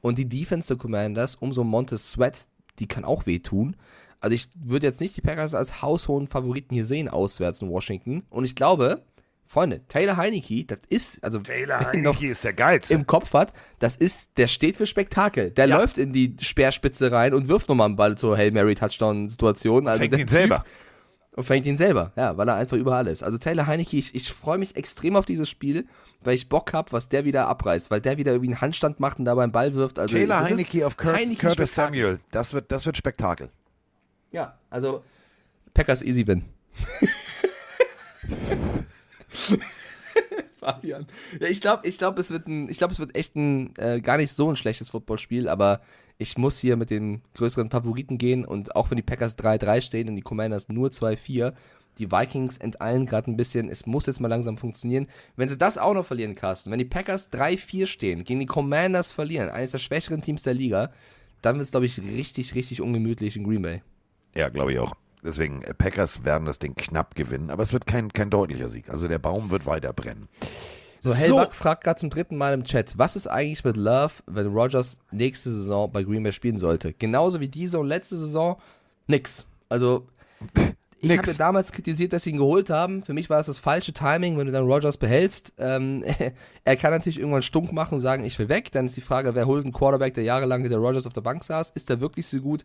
[0.00, 2.46] Und die Defense der Commanders, umso Montez Sweat,
[2.78, 3.76] die kann auch wehtun.
[4.20, 8.22] Also ich würde jetzt nicht die Packers als haushohen Favoriten hier sehen, auswärts in Washington.
[8.30, 9.02] Und ich glaube,
[9.52, 12.94] Freunde, Taylor Heineke, das ist, also Taylor Heineke ist der geilste.
[12.94, 15.50] im Kopf hat, das ist, der steht für Spektakel.
[15.50, 15.76] Der Ja.
[15.78, 19.86] läuft in die Speerspitze rein und wirft nochmal einen Ball zur Hail Mary Touchdown Situation.
[19.88, 20.64] Also Fängt ihn Typ- selber.
[21.34, 23.22] Und fängt ihn selber, ja, weil er einfach überall ist.
[23.22, 25.86] Also Taylor Heineke, ich, ich freue mich extrem auf dieses Spiel,
[26.22, 29.18] weil ich Bock habe, was der wieder abreißt, weil der wieder irgendwie einen Handstand macht
[29.18, 29.98] und dabei einen Ball wirft.
[29.98, 32.00] Also Taylor Heineke auf Kurt, Heineke Curtis Spektakel.
[32.00, 32.20] Samuel.
[32.30, 33.50] Das wird, das wird Spektakel.
[34.30, 35.02] Ja, also
[35.74, 36.44] Packers easy win.
[40.56, 41.06] Fabian.
[41.40, 44.32] Ja, ich glaube, ich glaube, es wird glaube, es wird echt ein äh, gar nicht
[44.32, 45.80] so ein schlechtes Footballspiel, aber
[46.18, 50.08] ich muss hier mit den größeren Favoriten gehen und auch wenn die Packers 3-3 stehen
[50.08, 51.52] und die Commanders nur 2-4,
[51.98, 55.08] die Vikings enteilen gerade ein bisschen, es muss jetzt mal langsam funktionieren.
[55.36, 59.12] Wenn sie das auch noch verlieren, Carsten, wenn die Packers 3-4 stehen, gegen die Commanders
[59.12, 60.90] verlieren, eines der schwächeren Teams der Liga,
[61.42, 63.82] dann wird es, glaube ich, richtig, richtig ungemütlich in Green Bay.
[64.34, 64.94] Ja, glaube ich auch.
[65.24, 68.88] Deswegen, äh, Packers werden das Ding knapp gewinnen, aber es wird kein, kein deutlicher Sieg.
[68.88, 70.28] Also der Baum wird weiter brennen.
[70.98, 74.46] So, Hellback fragt gerade zum dritten Mal im Chat, was ist eigentlich mit Love, wenn
[74.46, 76.92] Rogers nächste Saison bei Green Bay spielen sollte?
[76.92, 78.56] Genauso wie diese und letzte Saison,
[79.08, 79.44] nix.
[79.68, 80.06] Also,
[81.00, 83.02] ich habe ja damals kritisiert, dass sie ihn geholt haben.
[83.02, 85.52] Für mich war es das falsche Timing, wenn du dann Rogers behältst.
[85.58, 86.04] Ähm,
[86.64, 88.70] er kann natürlich irgendwann stunk machen und sagen, ich will weg.
[88.70, 91.42] Dann ist die Frage, wer holt einen Quarterback, der jahrelang hinter Rogers auf der Bank
[91.42, 91.70] saß?
[91.70, 92.62] Ist der wirklich so gut?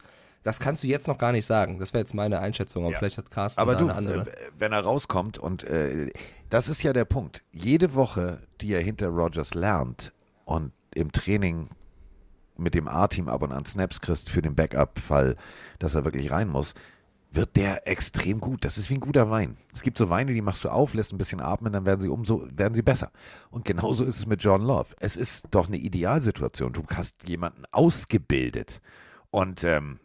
[0.48, 1.78] Das kannst du jetzt noch gar nicht sagen.
[1.78, 3.00] Das wäre jetzt meine Einschätzung, aber Ja.
[3.00, 4.26] vielleicht hat Carsten Aber du, eine andere.
[4.58, 6.10] wenn er rauskommt und äh,
[6.50, 7.44] das ist ja der Punkt.
[7.52, 10.14] Jede Woche, die er hinter Rogers lernt
[10.46, 11.70] und im Training
[12.56, 15.36] mit dem A-Team ab und an Snaps kriegst für den Backup-Fall,
[15.80, 16.74] dass er wirklich rein muss,
[17.30, 18.64] wird der extrem gut.
[18.64, 19.58] Das ist wie ein guter Wein.
[19.74, 22.08] Es gibt so Weine, die machst du auf, lässt ein bisschen atmen, dann werden sie
[22.08, 23.12] umso, werden sie besser.
[23.52, 24.96] Und genauso ist es mit John Love.
[25.02, 26.72] Es ist doch eine Idealsituation.
[26.72, 28.80] Du hast jemanden ausgebildet
[29.30, 30.00] und ähm,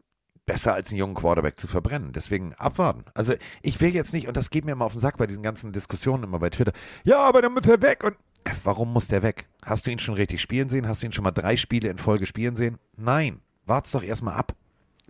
[0.47, 2.13] besser als einen jungen Quarterback zu verbrennen.
[2.13, 3.05] Deswegen abwarten.
[3.15, 5.43] Also ich will jetzt nicht, und das geht mir immer auf den Sack bei diesen
[5.43, 6.73] ganzen Diskussionen immer bei Twitter,
[7.05, 8.05] ja, aber dann muss er weg.
[8.05, 8.15] Und
[8.45, 9.49] äh, warum muss der weg?
[9.65, 10.89] Hast du ihn schon richtig spielen sehen?
[10.89, 12.79] Hast du ihn schon mal drei Spiele in Folge spielen sehen?
[12.97, 13.41] Nein.
[13.65, 14.57] Wart's doch erstmal ab.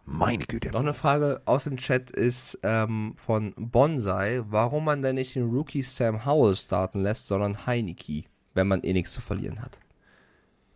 [0.05, 0.71] Meine Güte.
[0.71, 5.49] Noch eine Frage aus dem Chat ist ähm, von Bonsai, warum man denn nicht den
[5.49, 8.25] Rookie Sam Howell starten lässt, sondern Heineke,
[8.55, 9.79] wenn man eh nichts zu verlieren hat.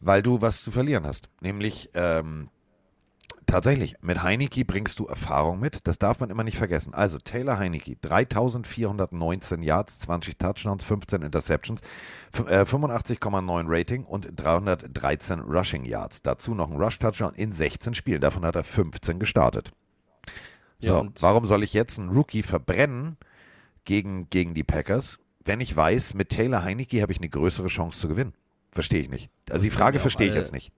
[0.01, 1.29] Weil du was zu verlieren hast.
[1.41, 2.49] Nämlich, ähm,
[3.47, 5.87] tatsächlich, mit Heineke bringst du Erfahrung mit.
[5.87, 6.95] Das darf man immer nicht vergessen.
[6.95, 11.81] Also, Taylor Heineke, 3419 Yards, 20 Touchdowns, 15 Interceptions,
[12.33, 16.23] f- äh, 85,9 Rating und 313 Rushing Yards.
[16.23, 18.21] Dazu noch ein Rush-Touchdown in 16 Spielen.
[18.21, 19.73] Davon hat er 15 gestartet.
[20.79, 23.17] Ja, So, und- warum soll ich jetzt einen Rookie verbrennen
[23.85, 28.01] gegen, gegen die Packers, wenn ich weiß, mit Taylor Heineke habe ich eine größere Chance
[28.01, 28.35] zu gewinnen?
[28.73, 29.31] Verstehe ich nicht.
[29.51, 30.71] Also die Frage ja verstehe ich jetzt nicht.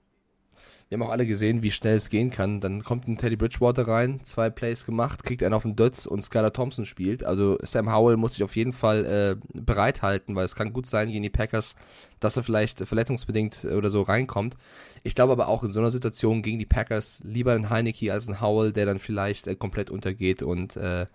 [0.89, 2.61] Wir haben auch alle gesehen, wie schnell es gehen kann.
[2.62, 6.22] Dann kommt ein Teddy Bridgewater rein, zwei Plays gemacht, kriegt einen auf den Dutz und
[6.22, 7.25] Skylar Thompson spielt.
[7.25, 11.08] Also Sam Howell muss sich auf jeden Fall äh, bereithalten, weil es kann gut sein
[11.08, 11.76] gegen die Packers,
[12.21, 14.57] dass er vielleicht verletzungsbedingt oder so reinkommt.
[15.03, 18.26] Ich glaube aber auch in so einer Situation gegen die Packers lieber ein Heineke als
[18.26, 21.07] ein Howell, der dann vielleicht äh, komplett untergeht und äh,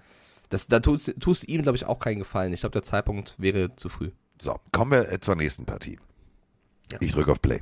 [0.50, 2.54] das, da tust, tust ihm, glaube ich, auch keinen Gefallen.
[2.54, 4.12] Ich glaube, der Zeitpunkt wäre zu früh.
[4.40, 5.98] So, kommen wir äh, zur nächsten Partie.
[6.92, 7.00] Ja.
[7.02, 7.62] Ich drücke auf Play.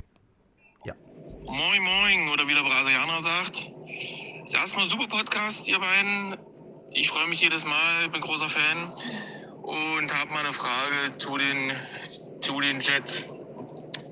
[1.44, 3.68] Moin Moin, oder wie der Brasilianer sagt.
[4.44, 6.36] Ist erstmal super Podcast, ihr beiden.
[6.92, 8.92] Ich freue mich jedes Mal, bin großer Fan
[9.62, 11.72] und habe mal eine Frage zu den,
[12.40, 13.24] zu den Jets.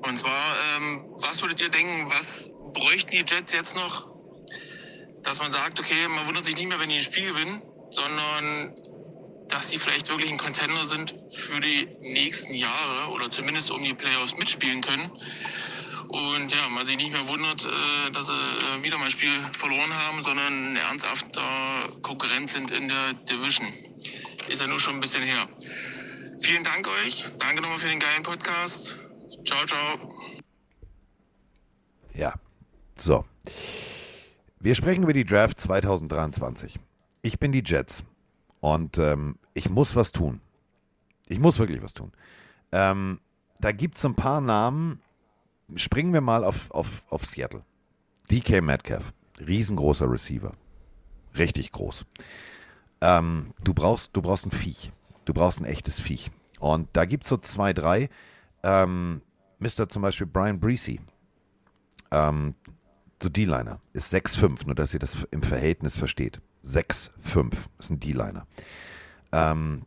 [0.02, 4.08] Und zwar, ähm, was würdet ihr denken, was bräuchten die Jets jetzt noch,
[5.22, 8.74] dass man sagt, okay, man wundert sich nicht mehr, wenn die ein Spiel gewinnen, sondern
[9.48, 13.94] dass die vielleicht wirklich ein Contender sind für die nächsten Jahre oder zumindest um die
[13.94, 15.10] Playoffs mitspielen können.
[16.10, 19.94] Und ja, man sich nicht mehr wundert, äh, dass sie äh, wieder mal Spiel verloren
[19.94, 21.40] haben, sondern ein ernsthafter
[22.02, 23.68] Konkurrent sind in der Division.
[24.48, 25.48] Ist ja nur schon ein bisschen her.
[26.40, 27.26] Vielen Dank euch.
[27.38, 28.98] Danke nochmal für den geilen Podcast.
[29.44, 30.12] Ciao, ciao.
[32.12, 32.34] Ja.
[32.96, 33.24] So.
[34.58, 36.80] Wir sprechen über die Draft 2023.
[37.22, 38.02] Ich bin die Jets
[38.58, 40.40] und ähm, ich muss was tun.
[41.28, 42.10] Ich muss wirklich was tun.
[42.72, 43.20] Ähm,
[43.60, 45.00] da gibt es ein paar Namen.
[45.76, 47.64] Springen wir mal auf, auf, auf Seattle.
[48.30, 50.52] DK Metcalf, riesengroßer Receiver.
[51.36, 52.06] Richtig groß.
[53.00, 54.92] Ähm, du, brauchst, du brauchst ein Viech.
[55.24, 56.30] Du brauchst ein echtes Viech.
[56.58, 58.08] Und da gibt es so zwei, drei.
[58.62, 59.22] Ähm,
[59.58, 59.88] Mr.
[59.88, 61.00] zum Beispiel Brian Breesy.
[62.10, 62.54] Ähm,
[63.22, 66.40] so D-Liner ist 6'5, nur dass ihr das im Verhältnis versteht.
[66.64, 68.46] 6'5 ist ein D-Liner.
[69.32, 69.82] Ähm,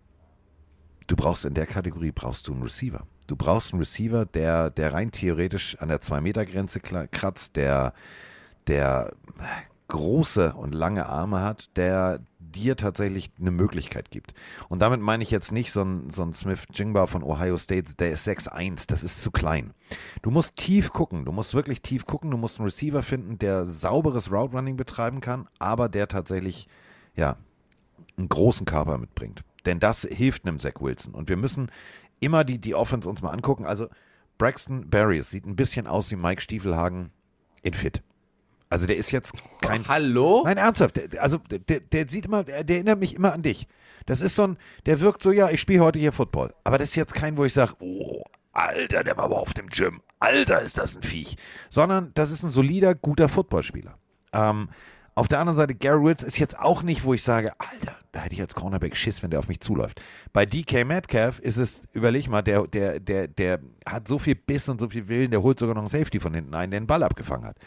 [1.08, 3.06] du brauchst in der Kategorie brauchst du einen Receiver.
[3.28, 7.94] Du brauchst einen Receiver, der, der rein theoretisch an der 2-Meter-Grenze kratzt, der,
[8.68, 9.14] der
[9.88, 12.20] große und lange Arme hat, der
[12.54, 14.34] dir tatsächlich eine Möglichkeit gibt.
[14.70, 17.96] Und damit meine ich jetzt nicht so ein, so ein Smith Jingba von Ohio State,
[17.96, 19.74] der ist 6'1, das ist zu klein.
[20.22, 23.66] Du musst tief gucken, du musst wirklich tief gucken, du musst einen Receiver finden, der
[23.66, 26.68] sauberes Route Running betreiben kann, aber der tatsächlich,
[27.16, 27.38] ja,
[28.18, 29.44] einen großen Körper mitbringt.
[29.66, 31.14] Denn das hilft einem Zach Wilson.
[31.14, 31.72] Und wir müssen
[32.24, 33.66] immer die, die Offense uns mal angucken.
[33.66, 33.88] Also
[34.38, 37.12] Braxton Barriers sieht ein bisschen aus wie Mike Stiefelhagen
[37.62, 38.02] in Fit.
[38.70, 39.86] Also der ist jetzt kein.
[39.88, 40.42] Hallo?
[40.46, 40.96] Nein, ernsthaft.
[40.98, 43.68] Der, also der, der sieht immer, der, der erinnert mich immer an dich.
[44.06, 46.54] Das ist so ein, der wirkt so, ja, ich spiele heute hier Football.
[46.64, 49.68] Aber das ist jetzt kein, wo ich sage, oh, Alter, der war aber auf dem
[49.68, 50.02] Gym.
[50.20, 51.38] Alter, ist das ein Viech.
[51.70, 53.98] Sondern das ist ein solider, guter Footballspieler.
[54.34, 54.70] Ähm,
[55.16, 58.22] auf der anderen Seite, Gary Wills ist jetzt auch nicht, wo ich sage, Alter, da
[58.22, 60.02] hätte ich als Cornerback Schiss, wenn der auf mich zuläuft.
[60.32, 64.70] Bei DK Metcalf ist es, überleg mal, der, der, der, der hat so viel Biss
[64.70, 66.88] und so viel Willen, der holt sogar noch einen Safety von hinten ein, der den
[66.88, 67.58] Ball abgefangen hat.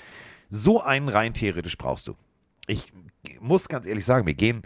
[0.51, 2.17] So einen rein theoretisch brauchst du.
[2.67, 2.93] Ich
[3.41, 4.63] muss ganz ehrlich sagen, wir gehen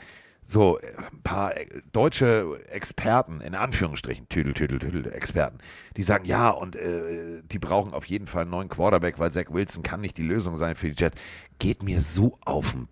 [0.51, 1.55] so ein paar
[1.93, 5.59] deutsche Experten, in Anführungsstrichen, Tüdel, Tüdel, Tüdel, Experten,
[5.97, 9.45] die sagen, ja, und äh, die brauchen auf jeden Fall einen neuen Quarterback, weil Zach
[9.51, 11.17] Wilson kann nicht die Lösung sein für die Jets.
[11.61, 12.89] Geht mir so auf den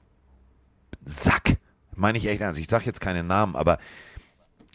[1.04, 1.56] Sack.
[1.96, 2.60] Meine ich echt ernst.
[2.60, 3.78] Ich sage jetzt keine Namen, aber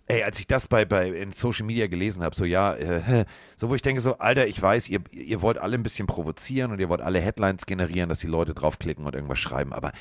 [0.08, 3.24] ey, als ich das bei, bei in Social Media gelesen habe, so ja, äh,
[3.56, 6.74] so wo ich denke so, Alter, ich weiß, ihr, ihr wollt alle ein bisschen provozieren
[6.74, 9.94] und ihr wollt alle Headlines generieren, dass die Leute draufklicken und irgendwas schreiben, aber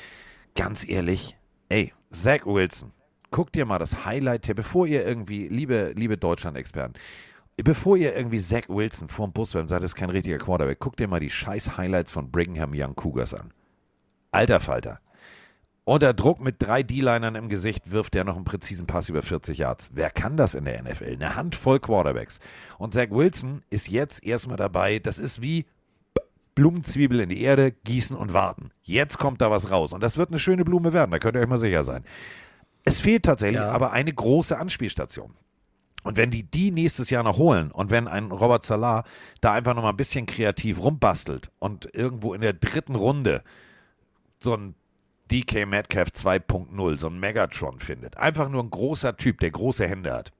[0.53, 1.37] ganz ehrlich,
[1.73, 2.91] ey, Zach Wilson,
[3.31, 6.93] guckt dir mal das Highlight hier, bevor ihr irgendwie, liebe, liebe Deutschland-Experten,
[7.57, 10.79] bevor ihr irgendwie Zach Wilson vorm Bus werdet und sagt, das ist kein richtiger Quarterback,
[10.79, 13.51] guckt dir mal die scheiß Highlights von Brigham Young Cougars an.
[14.31, 14.99] Alter Falter.
[15.83, 19.57] Unter Druck mit drei D-Linern im Gesicht wirft er noch einen präzisen Pass über 40
[19.57, 19.89] Yards.
[19.93, 21.13] Wer kann das in der NFL?
[21.13, 22.39] Eine Handvoll Quarterbacks.
[22.77, 24.99] Und Zach Wilson ist jetzt erstmal dabei.
[24.99, 25.65] Das ist wie
[26.55, 28.71] Blumenzwiebel in die Erde, gießen und warten.
[28.81, 29.93] Jetzt kommt da was raus.
[29.93, 32.03] Und das wird eine schöne Blume werden, da könnt ihr euch mal sicher sein.
[32.85, 33.71] Es fehlt tatsächlich Ja.
[33.71, 35.33] aber eine große Anspielstation.
[36.03, 39.03] Und wenn die die nächstes Jahr noch holen und wenn ein Robert Salah
[39.39, 43.41] da einfach noch mal ein bisschen kreativ rumbastelt und irgendwo in der dritten Runde
[44.39, 44.75] so ein
[45.31, 48.17] DK Metcalf 2.0, so ein Megatron findet.
[48.17, 50.33] Einfach nur ein großer Typ, der große Hände hat.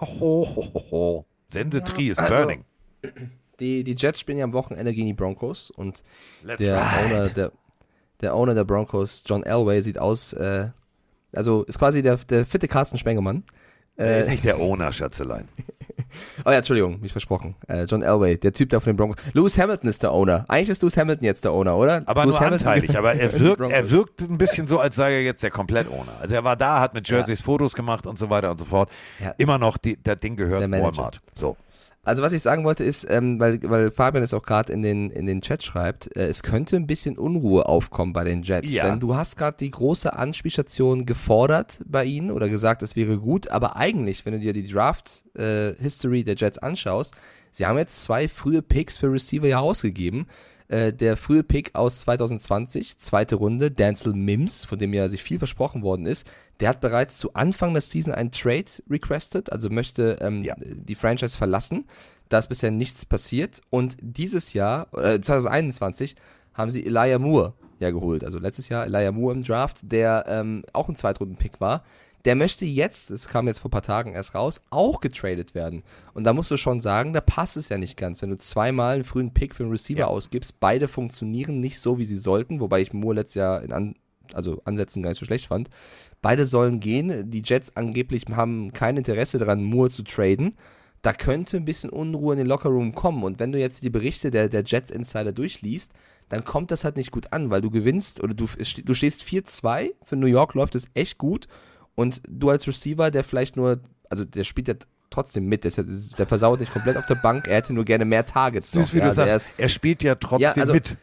[0.00, 1.26] Ho, ho, ho, ho.
[1.52, 2.64] Sense Tree is also- burning.
[3.60, 6.02] Die, die Jets spielen ja am Wochenende gegen die Broncos und
[6.42, 6.82] der.
[7.04, 7.52] Owner der,
[8.20, 10.68] der Owner der Broncos, John Elway, sieht aus, äh,
[11.34, 13.44] also ist quasi der, der fitte Carsten Spengemann.
[13.96, 15.48] Er Äh, ist nicht der Owner, Schatzelein.
[16.44, 17.54] oh ja, Entschuldigung, mich versprochen.
[17.68, 19.22] Äh, John Elway, der Typ da von den Broncos.
[19.34, 20.44] Lewis Hamilton ist der Owner.
[20.48, 22.02] Eigentlich ist Lewis Hamilton jetzt der Owner, oder?
[22.06, 22.98] Aber Lewis nur Hamilton anteilig.
[22.98, 26.12] Aber er wirkt, er wirkt ein bisschen so, als sei er jetzt der Komplett-Owner.
[26.20, 28.90] Also er war da, hat mit Jerseys Fotos gemacht und so weiter und so fort.
[29.22, 29.30] Ja.
[29.38, 30.68] Immer noch, die, das Ding gehört.
[30.70, 31.20] Walmart.
[31.36, 31.56] So.
[32.04, 35.10] Also was ich sagen wollte ist, ähm, weil, weil Fabian es auch gerade in den,
[35.10, 38.72] in den Chat schreibt, äh, es könnte ein bisschen Unruhe aufkommen bei den Jets.
[38.72, 38.84] Ja.
[38.88, 43.48] Denn du hast gerade die große Anspielstation gefordert bei ihnen oder gesagt, es wäre gut,
[43.48, 47.14] aber eigentlich, wenn du dir die Draft-History der Jets anschaust,
[47.50, 50.26] sie haben jetzt zwei frühe Picks für Receiver ja ausgegeben.
[50.68, 55.38] Äh, der frühe Pick aus 2020, zweite Runde, Denzel Mims, von dem ja sich viel
[55.38, 56.26] versprochen worden ist,
[56.60, 60.54] der hat bereits zu Anfang der Season einen Trade requested, also möchte ähm, Ja.
[60.58, 61.84] die Franchise verlassen.
[62.30, 63.60] Da ist bisher nichts passiert.
[63.70, 66.16] Und dieses Jahr, äh, 2021,
[66.54, 68.24] haben sie Elijah Moore ja geholt.
[68.24, 71.84] Also letztes Jahr Elijah Moore im Draft, der ähm, auch ein Zweitrunden-Pick war.
[72.24, 75.82] Der möchte jetzt, das kam jetzt vor ein paar Tagen erst raus, auch getradet werden.
[76.14, 78.22] Und da musst du schon sagen, da passt es ja nicht ganz.
[78.22, 80.06] Wenn du zweimal einen frühen Pick für einen Receiver Ja.
[80.06, 83.94] ausgibst, beide funktionieren nicht so, wie sie sollten, wobei ich Moore letztes Jahr in an,
[84.32, 85.68] also Ansätzen gar nicht so schlecht fand.
[86.22, 87.30] Beide sollen gehen.
[87.30, 90.54] Die Jets angeblich haben kein Interesse daran, Moore zu traden.
[91.02, 93.24] da könnte ein bisschen Unruhe in den Lockerroom kommen.
[93.24, 95.92] Und wenn du jetzt die Berichte der, der Jets Insider durchliest,
[96.30, 99.90] dann kommt das halt nicht gut an, weil du gewinnst oder du, du stehst 4-2.
[100.02, 101.46] Für New York läuft es echt gut.
[101.94, 103.80] Und du als Receiver, der vielleicht nur,
[104.10, 104.74] also der spielt ja
[105.10, 105.70] trotzdem mit, der,
[106.18, 108.72] der versaut nicht komplett auf der Bank, er hätte nur gerne mehr Targets.
[108.72, 110.72] Süß, noch, wie ja, du also er sagst, ist- er spielt ja trotzdem Ja, also-
[110.72, 110.96] mit.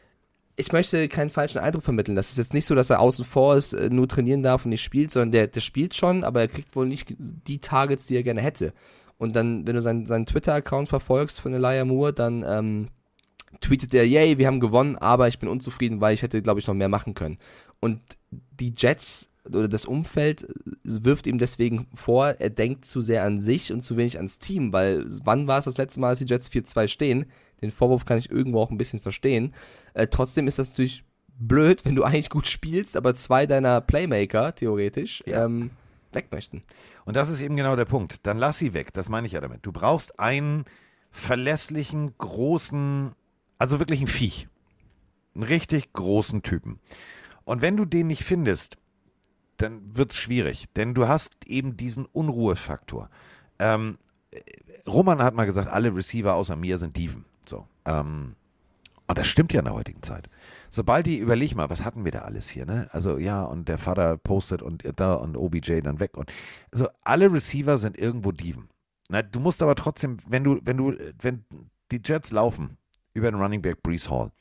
[0.58, 2.16] ich möchte keinen falschen Eindruck vermitteln.
[2.16, 4.70] Das ist jetzt nicht so, dass er außen vor ist, äh, nur trainieren darf und
[4.70, 8.16] nicht spielt, sondern der, der spielt schon, aber er kriegt wohl nicht die Targets, die
[8.18, 8.74] er gerne hätte.
[9.18, 12.88] Und dann, wenn du seinen, seinen Twitter-Account verfolgst von Elijah Moore, dann ähm,
[13.62, 16.68] tweetet er, yay, wir haben gewonnen, aber ich bin unzufrieden, weil ich hätte, glaube ich,
[16.68, 17.38] noch mehr machen können.
[17.80, 20.48] Und die Jets oder das Umfeld
[20.84, 24.72] wirft ihm deswegen vor, er denkt zu sehr an sich und zu wenig ans Team,
[24.72, 27.26] weil wann war es das letzte Mal, dass die Jets 4-2 stehen?
[27.62, 29.54] Den Vorwurf kann ich irgendwo auch ein bisschen verstehen.
[29.94, 31.04] Äh, trotzdem ist das natürlich
[31.40, 35.72] blöd, wenn du eigentlich gut spielst, aber zwei deiner Playmaker, theoretisch, ähm,
[36.12, 36.64] weg möchten.
[37.06, 38.26] Und das ist eben genau der Punkt.
[38.26, 38.94] Dann lass sie weg.
[38.94, 39.66] Das meine ich ja damit.
[39.66, 40.66] Du brauchst einen
[41.10, 43.14] verlässlichen, großen,
[43.58, 44.48] also wirklich einen Viech.
[45.34, 46.80] Einen richtig großen Typen.
[47.44, 48.78] Und wenn du den nicht findest,
[49.57, 50.68] dann wird es schwierig.
[50.76, 53.10] Denn du hast eben diesen Unruhefaktor.
[53.60, 53.98] Ähm,
[54.88, 57.26] Roman hat mal gesagt, alle Receiver außer mir sind Dieven.
[57.45, 57.68] So.
[57.86, 58.36] Ähm,
[59.07, 60.30] und das stimmt ja in der heutigen Zeit.
[60.69, 62.88] Sobald die, überleg mal, was hatten wir da alles hier, ne?
[62.91, 66.15] Also ja, und der Vater postet und da und OBJ dann weg.
[66.15, 66.32] Und
[66.72, 68.69] also alle Receiver sind irgendwo Dieven.
[69.10, 71.44] Na, du musst aber trotzdem, wenn du, wenn du, wenn
[71.91, 72.78] die Jets laufen
[73.14, 74.32] über den Running Back Brees Hall,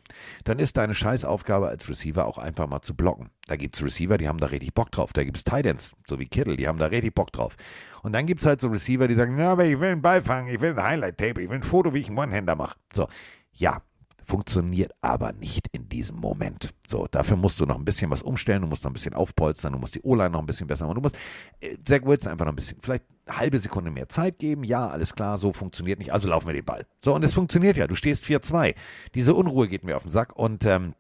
[0.45, 3.31] dann ist deine Scheißaufgabe als Receiver auch einfach mal zu blocken.
[3.47, 5.13] Da gibt es Receiver, die haben da richtig Bock drauf.
[5.13, 7.57] Da gibt es Titans, so wie Kittle, die haben da richtig Bock drauf.
[8.03, 10.23] Und dann gibt es halt so Receiver, die sagen, ja, aber ich will einen Ball
[10.23, 12.77] fangen, ich will ein Highlight-Tape, ich will ein Foto, wie ich einen One-Hander mache.
[12.95, 13.09] So,
[13.53, 13.83] ja,
[14.31, 16.73] funktioniert aber nicht in diesem Moment.
[16.87, 19.73] So, dafür musst du noch ein bisschen was umstellen, du musst noch ein bisschen aufpolstern,
[19.73, 21.17] du musst die O-Line noch ein bisschen besser machen, du musst
[21.61, 23.05] äh, Zach Wilson einfach noch ein bisschen, vielleicht
[23.36, 24.65] halbe Sekunde mehr Zeit geben.
[24.65, 26.86] Ja, alles klar, so funktioniert nicht, also laufen wir den Ball.
[27.05, 28.74] So, und es funktioniert ja, du stehst 4-2.
[29.15, 30.94] Diese Unruhe geht mir auf den Sack und ähm,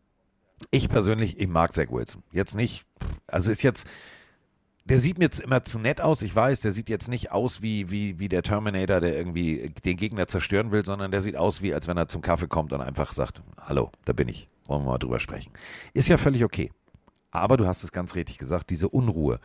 [0.70, 2.22] ich persönlich, ich mag Zach Wilson.
[2.32, 2.84] Jetzt nicht,
[3.26, 3.86] also ist jetzt,
[4.84, 7.62] der sieht mir jetzt immer zu nett aus, ich weiß, der sieht jetzt nicht aus
[7.62, 11.62] wie, wie, wie der Terminator, der irgendwie den Gegner zerstören will, sondern der sieht aus
[11.62, 14.82] wie, als wenn er zum Kaffee kommt und einfach sagt, hallo, da bin ich, wollen
[14.82, 15.52] wir mal drüber sprechen.
[15.94, 16.70] Ist ja völlig okay.
[17.30, 19.40] Aber du hast es ganz richtig gesagt, diese Unruhe,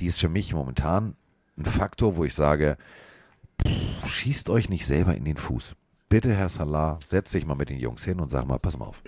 [0.00, 1.14] die ist für mich momentan
[1.60, 2.76] ein Faktor, wo ich sage,
[3.66, 5.74] pff, schießt euch nicht selber in den Fuß.
[6.08, 8.86] Bitte, Herr Salah, setz dich mal mit den Jungs hin und sag mal, pass mal
[8.86, 9.02] auf.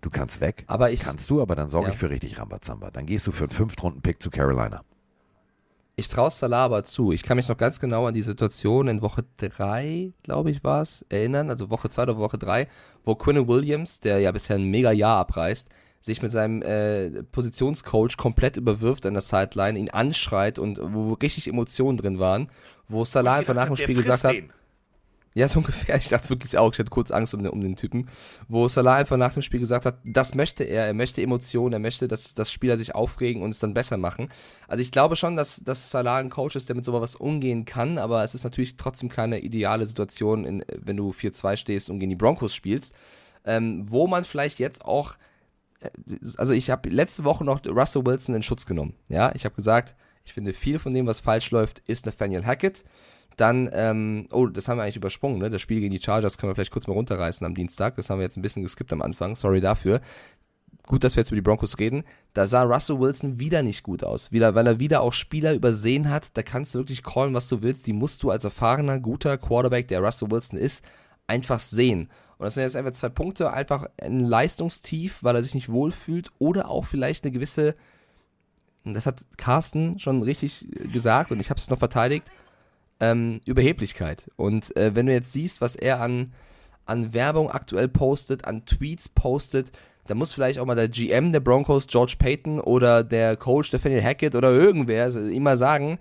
[0.00, 0.64] Du kannst weg.
[0.68, 1.92] Aber ich- kannst du, aber dann sorge Ja.
[1.92, 2.90] ich für richtig Rambazamba.
[2.92, 4.82] Dann gehst du für einen Fünftrunden-Pick zu Carolina.
[5.96, 7.10] Ich traue Salah aber zu.
[7.10, 10.82] Ich kann mich noch ganz genau an die Situation in Woche 3, glaube ich, war
[10.82, 12.68] es, erinnern, also Woche 2 oder Woche 3,
[13.04, 15.68] wo Quinn Williams, der ja bisher ein mega Jahr abreißt,
[16.08, 21.46] sich mit seinem äh, Positionscoach komplett überwirft an der Sideline, ihn anschreit und wo richtig
[21.46, 22.48] Emotionen drin waren,
[22.88, 24.34] wo Salah einfach nach dem Spiel gesagt hat,
[25.34, 25.96] ja, so ungefähr.
[25.96, 26.72] Ich dachte wirklich auch.
[26.72, 28.08] Ich hatte kurz Angst um den, um den Typen.
[28.48, 30.86] Wo Salah einfach nach dem Spiel gesagt hat, das möchte er.
[30.86, 31.74] Er möchte Emotionen.
[31.74, 34.30] Er möchte, dass, dass Spieler sich aufregen und es dann besser machen.
[34.66, 37.98] Also ich glaube schon, dass, dass Salah ein Coach ist, der mit sowas umgehen kann.
[37.98, 42.10] Aber es ist natürlich trotzdem keine ideale Situation, in, wenn du 4-2 stehst und gegen
[42.10, 42.94] die Broncos spielst.
[43.44, 45.14] Ähm, wo man vielleicht jetzt auch
[46.36, 48.94] also ich habe letzte Woche noch Russell Wilson in Schutz genommen.
[49.08, 49.94] Ja, ich habe gesagt,
[50.24, 52.84] ich finde viel von dem, was falsch läuft, ist Nathaniel Hackett.
[53.36, 55.48] Dann, ähm, oh, das haben wir eigentlich übersprungen, ne?
[55.48, 57.94] Das Spiel gegen die Chargers können wir vielleicht kurz mal runterreißen am Dienstag.
[57.94, 59.36] Das haben wir jetzt ein bisschen geskippt am Anfang.
[59.36, 60.00] Sorry dafür.
[60.88, 62.02] Gut, dass wir jetzt über die Broncos reden.
[62.34, 64.32] Da sah Russell Wilson wieder nicht gut aus.
[64.32, 66.36] Wieder, weil er wieder auch Spieler übersehen hat.
[66.36, 67.86] Da kannst du wirklich callen, was du willst.
[67.86, 70.82] Die musst du als erfahrener, guter Quarterback, der Russell Wilson ist,
[71.26, 72.08] einfach sehen.
[72.38, 73.52] Und das sind jetzt einfach zwei Punkte.
[73.52, 77.74] Einfach ein Leistungstief, weil er sich nicht wohlfühlt oder auch vielleicht eine gewisse,
[78.84, 82.28] das hat Carsten schon richtig gesagt und ich habe es noch verteidigt,
[83.00, 84.30] ähm, Überheblichkeit.
[84.36, 86.32] Und äh, wenn du jetzt siehst, was er an,
[86.86, 89.72] an Werbung aktuell postet, an Tweets postet,
[90.06, 94.02] da muss vielleicht auch mal der GM der Broncos, George Payton oder der Coach Nathaniel
[94.02, 95.98] Hackett oder irgendwer also ihm mal sagen,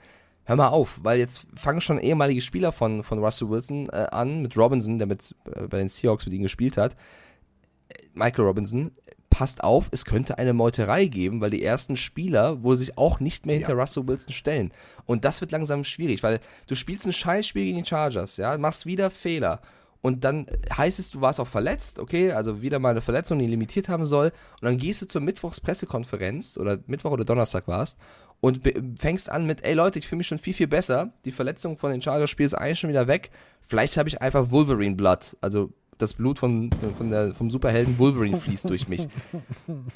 [0.47, 4.41] hör mal auf, weil jetzt fangen schon ehemalige Spieler von, von Russell Wilson äh, an,
[4.41, 6.95] mit Robinson, der mit, äh, bei den Seahawks mit ihm gespielt hat,
[8.13, 8.91] Michael Robinson,
[9.29, 13.45] passt auf, es könnte eine Meuterei geben, weil die ersten Spieler wohl sich auch nicht
[13.45, 14.71] mehr hinter Russell Wilson stellen.
[15.05, 18.85] Und das wird langsam schwierig, weil du spielst ein Scheißspiel gegen die Chargers, ja, machst
[18.85, 19.59] wieder Fehler.
[20.01, 20.45] Und dann
[20.75, 24.05] heißt es, du warst auch verletzt, okay, also wieder mal eine Verletzung, die limitiert haben
[24.05, 24.27] soll.
[24.61, 27.97] Und dann gehst du zur Mittwochspressekonferenz oder Mittwoch oder Donnerstag warst
[28.39, 28.61] und
[28.99, 31.13] fängst an mit, ey Leute, ich fühle mich schon viel, viel besser.
[31.25, 33.31] Die Verletzung von den Chargers-Spiel ist eigentlich schon wieder weg.
[33.61, 38.69] Vielleicht habe ich einfach Wolverine-Blood, also das Blut von, von der, vom Superhelden Wolverine fließt
[38.69, 39.07] durch mich.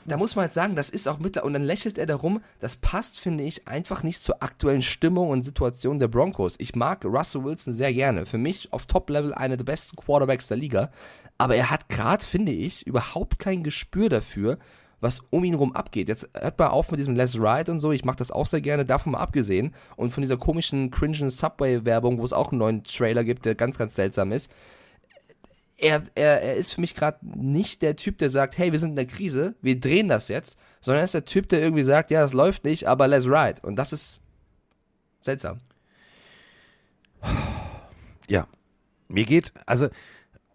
[0.05, 2.75] Da muss man halt sagen, das ist auch mittlerweile, und dann lächelt er darum, das
[2.75, 6.55] passt, finde ich, einfach nicht zur aktuellen Stimmung und Situation der Broncos.
[6.57, 8.25] Ich mag Russell Wilson sehr gerne.
[8.25, 10.91] Für mich auf Top-Level einer der besten Quarterbacks der Liga.
[11.37, 14.57] Aber er hat gerade, finde ich, überhaupt kein Gespür dafür,
[15.01, 16.07] was um ihn rum abgeht.
[16.07, 17.91] Jetzt hört mal auf mit diesem Let's Ride und so.
[17.91, 19.73] Ich mache das auch sehr gerne, davon mal abgesehen.
[19.97, 23.77] Und von dieser komischen, cringen Subway-Werbung, wo es auch einen neuen Trailer gibt, der ganz,
[23.77, 24.51] ganz seltsam ist.
[25.77, 28.91] Er, er, er ist für mich gerade nicht der Typ, der sagt, hey, wir sind
[28.91, 32.11] in der Krise, wir drehen das jetzt, sondern er ist der Typ, der irgendwie sagt,
[32.11, 33.55] ja, das läuft nicht, aber let's ride.
[33.63, 34.21] Und das ist
[35.19, 35.59] seltsam.
[38.29, 38.47] Ja,
[39.07, 39.89] mir geht, also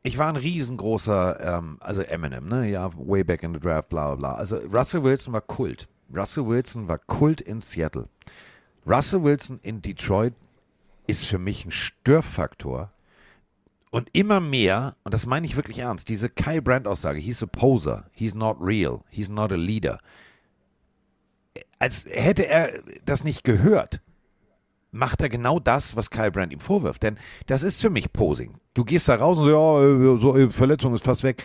[0.07, 4.15] ich war ein riesengroßer, ähm, also Eminem, ne, ja, way back in the draft, bla
[4.15, 4.35] bla bla.
[4.35, 5.89] Also Russell Wilson war Kult.
[6.15, 8.09] Russell Wilson war Kult in Seattle.
[8.87, 10.35] Russell Wilson in Detroit
[11.09, 12.93] ist für mich ein Störfaktor.
[13.91, 18.09] Und immer mehr, und das meine ich wirklich ernst, diese Kai Brandt-Aussage, he's a poser,
[18.13, 19.99] he's not real, he's not a leader.
[21.81, 24.01] Als hätte er das nicht gehört,
[24.97, 27.03] macht er genau das, was Kyle Brandt ihm vorwirft.
[27.03, 28.55] Denn das ist für mich Posing.
[28.75, 31.43] Du gehst da raus und so, ja, so, äh, Verletzung ist fast weg.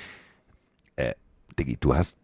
[0.95, 1.13] Äh,
[1.57, 2.17] Diggi, du hast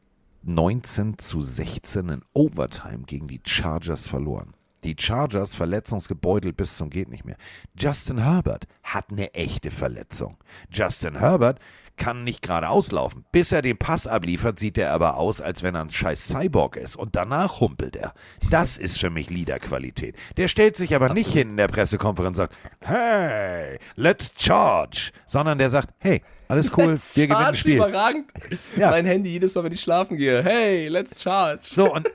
[0.44, 4.54] 19 zu 16 in Overtime gegen die Chargers verloren.
[4.84, 7.38] Die Chargers verletzungsgebeutelt bis zum geht nicht mehr.
[7.78, 10.38] Justin Herbert hat eine echte Verletzung.
[10.72, 11.60] Justin Herbert
[11.98, 13.26] kann nicht gerade auslaufen.
[13.32, 16.78] Bis er den Pass abliefert, sieht er aber aus, als wenn er ein scheiß Cyborg
[16.78, 16.96] ist.
[16.96, 18.14] Und danach humpelt er.
[18.50, 20.16] Das ist für mich Leaderqualität.
[20.38, 21.26] Der stellt sich aber Absolut.
[21.26, 25.12] nicht hin in der Pressekonferenz und sagt, hey, let's charge.
[25.26, 27.76] Sondern der sagt, hey, alles cool, let's wir gewinnen das Spiel.
[27.76, 28.32] Überragend.
[28.78, 28.92] Ja.
[28.92, 30.44] Mein Handy jedes Mal, wenn ich schlafen gehe.
[30.44, 31.62] Hey, let's charge.
[31.64, 32.10] So, und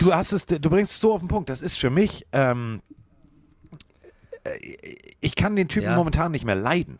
[0.00, 1.48] du hast es, du bringst es so auf den Punkt.
[1.50, 2.80] Das ist für mich, ähm,
[4.44, 4.50] äh,
[5.20, 5.96] ich kann den Typen ja.
[5.96, 6.98] momentan nicht mehr leiden.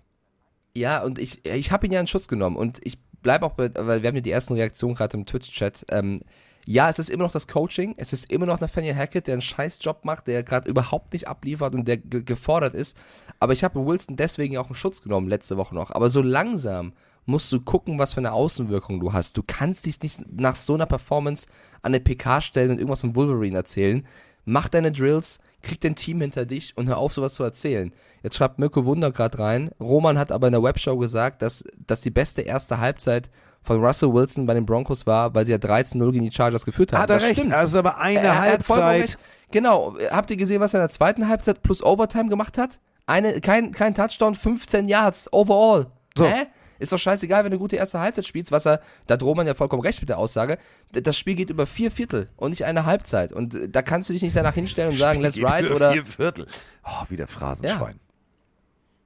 [0.78, 3.70] Ja, und ich, ich habe ihn ja in Schutz genommen und ich bleibe auch bei,
[3.74, 5.86] weil wir haben ja die ersten Reaktionen gerade im Twitch-Chat.
[5.90, 6.20] Ähm,
[6.66, 9.40] ja, es ist immer noch das Coaching, es ist immer noch Nathaniel Hackett, der einen
[9.40, 12.96] scheiß Job macht, der gerade überhaupt nicht abliefert und der gefordert ist.
[13.40, 15.90] Aber ich habe Wilson deswegen auch in Schutz genommen, letzte Woche noch.
[15.90, 16.92] Aber so langsam
[17.24, 19.36] musst du gucken, was für eine Außenwirkung du hast.
[19.36, 21.48] Du kannst dich nicht nach so einer Performance
[21.82, 24.06] an eine PK stellen und irgendwas von Wolverine erzählen.
[24.44, 27.92] Mach deine Drills, krieg dein Team hinter dich und hör auf, sowas zu erzählen.
[28.22, 29.70] Jetzt schreibt Mirko Wunder gerade rein.
[29.80, 33.30] Roman hat aber in der Webshow gesagt, dass, dass die beste erste Halbzeit
[33.62, 36.92] von Russell Wilson bei den Broncos war, weil sie ja 13-0 gegen die Chargers geführt
[36.92, 37.02] haben.
[37.02, 37.54] Hat er das recht, stimmt.
[37.54, 39.18] also aber eine er, Halbzeit.
[39.50, 42.78] Genau, habt ihr gesehen, was er in der zweiten Halbzeit plus Overtime gemacht hat?
[43.06, 45.86] Eine, kein, kein Touchdown, 15 Yards overall.
[46.16, 46.26] So.
[46.26, 46.46] Hä?
[46.78, 49.54] Ist doch scheißegal, wenn du gute erste Halbzeit spielst, was er, da droht man ja
[49.54, 50.58] vollkommen recht mit der Aussage.
[50.92, 53.32] Das Spiel geht über vier Viertel und nicht eine Halbzeit.
[53.32, 55.92] Und äh, da kannst du dich nicht danach hinstellen und sagen, let's ride oder.
[55.92, 56.46] Vier Viertel.
[56.84, 57.94] Oh, wie der Phrasenschwein.
[57.94, 58.08] Ja.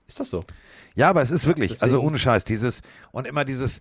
[0.07, 0.45] Ist doch so.
[0.95, 1.85] Ja, aber es ist wirklich, Deswegen.
[1.85, 2.83] also ohne Scheiß, dieses,
[3.13, 3.81] und immer dieses,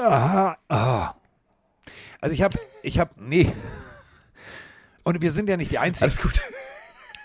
[0.00, 1.14] ah, ah.
[2.20, 3.52] also ich habe, ich habe, nee.
[5.02, 6.04] Und wir sind ja nicht die Einzigen.
[6.04, 6.40] Alles gut.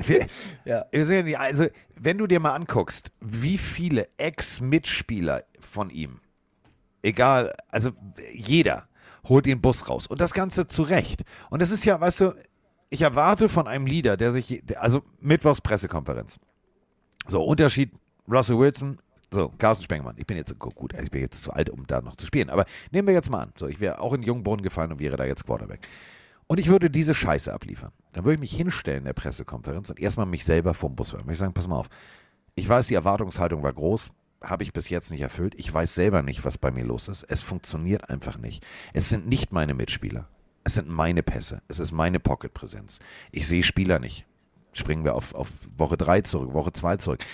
[0.06, 0.28] Wir,
[0.66, 0.86] ja.
[0.92, 1.66] wir sind ja nicht, also,
[1.96, 6.20] wenn du dir mal anguckst, wie viele Ex-Mitspieler von ihm,
[7.02, 7.92] egal, also
[8.32, 8.88] jeder,
[9.28, 10.08] holt den Bus raus.
[10.08, 11.24] Und das Ganze zu Recht.
[11.50, 12.34] Und das ist ja, weißt du,
[12.90, 16.40] ich erwarte von einem Leader, der sich, also Mittwochs Pressekonferenz.
[17.28, 17.92] So, Unterschied
[18.30, 19.00] Russell Wilson,
[19.32, 20.16] so, Carsten Spengemann.
[20.18, 22.50] Ich bin jetzt gut, ich bin jetzt zu alt, um da noch zu spielen.
[22.50, 23.54] Aber nehmen wir jetzt mal an.
[23.58, 25.88] So, ich wäre auch in Jungbrunnen gefallen und wäre da jetzt Quarterback.
[26.54, 27.92] Und ich würde diese Scheiße abliefern.
[28.12, 31.28] Dann würde ich mich hinstellen in der Pressekonferenz und erstmal mich selber vom Bus hören.
[31.32, 31.90] Ich sagen, pass mal auf.
[32.54, 34.12] Ich weiß, die Erwartungshaltung war groß,
[34.44, 35.56] habe ich bis jetzt nicht erfüllt.
[35.58, 37.24] Ich weiß selber nicht, was bei mir los ist.
[37.24, 38.64] Es funktioniert einfach nicht.
[38.94, 40.28] Es sind nicht meine Mitspieler.
[40.64, 41.64] Es sind meine Pässe.
[41.70, 43.00] Es ist meine Pocket-Präsenz.
[43.32, 44.28] Ich sehe Spieler nicht.
[44.74, 47.26] Springen wir auf, auf Woche 3 zurück, Woche 2 zurück.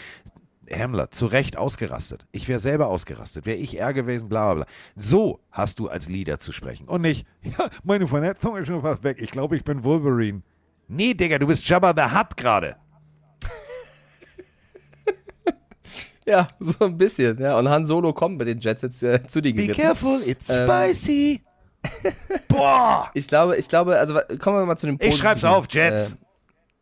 [0.70, 2.26] Hamler, zu Recht ausgerastet.
[2.32, 3.46] Ich wäre selber ausgerastet.
[3.46, 4.74] Wäre ich er gewesen, bla bla bla.
[4.96, 6.88] So hast du als Leader zu sprechen.
[6.88, 9.18] Und nicht, ja, meine Vernetzung ist schon fast weg.
[9.20, 10.42] Ich glaube, ich bin Wolverine.
[10.88, 12.76] Nee, Digga, du bist Jabba the Hutt gerade.
[16.26, 17.40] ja, so ein bisschen.
[17.40, 20.50] Ja, und Han Solo kommt mit den Jets jetzt äh, zu dir Be careful, it's
[20.50, 21.42] ähm, spicy.
[22.48, 23.12] Boah!
[23.14, 24.98] Ich glaube, ich glaube, also kommen wir mal zu dem.
[25.00, 26.14] Ich schreib's auf, Jets.
[26.14, 26.16] Äh,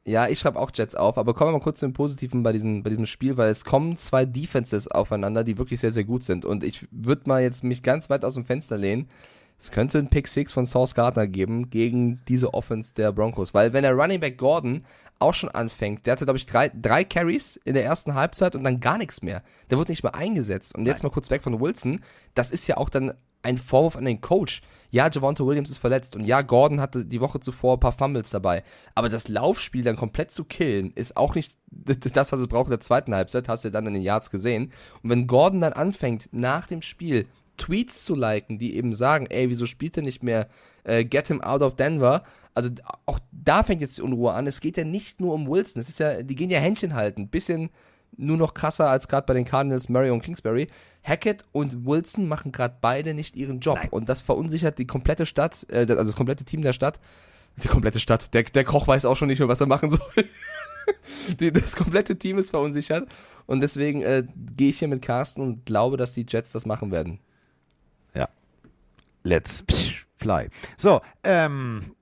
[0.07, 2.53] ja, ich schreibe auch Jets auf, aber kommen wir mal kurz zu dem Positiven bei,
[2.53, 6.23] diesem, bei diesem Spiel, weil es kommen zwei Defenses aufeinander, die wirklich sehr, sehr gut
[6.23, 6.45] sind.
[6.45, 9.09] Und ich würde mal jetzt mich ganz weit aus dem Fenster lehnen.
[9.59, 13.53] Es könnte ein Pick Six von Source Gardner geben gegen diese Offense der Broncos.
[13.53, 14.83] Weil wenn der Running Back Gordon
[15.19, 18.63] auch schon anfängt, der hatte, glaube ich, drei, drei Carries in der ersten Halbzeit und
[18.63, 19.43] dann gar nichts mehr.
[19.69, 20.73] Der wurde nicht mehr eingesetzt.
[20.73, 21.09] Und jetzt Nein.
[21.09, 21.99] mal kurz weg von Wilson.
[22.33, 23.13] Das ist ja auch dann
[23.47, 24.61] ein Vorwurf an den Coach.
[24.91, 28.29] Ja, Javonte Williams ist verletzt und ja, Gordon hatte die Woche zuvor ein paar Fumbles
[28.29, 28.63] dabei.
[28.93, 32.71] Aber das Laufspiel dann komplett zu killen, ist auch nicht das, was es braucht in
[32.71, 34.71] der zweiten Halbzeit, hast du dann in den Yards gesehen.
[35.01, 37.25] Und wenn Gordon dann anfängt, nach dem Spiel
[37.55, 40.47] Tweets zu liken, die eben sagen, ey, wieso spielt er nicht mehr
[40.83, 42.23] äh, Get him out of Denver?
[42.53, 42.69] Also
[43.05, 44.45] auch da fängt jetzt die Unruhe an.
[44.45, 45.79] Es geht ja nicht nur um Wilson.
[45.79, 47.29] Es ist ja, die gehen ja Händchen halten.
[47.29, 47.69] Bisschen
[48.17, 50.67] nur noch krasser als gerade bei den Cardinals, Murray und Kingsbury.
[51.03, 53.77] Hackett und Wilson machen gerade beide nicht ihren Job.
[53.77, 53.89] Nein.
[53.89, 56.99] Und das verunsichert die komplette Stadt, äh, also das komplette Team der Stadt.
[57.63, 58.33] Die komplette Stadt.
[58.33, 60.25] Der, der Koch weiß auch schon nicht mehr, was er machen soll.
[61.39, 63.07] die, das komplette Team ist verunsichert.
[63.45, 64.23] Und deswegen äh,
[64.55, 67.19] gehe ich hier mit Carsten und glaube, dass die Jets das machen werden.
[68.13, 68.29] Ja.
[69.23, 69.63] Let's
[70.17, 70.49] fly.
[70.75, 71.95] So, ähm,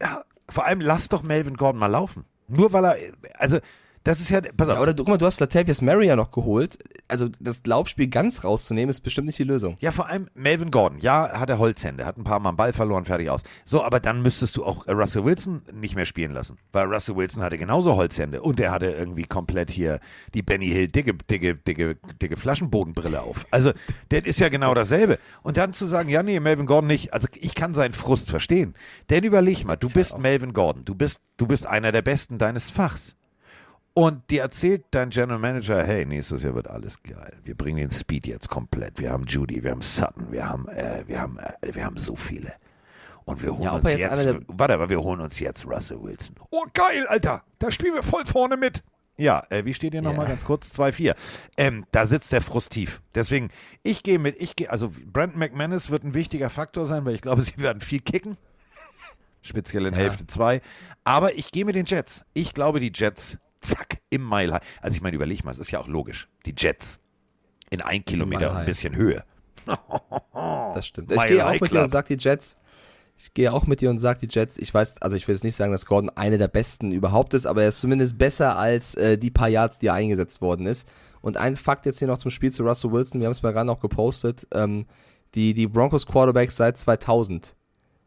[0.00, 2.24] ja, vor allem lass doch Melvin Gordon mal laufen.
[2.48, 2.96] Nur weil er,
[3.38, 3.58] also,
[4.04, 4.74] das ist ja, pass auf.
[4.76, 6.78] Ja, oder du, guck mal, du hast Latavius Murray ja noch geholt.
[7.08, 9.76] Also das Laufspiel ganz rauszunehmen, ist bestimmt nicht die Lösung.
[9.80, 10.98] Ja, vor allem Melvin Gordon.
[10.98, 13.42] Ja, hat er Holzhände, hat ein paar Mal einen Ball verloren, fertig aus.
[13.64, 16.58] So, aber dann müsstest du auch äh, Russell Wilson nicht mehr spielen lassen.
[16.72, 20.00] Weil Russell Wilson hatte genauso Holzhände und er hatte irgendwie komplett hier
[20.34, 23.46] die Benny Hill dicke, dicke, dicke, dicke Flaschenbodenbrille auf.
[23.50, 23.72] Also,
[24.08, 25.18] das ist ja genau dasselbe.
[25.42, 27.14] Und dann zu sagen, ja, nee, Melvin Gordon nicht.
[27.14, 28.74] Also, ich kann seinen Frust verstehen.
[29.10, 30.84] Denn überleg mal, du bist Melvin Gordon.
[30.84, 33.16] Du bist, du bist einer der Besten deines Fachs.
[33.94, 37.36] Und dir erzählt dein General Manager, hey, nächstes Jahr wird alles geil.
[37.44, 38.98] Wir bringen den Speed jetzt komplett.
[38.98, 42.16] Wir haben Judy, wir haben Sutton, wir haben, äh, wir haben, äh, wir haben so
[42.16, 42.54] viele.
[43.24, 46.36] Und wir holen Ja, uns jetzt jetzt, warte, aber wir holen uns jetzt Russell Wilson.
[46.50, 47.42] Oh, geil, Alter.
[47.58, 48.82] Da spielen wir voll vorne mit.
[49.18, 50.30] Ja, äh, wie steht ihr nochmal Ja.
[50.30, 50.72] ganz kurz?
[50.72, 51.14] 2-4.
[51.58, 53.02] Ähm, da sitzt der Frust tief.
[53.14, 53.50] Deswegen,
[53.82, 57.20] ich gehe mit, ich gehe, also Brandon McManus wird ein wichtiger Faktor sein, weil ich
[57.20, 58.38] glaube, sie werden viel kicken.
[59.42, 60.00] Speziell in Ja.
[60.00, 60.60] Hälfte 2.
[61.04, 62.24] Aber ich gehe mit den Jets.
[62.32, 64.62] Ich glaube, die Jets, zack, im Mile High.
[64.80, 66.28] Also ich meine, überleg mal, es ist ja auch logisch.
[66.46, 67.00] Die Jets
[67.70, 69.24] in ein Kilometer ein bisschen Höhe.
[70.74, 71.12] Das stimmt.
[71.12, 72.56] Ich gehe auch mit dir und sag die Jets.
[73.18, 74.58] Ich gehe auch mit dir und sag die Jets.
[74.58, 77.46] Ich weiß, also ich will jetzt nicht sagen, dass Gordon einer der besten überhaupt ist,
[77.46, 80.88] aber er ist zumindest besser als äh, die paar Yards, die er eingesetzt worden ist.
[81.20, 83.20] Und ein Fakt jetzt hier noch zum Spiel zu Russell Wilson.
[83.20, 84.48] Wir haben es bei RAN auch gepostet.
[84.52, 84.86] Ähm,
[85.34, 87.54] die, die Broncos Quarterbacks seit 2000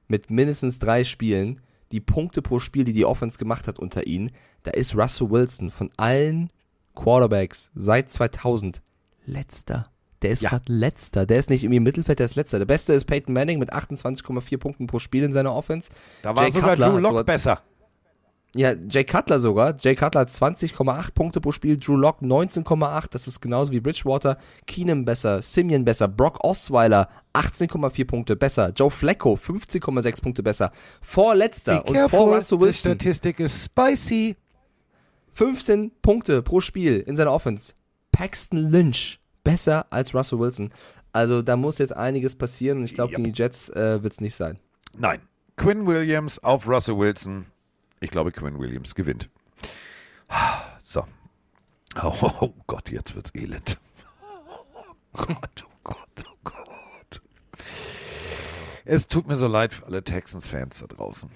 [0.07, 1.61] mit mindestens drei Spielen,
[1.95, 4.31] die Punkte pro Spiel, die die Offense gemacht hat unter ihnen,
[4.63, 6.49] da ist Russell Wilson von allen
[6.93, 8.81] Quarterbacks seit 2000
[9.25, 9.85] letzter.
[10.21, 10.49] Der ist Ja.
[10.49, 11.25] gerade letzter.
[11.25, 12.57] Der ist nicht irgendwie im Mittelfeld, der ist letzter.
[12.59, 15.89] Der beste ist Peyton Manning mit 28,4 Punkten pro Spiel in seiner Offense.
[16.21, 17.61] Da war Jay sogar Cutler Drew Lock besser.
[18.57, 19.75] Ja, Jay Cutler sogar.
[19.81, 21.75] Jay Cutler hat 20,8 Punkte pro Spiel.
[21.77, 23.07] Drew Lock 19,8.
[23.11, 24.37] Das ist genauso wie Bridgewater.
[24.65, 25.41] Keenum besser.
[25.41, 26.07] Simeon besser.
[26.07, 28.71] Brock Osweiler 18,4 Punkte besser.
[28.73, 30.71] Joe Flacco 15,6 Punkte besser.
[31.01, 34.37] Vorletzter Be und careful, vor Russell die Wilson Statistik ist spicy.
[35.33, 37.73] 15 Punkte pro Spiel in seiner Offense.
[38.13, 40.71] Paxton Lynch besser als Russell Wilson.
[41.11, 43.17] Also da muss jetzt einiges passieren und ich glaube, Ja.
[43.17, 44.59] gegen die Jets äh, wird es nicht sein.
[44.97, 45.21] Nein.
[45.57, 47.45] Quinn Williams auf Russell Wilson.
[47.99, 49.29] Ich glaube, Quinn Williams gewinnt.
[50.83, 51.05] So.
[52.01, 53.77] Oh, oh Gott, jetzt wird's elend.
[55.13, 57.21] Oh Gott, oh Gott, oh Gott.
[58.83, 61.29] Es tut mir so leid für alle Texans-Fans da draußen.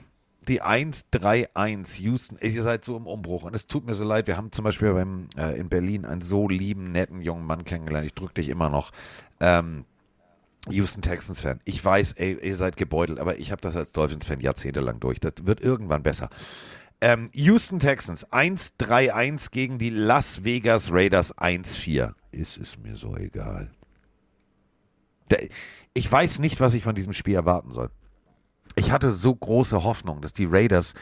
[0.48, 4.28] Die 1-3-1 Houston, ihr seid so im Umbruch und es tut mir so leid.
[4.28, 8.08] Wir haben zum Beispiel beim, äh, in Berlin einen so lieben, netten jungen Mann kennengelernt.
[8.08, 8.92] Ich drücke dich immer noch.
[9.40, 9.86] Ähm,
[10.68, 11.60] Houston Texans Fan.
[11.66, 15.20] Ich weiß, ey, ihr seid gebeutelt, aber ich habe das als Dolphins Fan jahrzehntelang durch.
[15.20, 16.30] Das wird irgendwann besser.
[17.02, 22.14] Ähm, Houston Texans 1-3-1 gegen die Las Vegas Raiders 1-4.
[22.32, 23.72] Ist es mir so egal.
[25.94, 27.90] Ich weiß nicht, was ich von diesem Spiel erwarten soll.
[28.76, 30.94] Ich hatte so große Hoffnung, dass die Raiders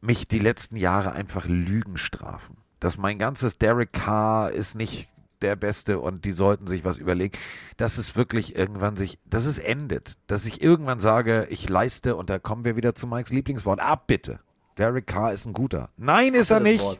[0.00, 2.56] mich die letzten Jahre einfach Lügen strafen.
[2.80, 5.08] Dass mein ganzes Derek Carr ist nicht
[5.42, 7.36] der Beste und die sollten sich was überlegen.
[7.76, 10.16] Dass es wirklich irgendwann sich, dass es endet.
[10.26, 13.80] Dass ich irgendwann sage, ich leiste und da kommen wir wieder zu Mikes Lieblingswort.
[13.80, 14.40] Ab bitte.
[14.78, 15.90] Derek Carr ist ein guter.
[15.96, 16.82] Nein, ist er nicht.
[16.82, 16.98] Wort.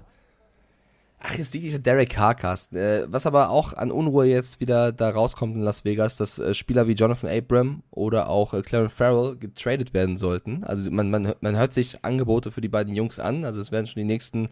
[1.24, 2.77] Ach, jetzt liegt nicht Derek Carr, Carsten.
[2.77, 6.52] Äh, was aber auch an Unruhe jetzt wieder da rauskommt in Las Vegas, dass äh,
[6.52, 10.64] Spieler wie Jonathan Abram oder auch äh, Clarence Farrell getradet werden sollten.
[10.64, 13.44] Also man, man, man hört sich Angebote für die beiden Jungs an.
[13.44, 14.48] Also es werden schon die nächsten,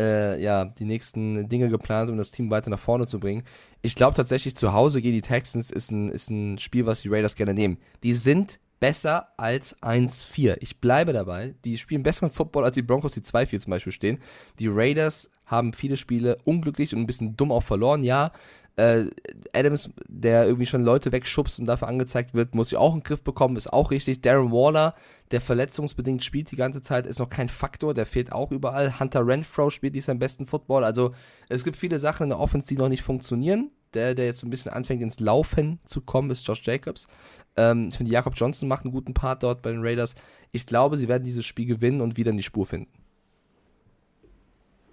[0.00, 3.42] äh, ja, die nächsten Dinge geplant, um das Team weiter nach vorne zu bringen.
[3.82, 7.08] Ich glaube tatsächlich, zu Hause gegen die Texans ist ein, ist ein Spiel, was die
[7.08, 7.78] Raiders gerne nehmen.
[8.02, 10.56] Die sind besser als 1-4.
[10.60, 11.54] Ich bleibe dabei.
[11.64, 14.18] Die spielen besseren Football als die Broncos, die 2-4 zum Beispiel stehen.
[14.58, 18.02] Die Raiders haben viele Spiele unglücklich und ein bisschen dumm auch verloren.
[18.02, 18.32] Ja,
[18.80, 19.10] äh,
[19.52, 23.04] Adams, der irgendwie schon Leute wegschubst und dafür angezeigt wird, muss sich auch in den
[23.04, 24.22] Griff bekommen, ist auch richtig.
[24.22, 24.94] Darren Waller,
[25.32, 28.98] der verletzungsbedingt spielt die ganze Zeit, ist noch kein Faktor, der fehlt auch überall.
[28.98, 30.84] Hunter Renfro spielt nicht seinen besten Football.
[30.84, 31.12] Also
[31.50, 33.70] es gibt viele Sachen in der Offense, die noch nicht funktionieren.
[33.92, 37.08] Der, der jetzt so ein bisschen anfängt ins Laufen zu kommen, ist Josh Jacobs.
[37.56, 40.14] Ähm, ich finde, Jakob Johnson macht einen guten Part dort bei den Raiders.
[40.52, 42.92] Ich glaube, sie werden dieses Spiel gewinnen und wieder in die Spur finden.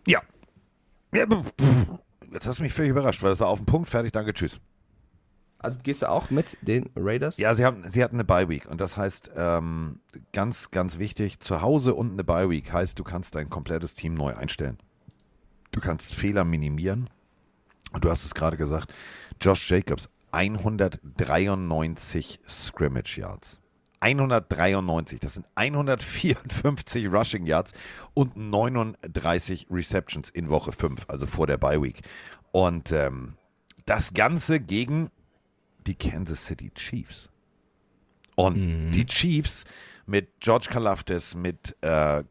[0.08, 0.22] Ja,
[2.32, 4.60] Jetzt hast du mich völlig überrascht, weil das war auf den Punkt, fertig, danke, tschüss.
[5.60, 7.38] Also gehst du auch mit den Raiders?
[7.38, 9.99] Ja, sie, haben, sie hatten eine Bye-Week und das heißt, ähm,
[10.32, 14.36] ganz, ganz wichtig, zu Hause und eine Bye-Week heißt, du kannst dein komplettes Team neu
[14.36, 14.78] einstellen.
[15.72, 17.10] Du kannst Fehler minimieren.
[17.94, 18.94] Und du hast es gerade gesagt,
[19.40, 23.60] Josh Jacobs, 193 Scrimmage Yards.
[23.99, 27.74] 193, das sind 154 Rushing Yards
[28.14, 32.02] und 39 Receptions in Woche 5, also vor der Bye Week.
[32.52, 33.34] Und ähm,
[33.86, 35.10] das Ganze gegen
[35.86, 37.30] die Kansas City Chiefs.
[38.36, 39.64] Und die Chiefs
[40.06, 42.24] mit George Kalafdis, mit äh,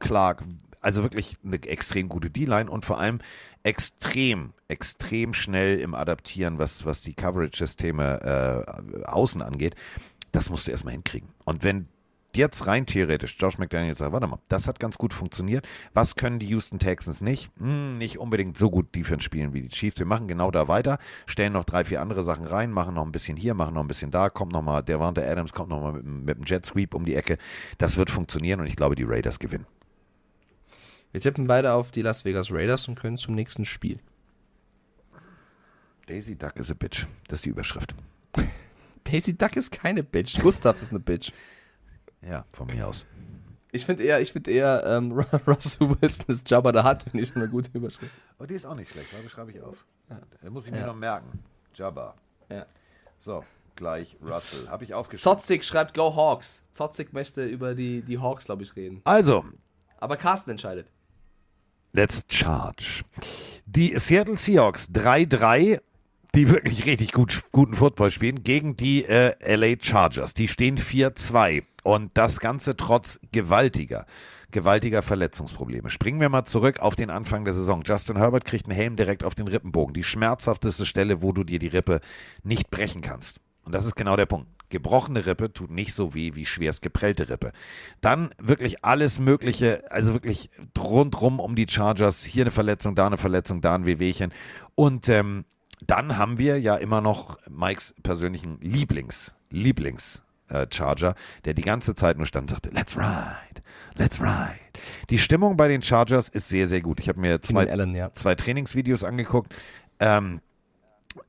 [0.00, 0.42] Clark,
[0.80, 3.20] also wirklich eine extrem gute D-Line und vor allem
[3.62, 8.64] extrem, extrem schnell im Adaptieren, was, was die Coverage-Systeme
[9.02, 9.74] äh, außen angeht.
[10.34, 11.28] Das musst du erstmal hinkriegen.
[11.44, 11.86] Und wenn
[12.34, 15.64] jetzt rein theoretisch Josh McDaniels sagt, warte mal, das hat ganz gut funktioniert.
[15.92, 17.52] Was können die Houston Texans nicht?
[17.58, 20.00] Hm, nicht unbedingt so gut Defense spielen wie die Chiefs.
[20.00, 23.12] Wir machen genau da weiter, stellen noch drei, vier andere Sachen rein, machen noch ein
[23.12, 26.04] bisschen hier, machen noch ein bisschen da, kommt nochmal, der Wante Adams kommt nochmal mit,
[26.04, 27.38] dem- mit dem Jet Sweep um die Ecke.
[27.78, 29.66] Das wird funktionieren und ich glaube, die Raiders gewinnen.
[31.12, 34.00] Wir tippen beide auf die Las Vegas Raiders und können zum nächsten Spiel.
[36.08, 37.06] Daisy Duck is a bitch.
[37.28, 37.94] Das ist die Überschrift.
[39.04, 40.38] Daisy Duck ist keine Bitch.
[40.40, 41.30] Gustav ist eine Bitch.
[42.22, 43.04] Ja, von mir aus.
[43.72, 45.12] Ich finde eher, ich finde eher, ähm,
[45.46, 48.12] Russell Wilson ist Jabba the Hutt, finde ich eine gute Überschrift.
[48.38, 49.84] Oh, die ist auch nicht schlecht, warte, schreibe ich auf.
[50.08, 50.86] Da muss ich mir Ja.
[50.86, 51.42] noch merken.
[51.74, 52.14] Jabba.
[52.50, 52.66] Ja.
[53.20, 53.44] So,
[53.74, 54.68] gleich Russell.
[54.68, 55.38] Habe ich aufgeschrieben.
[55.38, 56.62] Zotzig schreibt Go Hawks.
[56.72, 59.00] Zotzig möchte über die, die Hawks, glaube ich, reden.
[59.04, 59.44] Also,
[59.98, 60.86] Aber Carsten entscheidet.
[61.92, 63.02] Let's charge.
[63.66, 65.80] Die Seattle Seahawks 3-3,
[66.34, 70.34] die wirklich richtig gut, guten Football spielen, gegen die äh, LA Chargers.
[70.34, 71.62] Die stehen 4-2.
[71.84, 74.06] Und das Ganze trotz gewaltiger,
[74.50, 75.90] gewaltiger Verletzungsprobleme.
[75.90, 77.82] Springen wir mal zurück auf den Anfang der Saison.
[77.84, 79.94] Justin Herbert kriegt einen Helm direkt auf den Rippenbogen.
[79.94, 82.00] Die schmerzhafteste Stelle, wo du dir die Rippe
[82.42, 83.38] nicht brechen kannst.
[83.64, 84.48] Und das ist genau der Punkt.
[84.70, 87.52] Gebrochene Rippe tut nicht so weh wie schwerst geprellte Rippe.
[88.00, 92.24] Dann wirklich alles Mögliche, also wirklich rundrum um die Chargers.
[92.24, 94.32] Hier eine Verletzung, da eine Verletzung, da ein Wehwehchen.
[94.74, 95.44] Und ähm,
[95.86, 100.22] dann haben wir ja immer noch Mikes persönlichen Lieblings, Lieblings.
[100.48, 103.62] äh, Charger, der die ganze Zeit nur stand und sagte, let's ride,
[103.96, 104.58] let's ride.
[105.10, 107.00] Die Stimmung bei den Chargers ist sehr, sehr gut.
[107.00, 108.12] Ich habe mir zwei, Allen, ja.
[108.12, 109.54] zwei Trainingsvideos angeguckt.
[110.00, 110.40] Ähm,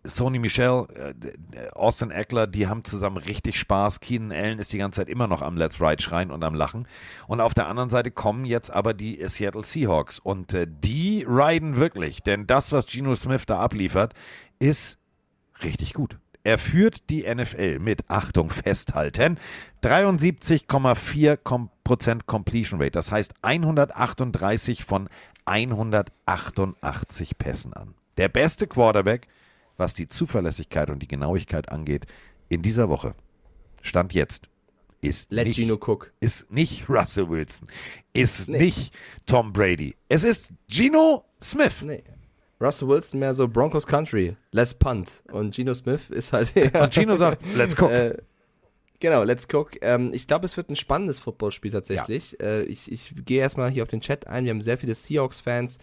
[0.03, 3.99] Sony Michel, äh, Austin Eckler, die haben zusammen richtig Spaß.
[3.99, 6.87] Keenan Allen ist die ganze Zeit immer noch am Let's Ride schreien und am Lachen.
[7.27, 11.77] Und auf der anderen Seite kommen jetzt aber die Seattle Seahawks und äh, die riden
[11.77, 14.13] wirklich, denn das, was Geno Smith da abliefert,
[14.59, 14.97] ist
[15.63, 16.17] richtig gut.
[16.43, 19.39] Er führt die NFL mit, Achtung, festhalten,
[19.81, 22.91] 73,4% Kom- Prozent Completion Rate.
[22.91, 25.09] Das heißt 138 von
[25.45, 27.95] 188 Pässen an.
[28.17, 29.27] Der beste Quarterback,
[29.77, 32.05] was die Zuverlässigkeit und die Genauigkeit angeht,
[32.49, 33.15] in dieser Woche.
[33.81, 34.47] Stand jetzt.
[35.01, 36.11] Ist Let nicht, Gino cook.
[36.19, 37.67] ist nicht Russell Wilson,
[38.13, 38.57] ist Nee.
[38.57, 38.93] nicht
[39.27, 39.95] Tom Brady.
[40.09, 41.83] Es ist Geno Smith.
[41.83, 42.03] Nee.
[42.59, 45.21] Russell Wilson mehr so Broncos Country, less punt.
[45.31, 46.81] Und Geno Smith ist halt eher.
[46.81, 47.91] Und Gino sagt, let's cook.
[47.95, 48.17] Äh,
[48.99, 49.71] genau, let's cook.
[49.81, 52.39] Ähm, ich glaube, es wird ein spannendes Footballspiel tatsächlich.
[52.41, 54.45] Äh, ich ich gehe erstmal hier auf den Chat ein.
[54.45, 55.79] Wir haben sehr viele Seahawks-Fans,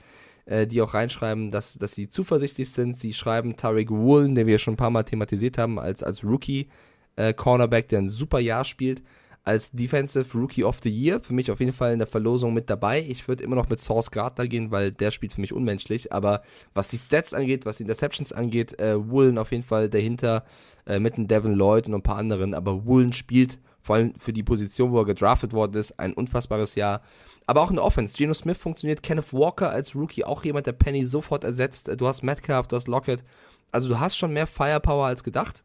[0.47, 2.97] äh, die auch reinschreiben, dass, dass sie zuversichtlich sind.
[2.97, 7.89] Sie schreiben Tariq Woolen, den wir schon ein paar Mal thematisiert haben, als, als Rookie-Cornerback,
[7.89, 9.03] der ein super Jahr spielt.
[9.45, 12.71] Als Defensive Rookie of the Year, für mich auf jeden Fall in der Verlosung mit
[12.71, 13.03] dabei.
[13.03, 16.13] Ich würde immer noch mit Source Gardner gehen, weil der spielt für mich unmenschlich.
[16.13, 16.43] Aber
[16.75, 20.45] was die Stats angeht, was die Interceptions angeht, äh, Woolen auf jeden Fall dahinter
[20.87, 22.55] äh, mit einem Devin Lloyd und ein paar anderen.
[22.55, 26.77] Aber Woolen spielt vor allem für die Position, wo er gedraftet worden ist, ein unfassbares
[26.77, 27.03] Jahr.
[27.47, 28.17] Aber auch in der Offense.
[28.17, 29.03] Geno Smith funktioniert.
[29.03, 31.91] Kenneth Walker als Rookie auch jemand, der Penny sofort ersetzt.
[31.97, 33.25] Du hast Metcalf, du hast Lockett.
[33.73, 35.65] Also du hast schon mehr Firepower als gedacht.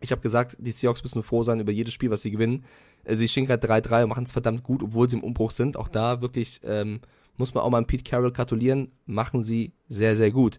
[0.00, 2.64] Ich habe gesagt, die Seahawks müssen froh sein über jedes Spiel, was sie gewinnen.
[3.04, 5.76] Äh, Sie stehen gerade 3-3 und machen es verdammt gut, obwohl sie im Umbruch sind.
[5.76, 7.00] Auch da wirklich ähm,
[7.36, 8.92] muss man auch mal an Pete Carroll gratulieren.
[9.06, 10.58] Machen sie sehr, sehr gut.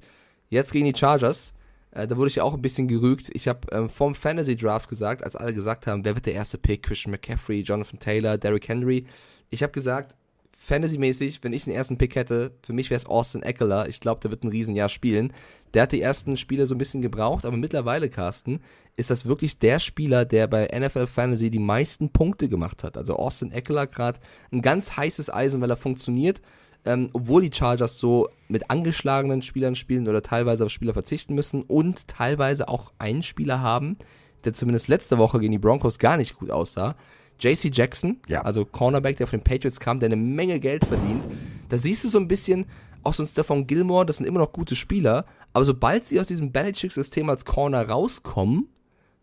[0.49, 1.53] Jetzt gegen die Chargers.
[1.91, 3.29] Äh, da wurde ich ja auch ein bisschen gerügt.
[3.33, 6.57] Ich habe ähm, vom Fantasy Draft gesagt, als alle gesagt haben, wer wird der erste
[6.57, 6.83] Pick?
[6.83, 9.05] Christian McCaffrey, Jonathan Taylor, Derrick Henry.
[9.49, 10.15] Ich habe gesagt,
[10.63, 13.89] Fantasy-mäßig, wenn ich den ersten Pick hätte, für mich wäre es Austin Eckler.
[13.89, 15.33] Ich glaube, der wird ein Riesenjahr spielen.
[15.73, 18.61] Der hat die ersten Spiele so ein bisschen gebraucht, aber mittlerweile, Carsten,
[18.95, 22.95] ist das wirklich der Spieler, der bei NFL Fantasy die meisten Punkte gemacht hat.
[22.95, 24.19] Also Austin Eckler gerade
[24.51, 26.41] ein ganz heißes Eisen, weil er funktioniert.
[26.85, 31.63] Ähm, obwohl die Chargers so mit angeschlagenen Spielern spielen oder teilweise auf Spieler verzichten müssen
[31.63, 33.97] und teilweise auch einen Spieler haben,
[34.45, 36.95] der zumindest letzte Woche gegen die Broncos gar nicht gut aussah.
[37.41, 38.41] JC Jackson, Ja.
[38.41, 41.23] also Cornerback, der von den Patriots kam, der eine Menge Geld verdient.
[41.69, 42.65] Da siehst du so ein bisschen,
[43.03, 46.27] Auch so ein Stefan Gilmore, das sind immer noch gute Spieler, aber sobald sie aus
[46.27, 48.67] diesem Belichick-System als Corner rauskommen,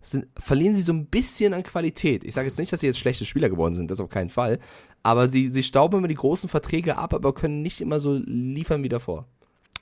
[0.01, 2.25] sind, verlieren sie so ein bisschen an Qualität.
[2.25, 4.59] Ich sage jetzt nicht, dass sie jetzt schlechte Spieler geworden sind, das auf keinen Fall.
[5.05, 8.83] Aber sie, sie stauben immer die großen Verträge ab, aber können nicht immer so liefern
[8.83, 9.27] wie davor.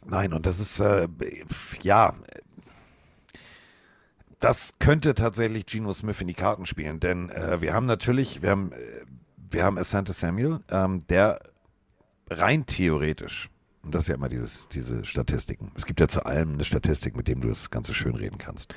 [0.07, 1.09] Nein, und das ist, äh,
[1.83, 2.15] ja,
[4.41, 8.51] das könnte tatsächlich Geno Smith in die Karten spielen, denn äh, wir haben natürlich, wir
[8.51, 8.77] haben, äh,
[9.51, 11.41] wir haben Asante Samuel, ähm, der
[12.29, 13.49] rein theoretisch,
[13.83, 17.17] und das ist ja immer dieses, diese Statistiken, es gibt ja zu allem eine Statistik,
[17.17, 18.75] mit dem du das Ganze schön reden kannst.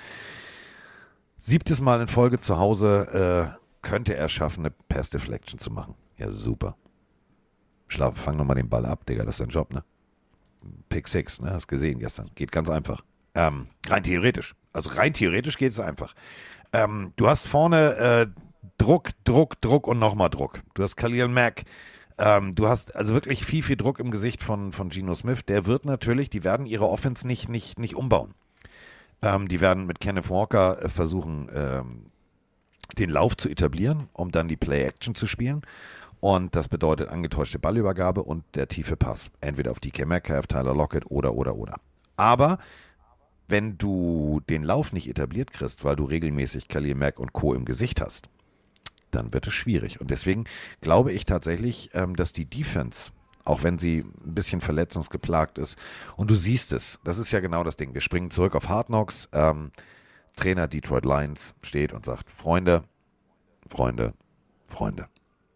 [1.40, 5.96] Siebtes Mal in Folge zu Hause äh, könnte er schaffen, eine Pass Deflection zu machen.
[6.18, 6.76] Ja, super.
[7.88, 9.84] Schlaf, fang nochmal den Ball ab, Digga, das ist dein Job, ne?
[10.90, 11.52] Pick Six, ne?
[11.52, 12.30] Hast gesehen gestern.
[12.36, 13.04] Geht ganz einfach.
[13.40, 14.54] Ähm, rein theoretisch.
[14.74, 16.14] Also rein theoretisch geht es einfach.
[16.74, 18.28] Ähm, du hast vorne äh,
[18.78, 20.60] Druck, Druck, Druck und nochmal Druck.
[20.74, 21.64] Du hast Khalil Mack.
[22.18, 25.46] Ähm, du hast also wirklich viel, viel Druck im Gesicht von, von Geno Smith.
[25.48, 28.34] Der wird natürlich, die werden ihre Offense nicht, nicht, nicht umbauen.
[29.22, 32.12] Ähm, die werden mit Kenneth Walker äh, versuchen, ähm,
[32.98, 35.62] den Lauf zu etablieren, um dann die Play-Action zu spielen.
[36.20, 39.32] Und das bedeutet angetäuschte Ballübergabe und der tiefe Pass.
[39.40, 41.76] Entweder auf DK Metcalf, Tyler Lockett oder, oder, oder.
[42.18, 42.58] Aber
[43.50, 47.54] wenn du den Lauf nicht etabliert kriegst, weil du regelmäßig Khalil Mack und Co.
[47.54, 48.30] im Gesicht hast,
[49.12, 50.00] dann wird es schwierig.
[50.00, 50.46] Und deswegen
[50.82, 53.12] glaube ich tatsächlich, ähm, dass die Defense,
[53.44, 55.78] auch wenn sie ein bisschen verletzungsgeplagt ist,
[56.16, 57.94] und du siehst es, das ist ja genau das Ding.
[57.94, 59.28] Wir springen zurück auf Hard Knocks.
[59.34, 59.72] Ähm,
[60.36, 62.84] Trainer Detroit Lions steht und sagt, Freunde,
[63.68, 64.14] Freunde,
[64.68, 65.08] Freunde.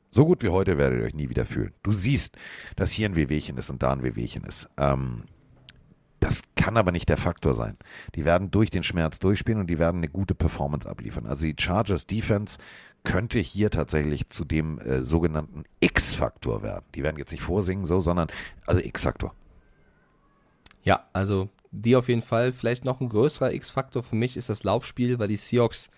[0.10, 1.74] So gut wie heute werdet ihr euch nie wieder fühlen.
[1.84, 2.36] Du siehst,
[2.76, 4.70] dass hier ein Wehwehchen ist und da ein Wehwehchen ist.
[4.78, 5.24] Ähm,
[6.24, 7.78] das kann aber nicht der Faktor sein.
[8.16, 11.26] Die werden durch den Schmerz durchspielen und die werden eine gute Performance abliefern.
[11.26, 12.58] Also die Chargers Defense
[13.04, 16.86] könnte hier tatsächlich zu dem äh, sogenannten X-Faktor werden.
[16.96, 18.30] Die werden jetzt nicht vorsingen so, sondern
[18.66, 19.36] also X-Faktor.
[20.84, 22.54] Ja, also die auf jeden Fall.
[22.54, 25.90] Vielleicht noch ein größerer X-Faktor für mich ist das Laufspiel, weil die Seahawks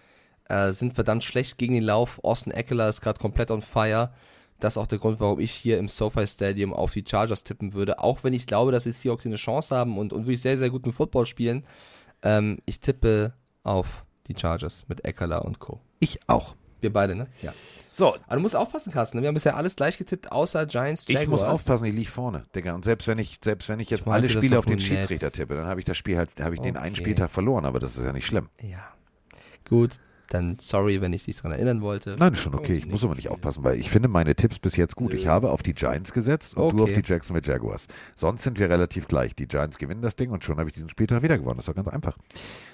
[0.45, 2.19] äh, sind verdammt schlecht gegen den Lauf.
[2.23, 4.11] Austin Eckler ist gerade komplett on fire.
[4.60, 7.73] Das ist auch der Grund, warum ich hier im SoFi Stadium auf die Chargers tippen
[7.73, 7.99] würde.
[7.99, 10.69] Auch wenn ich glaube, dass die Seahawks eine Chance haben und, und wirklich sehr, sehr
[10.69, 11.65] guten Football spielen.
[12.22, 13.34] Ähm, ich tippe
[13.64, 15.82] auf die Chargers mit Eckler und Co.
[15.99, 16.56] Ich auch.
[16.80, 17.27] Wir beide, ne?
[17.41, 17.53] Ja.
[17.91, 18.15] So.
[18.27, 19.18] Aber du musst aufpassen, Carsten.
[19.18, 19.23] Ne?
[19.23, 21.23] Wir haben bisher alles gleich getippt, außer Giants, Jaguars.
[21.23, 22.73] Ich muss aufpassen, ich liege vorne, Digga.
[22.76, 25.27] Und selbst wenn ich, selbst wenn ich jetzt Ich alle Spiele auf den nur Schiedsrichter
[25.27, 25.36] nett.
[25.36, 27.03] tippe, dann habe ich das Spiel halt, habe ich den einen Okay.
[27.03, 28.49] Spieltag verloren, aber das ist ja nicht schlimm.
[28.61, 28.84] Ja.
[29.68, 29.95] Gut,
[30.30, 32.15] dann sorry, wenn ich dich dran erinnern wollte.
[32.18, 32.73] Nein, ist schon okay.
[32.76, 35.14] Ich muss aber nicht aufpassen, weil ich finde meine Tipps bis jetzt gut.
[35.14, 37.02] Ich habe auf die Giants gesetzt und du auf Okay.
[37.02, 37.88] die Jacksonville Jaguars.
[38.15, 39.35] Sonst sind wir relativ gleich.
[39.35, 41.57] Die Giants gewinnen das Ding und schon habe ich diesen Spieltag wieder gewonnen.
[41.57, 42.18] Das ist doch ganz einfach.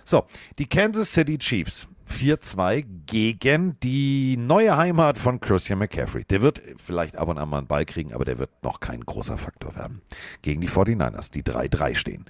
[0.05, 0.25] So,
[0.59, 6.25] die Kansas City Chiefs 4-2 gegen die neue Heimat von Christian McCaffrey.
[6.25, 9.01] Der wird vielleicht ab und an mal einen Ball kriegen, aber der wird noch kein
[9.01, 10.01] großer Faktor werden.
[10.41, 12.25] Gegen die 49ers, die 3-3 stehen.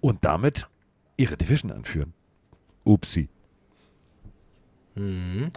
[0.00, 0.66] Und damit
[1.16, 2.14] ihre Division anführen.
[2.84, 3.28] Upsi.
[4.98, 5.50] Mhm.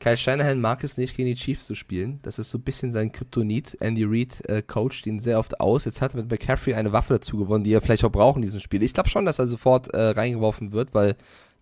[0.00, 2.18] Kyle Shanahan mag es nicht, gegen die Chiefs zu spielen.
[2.22, 3.76] Das ist so ein bisschen sein Kryptonit.
[3.80, 5.84] Andy Reid äh, coacht ihn sehr oft aus.
[5.86, 8.42] Jetzt hat er mit McCaffrey eine Waffe dazu gewonnen, die er vielleicht auch braucht in
[8.42, 8.82] diesem Spiel.
[8.82, 11.16] Ich glaube schon, dass er sofort äh, reingeworfen wird, weil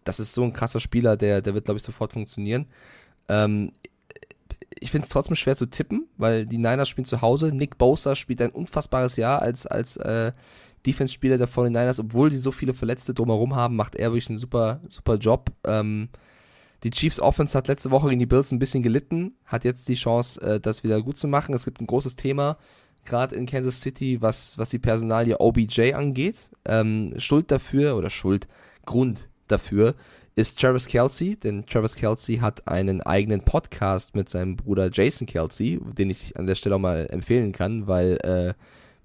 [0.05, 2.67] das ist so ein krasser Spieler, der, der wird, glaube ich, sofort funktionieren.
[3.29, 3.73] Ähm,
[4.81, 7.53] ich finde es trotzdem schwer zu tippen, weil die Niners spielen zu Hause.
[7.53, 10.33] Nick Bosa spielt ein unfassbares Jahr als, als äh,
[10.85, 12.01] Defense-Spieler der 49ers.
[12.01, 15.53] Obwohl die so viele Verletzte drumherum haben, macht er wirklich einen super, super Job.
[15.65, 16.09] Ähm,
[16.83, 19.95] die Chiefs Offense hat letzte Woche gegen die Bills ein bisschen gelitten, hat jetzt die
[19.95, 21.55] Chance, äh, das wieder gut zu machen.
[21.55, 22.59] Es gibt ein großes Thema,
[23.05, 26.51] gerade in Kansas City, was, was die Personalie OBJ angeht.
[26.65, 28.49] Ähm, Schuld dafür, oder Schuld,
[28.85, 29.95] Grund dafür
[30.35, 35.79] ist Travis Kelsey, denn Travis Kelsey hat einen eigenen Podcast mit seinem Bruder Jason Kelsey,
[35.99, 38.55] den ich an der Stelle auch mal empfehlen kann, weil äh,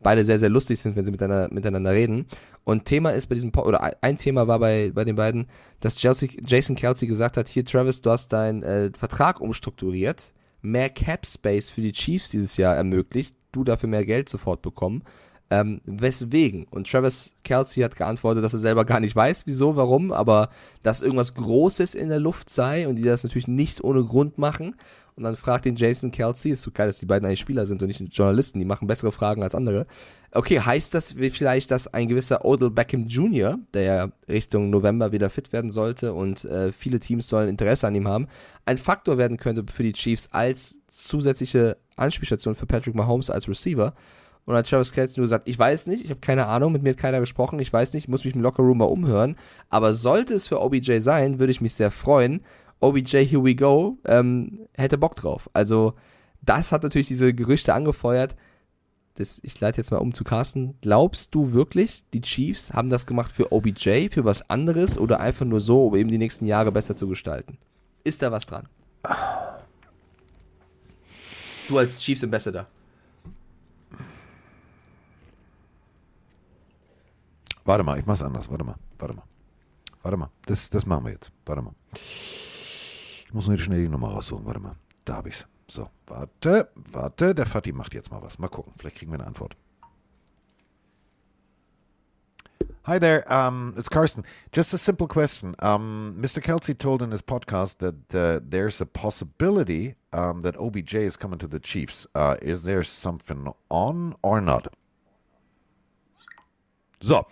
[0.01, 2.27] beide sehr, sehr lustig sind, wenn sie miteinander, miteinander reden.
[2.68, 5.48] Und Thema ist bei diesem, Po- oder ein- Thema war bei, bei den beiden,
[5.80, 10.89] dass Chelsea, Jason Kelsey gesagt hat, hier Travis, du hast deinen äh, Vertrag umstrukturiert, mehr
[10.89, 15.03] Cap Space für die Chiefs dieses Jahr ermöglicht, du dafür mehr Geld sofort bekommen.
[15.49, 16.65] Ähm, weswegen?
[16.69, 20.49] Und Travis Kelsey hat geantwortet, dass er selber gar nicht weiß, wieso, warum, aber
[20.84, 24.76] dass irgendwas Großes in der Luft sei und die das natürlich nicht ohne Grund machen.
[25.15, 27.81] Und dann fragt ihn Jason Kelsey, ist so geil, dass die beiden eigentlich Spieler sind
[27.81, 29.88] und nicht Journalisten, die machen bessere Fragen als andere.
[30.38, 35.31] Okay, heißt das vielleicht, dass ein gewisser Odell Beckham Jr., der ja Richtung November wieder
[35.31, 38.27] fit werden sollte und äh, viele Teams sollen Interesse an ihm haben,
[38.64, 43.95] ein Faktor werden könnte für die Chiefs als zusätzliche Anspielstation für Patrick Mahomes als Receiver?
[44.45, 46.91] Und hat Travis Kelsey nur gesagt, ich weiß nicht, ich habe keine Ahnung, mit mir
[46.91, 49.38] hat keiner gesprochen, ich weiß nicht, ich muss mich im Lockerroom mal umhören.
[49.72, 52.41] Aber sollte es für OBJ sein, würde ich mich sehr freuen.
[52.80, 55.49] OBJ, here we go, ähm, hätte Bock drauf.
[55.53, 55.95] Also
[56.43, 58.35] das hat natürlich diese Gerüchte angefeuert.
[59.18, 60.76] Das, ich leite jetzt mal um zu Carsten.
[60.81, 65.45] Glaubst du wirklich, die Chiefs haben das gemacht für OBJ, für was anderes oder einfach
[65.45, 67.57] nur so, um eben die nächsten Jahre besser zu gestalten?
[68.03, 68.68] Ist da was dran?
[71.68, 72.68] Du als Chiefs Ambassador.
[77.65, 78.49] Warte mal, ich mach's anders.
[78.49, 79.23] Warte mal, warte mal.
[80.03, 81.31] Warte mal, das, das machen wir jetzt.
[81.45, 81.73] Warte mal.
[81.95, 84.45] Ich muss nur schnell die Nummer raussuchen.
[84.45, 85.45] Warte mal, da habe ich's.
[85.69, 87.35] So, warte, warte.
[87.35, 88.39] Der Fatih macht jetzt mal was.
[88.39, 89.56] Mal gucken, vielleicht kriegen wir eine Antwort.
[92.85, 94.23] Hi there, um, it's Carsten.
[94.53, 95.56] Just a simple question.
[95.60, 96.41] Um, Mr.
[96.41, 101.38] Kelsey told in his podcast that uh, there's a possibility um, that OBJ is coming
[101.38, 102.07] to the Chiefs.
[102.15, 104.73] Uh, is there something on or not?
[107.02, 107.26] So,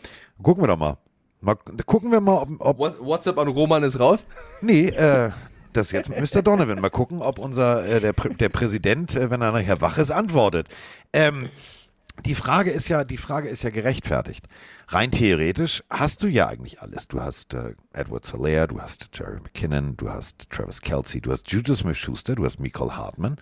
[0.44, 0.98] gucken wir doch mal.
[1.40, 4.28] mal gucken wir mal, ob, ob What, WhatsApp an Roman ist raus.
[4.62, 5.32] Nee, äh,
[5.76, 6.42] das jetzt mit Mr.
[6.42, 6.80] Donovan.
[6.80, 10.70] Mal gucken, ob unser äh, der, der Präsident, äh, wenn er nachher wach ist, antwortet.
[11.14, 11.50] Ähm,
[12.24, 14.48] die Frage ist ja, die Frage ist ja gerechtfertigt.
[14.88, 17.08] Rein theoretisch hast du ja eigentlich alles.
[17.08, 21.52] Du hast äh, Edward Solaire, du hast Jerry McKinnon, du hast Travis Kelsey, du hast
[21.52, 23.38] Juju Smith-Schuster, du hast Michael Hartman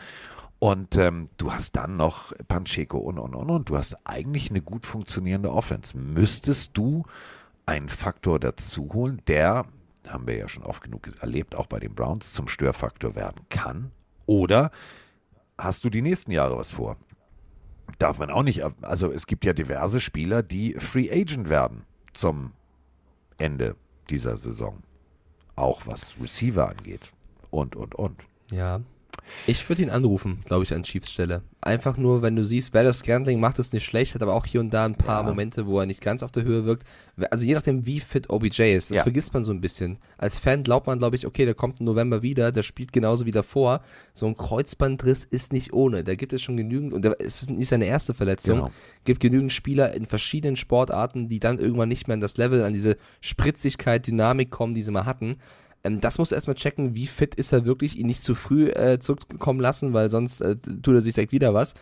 [0.59, 3.69] und ähm, du hast dann noch Pacheco und und und und.
[3.69, 5.97] Du hast eigentlich eine gut funktionierende Offense.
[5.97, 7.05] Müsstest du
[7.65, 9.65] einen Faktor dazu holen, der,
[10.07, 13.91] haben wir ja schon oft genug erlebt, auch bei den Browns zum Störfaktor werden kann?
[14.25, 14.71] Oder
[15.57, 16.97] hast du die nächsten Jahre was vor?
[17.99, 22.53] Darf man auch nicht, also es gibt ja diverse Spieler, die Free Agent werden zum
[23.37, 23.75] Ende
[24.09, 24.83] dieser Saison.
[25.55, 27.11] Auch was Receiver angeht.
[27.49, 28.23] Und, und, und.
[28.51, 28.81] Ja.
[29.47, 31.43] Ich würde ihn anrufen, glaube ich, an Chiefs Stelle.
[31.61, 34.59] Einfach nur, wenn du siehst, Valor Scantling macht es nicht schlecht, hat aber auch hier
[34.59, 36.83] und da ein paar Momente, wo er nicht ganz auf der Höhe wirkt.
[37.31, 39.03] Also je nachdem, wie fit OBJ ist, das Ja.
[39.03, 39.97] vergisst man so ein bisschen.
[40.17, 43.25] Als Fan glaubt man, glaube ich, okay, der kommt im November wieder, der spielt genauso
[43.25, 43.81] wie davor.
[44.13, 46.03] So ein Kreuzbandriss ist nicht ohne.
[46.03, 48.71] Da gibt es schon genügend, und es ist nicht seine erste Verletzung, Genau.
[49.05, 52.73] gibt genügend Spieler in verschiedenen Sportarten, die dann irgendwann nicht mehr an das Level, an
[52.73, 55.37] diese Spritzigkeit, Dynamik kommen, die sie mal hatten.
[55.83, 58.99] Ähm, das muss erstmal checken, wie fit ist er wirklich, ihn nicht zu früh äh,
[58.99, 61.75] zurückkommen lassen, weil sonst äh, tut er sich direkt wieder was.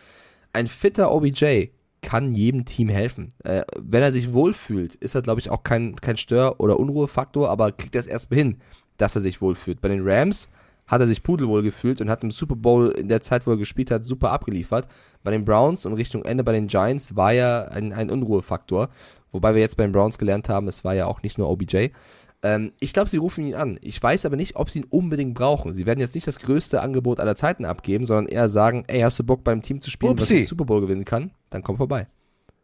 [0.54, 1.68] Ein fitter OBJ
[2.02, 3.30] kann jedem Team helfen.
[3.44, 7.50] Äh, wenn er sich wohlfühlt, ist er, glaube ich, auch kein, kein Stör- oder Unruhefaktor,
[7.50, 8.58] aber kriegt er es erstmal hin,
[8.98, 9.82] dass er sich wohlfühlt.
[9.82, 10.50] Bei den Rams
[10.88, 13.58] hat er sich pudelwohl gefühlt und hat im Super Bowl in der Zeit, wo er
[13.58, 14.88] gespielt hat, super abgeliefert.
[15.24, 18.90] Bei den Browns und Richtung Ende bei den Giants war er ein, ein Unruhefaktor.
[19.32, 21.90] Wobei wir jetzt bei den Browns gelernt haben, es war ja auch nicht nur OBJ.
[22.44, 23.78] Ähm, ich glaube, sie rufen ihn an.
[23.82, 25.74] Ich weiß aber nicht, ob sie ihn unbedingt brauchen.
[25.74, 29.20] Sie werden jetzt nicht das größte Angebot aller Zeiten abgeben, sondern eher sagen, ey, hast
[29.20, 30.38] du Bock beim Team zu spielen, was Upsi.
[30.38, 31.32] den Super Bowl gewinnen kann?
[31.50, 32.08] Dann komm vorbei.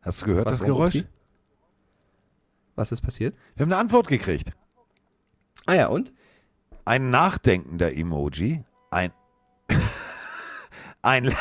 [0.02, 0.96] Hast du gehört, das warum, Geräusch?
[0.96, 1.06] Upsi?
[2.76, 3.36] Was ist passiert?
[3.56, 4.52] Wir haben eine Antwort gekriegt.
[5.66, 6.14] Ah ja, und?
[6.86, 9.12] Ein nachdenkender Emoji, ein,
[11.02, 11.34] ein,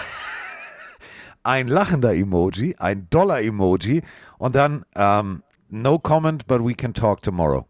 [1.43, 4.03] ein lachender Emoji, ein Dollar-Emoji
[4.39, 7.67] und dann ähm, no comment, but we can talk tomorrow.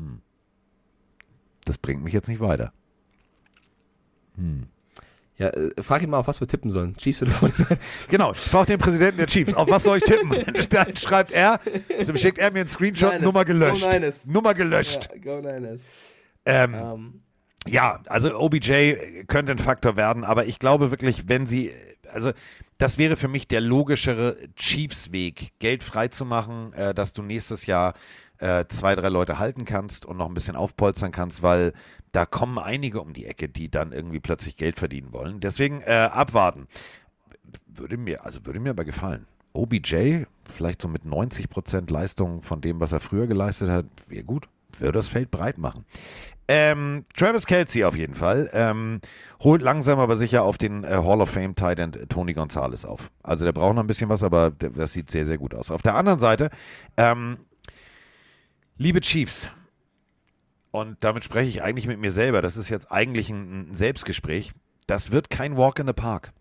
[0.00, 0.20] Hm.
[1.64, 2.72] Das bringt mich jetzt nicht weiter.
[5.36, 6.96] Ja, äh, frag ihn mal, auf was wir tippen sollen.
[6.96, 8.08] Chiefs oder 49ers?
[8.08, 10.30] Genau, ich frage den Präsidenten der Chiefs, auf was soll ich tippen?
[10.70, 11.60] Dann schreibt er,
[12.06, 13.24] dann schickt er mir einen Screenshot, Niners.
[13.24, 13.82] Nummer gelöscht.
[13.82, 14.26] Go Niners.
[14.26, 15.08] Nummer gelöscht.
[15.12, 15.82] Ja, go Niners.
[16.46, 17.22] Ähm, Ähm,
[17.66, 21.72] Ja, also OBJ könnte ein Faktor werden, aber ich glaube wirklich, wenn sie,
[22.10, 22.32] also
[22.78, 27.92] das wäre für mich der logischere Chiefs-Weg, Geld freizumachen, äh, dass du nächstes Jahr
[28.40, 31.72] äh, zwei, drei Leute halten kannst und noch ein bisschen aufpolstern kannst, weil
[32.12, 35.40] da kommen einige um die Ecke, die dann irgendwie plötzlich Geld verdienen wollen.
[35.40, 36.66] Deswegen äh, abwarten.
[37.66, 39.26] Würde mir, also würde mir aber gefallen.
[39.52, 44.48] OBJ, vielleicht so mit 90% Leistung von dem, was er früher geleistet hat, wäre gut.
[44.78, 45.84] Würde das Feld breit machen.
[46.46, 48.50] Ähm, Travis Kelsey auf jeden Fall.
[48.52, 49.00] Ähm,
[49.40, 53.10] holt langsam aber sicher auf den äh, Hall of Fame Tight End Tony Gonzalez auf.
[53.22, 55.70] Also der braucht noch ein bisschen was, aber der, das sieht sehr, sehr gut aus.
[55.70, 56.50] Auf der anderen Seite,
[56.96, 57.38] ähm,
[58.80, 59.50] liebe Chiefs,
[60.70, 64.52] und damit spreche ich eigentlich mit mir selber, das ist jetzt eigentlich ein, Selbstgespräch,
[64.86, 66.32] das wird kein Walk in the Park.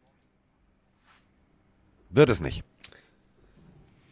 [2.10, 2.64] Wird es nicht.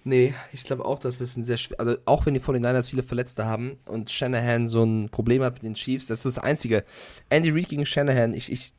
[0.03, 3.03] Nee, ich glaube auch, dass es ein sehr schwer, also auch wenn die 49ers viele
[3.03, 6.83] Verletzte haben und Shanahan so ein Problem hat mit den Chiefs, das ist das Einzige.
[7.29, 8.73] Andy Reid gegen Shanahan, ich, ich,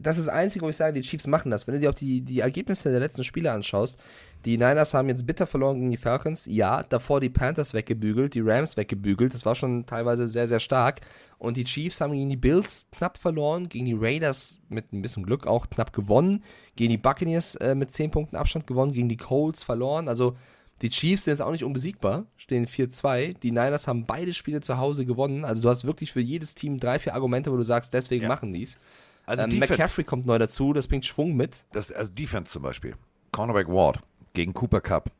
[0.00, 1.66] das ist das Einzige, wo ich sage, die Chiefs machen das.
[1.66, 3.98] Wenn du dir auch die, die Ergebnisse der letzten Spiele anschaust,
[4.44, 8.40] die Niners haben jetzt bitter verloren gegen die Falcons, ja, davor die Panthers weggebügelt, die
[8.40, 11.00] Rams weggebügelt, das war schon teilweise sehr, sehr stark.
[11.38, 15.24] Und die Chiefs haben gegen die Bills knapp verloren, gegen die Raiders mit ein bisschen
[15.24, 16.42] Glück auch knapp gewonnen,
[16.76, 20.36] gegen die Buccaneers äh, mit 10 Punkten Abstand gewonnen, gegen die Colts verloren, also
[20.82, 23.38] die Chiefs sind jetzt auch nicht unbesiegbar, stehen 4-2.
[23.38, 25.44] Die Niners haben beide Spiele zu Hause gewonnen.
[25.44, 28.28] Also du hast wirklich für jedes Team drei, vier Argumente, wo du sagst, deswegen Ja.
[28.28, 28.76] machen die's.
[29.24, 31.64] Also ähm, Defense, McCaffrey kommt neu dazu, das bringt Schwung mit.
[31.72, 32.96] das, also Defense zum Beispiel.
[33.30, 34.00] Cornerback Ward
[34.34, 35.10] gegen Cooper Cup.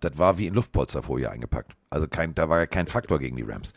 [0.00, 1.76] Das war wie in Luftpolsterfolie eingepackt.
[1.90, 3.72] Also kein, da war kein Faktor gegen die Rams.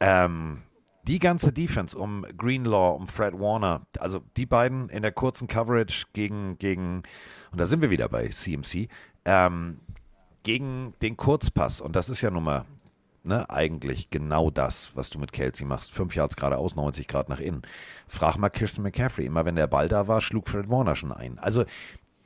[0.00, 0.62] Ähm,
[1.04, 6.04] die ganze Defense um Greenlaw, um Fred Warner, also die beiden in der kurzen Coverage
[6.12, 7.02] gegen, gegen
[7.50, 8.88] und da sind wir wieder bei CMC,
[9.24, 9.80] ähm,
[10.42, 11.80] gegen den Kurzpass.
[11.80, 12.66] Und das ist ja nun mal
[13.24, 15.92] ne, eigentlich genau das, was du mit Kelsey machst.
[15.92, 17.62] Fünf Yards geradeaus, 90 Grad nach innen.
[18.06, 19.26] Frag mal Kirsten McCaffrey.
[19.26, 21.38] Immer wenn der Ball da war, schlug Fred Warner schon ein.
[21.38, 21.64] Also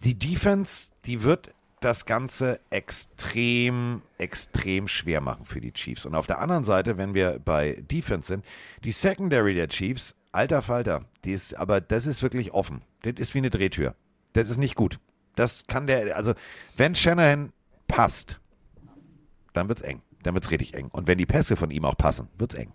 [0.04, 1.54] die Defense, die wird
[1.84, 6.06] das Ganze extrem, extrem schwer machen für die Chiefs.
[6.06, 8.44] Und auf der anderen Seite, wenn wir bei Defense sind,
[8.84, 12.82] die Secondary der Chiefs, alter Falter, die ist, aber das ist wirklich offen.
[13.02, 13.94] Das ist wie eine Drehtür.
[14.32, 14.98] Das ist nicht gut.
[15.36, 16.34] Das kann der, also
[16.76, 17.52] wenn Shanahan
[17.88, 18.40] passt,
[19.52, 20.02] dann wird's eng.
[20.22, 20.88] Dann wird's richtig eng.
[20.88, 22.72] Und wenn die Pässe von ihm auch passen, wird's eng.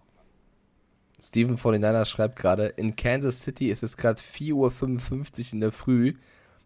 [1.19, 4.53] Steven 49 schreibt gerade, in Kansas City ist es gerade 4.55
[5.47, 6.13] Uhr in der Früh.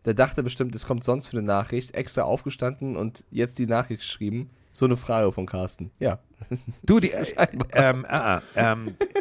[0.05, 4.01] Der dachte bestimmt, es kommt sonst für eine Nachricht, extra aufgestanden und jetzt die Nachricht
[4.01, 4.49] geschrieben.
[4.71, 5.91] So eine Frage von Carsten.
[5.99, 6.19] Ja.
[6.83, 8.75] Du, die, äh, ähm, äh, äh,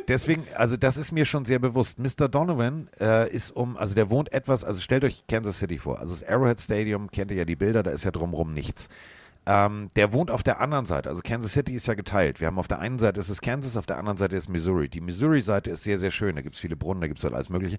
[0.08, 1.98] deswegen, also das ist mir schon sehr bewusst.
[1.98, 2.28] Mr.
[2.28, 5.98] Donovan äh, ist um, also der wohnt etwas, also stellt euch Kansas City vor.
[5.98, 8.88] Also das Arrowhead Stadium, kennt ihr ja die Bilder, da ist ja drumrum nichts.
[9.46, 11.08] Ähm, der wohnt auf der anderen Seite.
[11.08, 12.40] Also Kansas City ist ja geteilt.
[12.40, 14.88] Wir haben auf der einen Seite ist es Kansas, auf der anderen Seite ist Missouri.
[14.88, 16.36] Die Missouri-Seite ist sehr, sehr schön.
[16.36, 17.78] Da gibt es viele Brunnen, da gibt es halt alles Mögliche.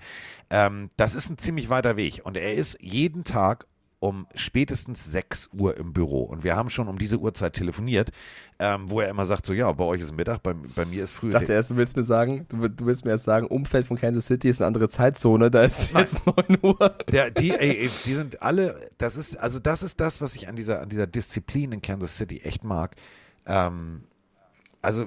[0.49, 2.21] Ähm, das ist ein ziemlich weiter Weg.
[2.23, 3.67] Und er ist jeden Tag
[4.01, 6.23] um spätestens 6 Uhr im Büro.
[6.23, 8.09] Und wir haben schon um diese Uhrzeit telefoniert,
[8.57, 11.13] ähm, wo er immer sagt, so ja, bei euch ist Mittag, bei, bei mir ist
[11.13, 11.27] früh.
[11.27, 13.97] Ich dachte erst, du willst mir sagen, du, du willst mir erst sagen, Umfeld von
[13.97, 16.01] Kansas City ist eine andere Zeitzone, da ist Nein.
[16.01, 16.95] jetzt 9 Uhr.
[17.11, 20.47] Der, die, ey, ey, die sind alle, das ist, also das ist das, was ich
[20.47, 22.95] an dieser, an dieser Disziplin in Kansas City echt mag.
[23.45, 24.05] Ähm,
[24.81, 25.05] also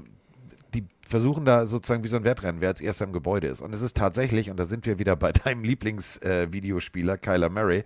[0.73, 3.61] die versuchen da sozusagen wie so ein Wettrennen, wer als erster im Gebäude ist.
[3.61, 7.83] Und es ist tatsächlich, und da sind wir wieder bei deinem Lieblingsvideospieler, äh, Kyler Murray,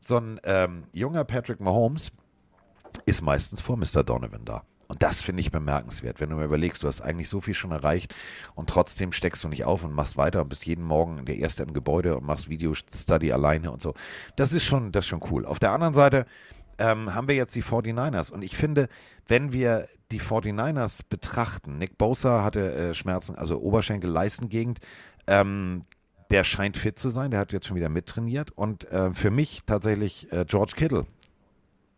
[0.00, 2.12] so ein ähm, junger Patrick Mahomes
[3.06, 4.02] ist meistens vor Mr.
[4.04, 4.62] Donovan da.
[4.88, 7.72] Und das finde ich bemerkenswert, wenn du mir überlegst, du hast eigentlich so viel schon
[7.72, 8.14] erreicht
[8.54, 11.62] und trotzdem steckst du nicht auf und machst weiter und bist jeden Morgen der Erste
[11.62, 13.92] im Gebäude und machst Video-Study alleine und so.
[14.36, 15.44] Das ist schon, das ist schon cool.
[15.44, 16.24] Auf der anderen Seite
[16.78, 18.88] ähm, haben wir jetzt die 49ers und ich finde,
[19.26, 24.78] wenn wir die 49ers betrachten, Nick Bosa hatte äh, Schmerzen, also Oberschenkel-Leistengegend,
[25.26, 25.84] ähm,
[26.30, 29.62] der scheint fit zu sein, der hat jetzt schon wieder mittrainiert und äh, für mich
[29.66, 31.06] tatsächlich äh, George Kittle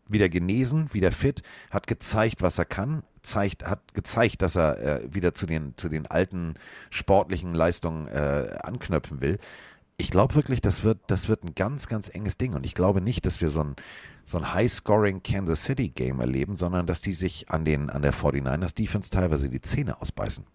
[0.09, 5.15] wieder genesen, wieder fit, hat gezeigt, was er kann, zeigt, hat gezeigt, dass er äh,
[5.15, 6.55] wieder zu den, zu den alten
[6.91, 9.39] sportlichen Leistungen äh, anknöpfen will.
[9.97, 12.55] Ich glaube wirklich, das wird, das wird ein ganz, ganz enges Ding.
[12.55, 13.77] Und ich glaube nicht, dass wir so ein,
[14.25, 18.75] so ein High-Scoring Kansas City-Game erleben, sondern dass die sich an, den, an der 49ers
[18.75, 20.47] Defense teilweise die Zähne ausbeißen.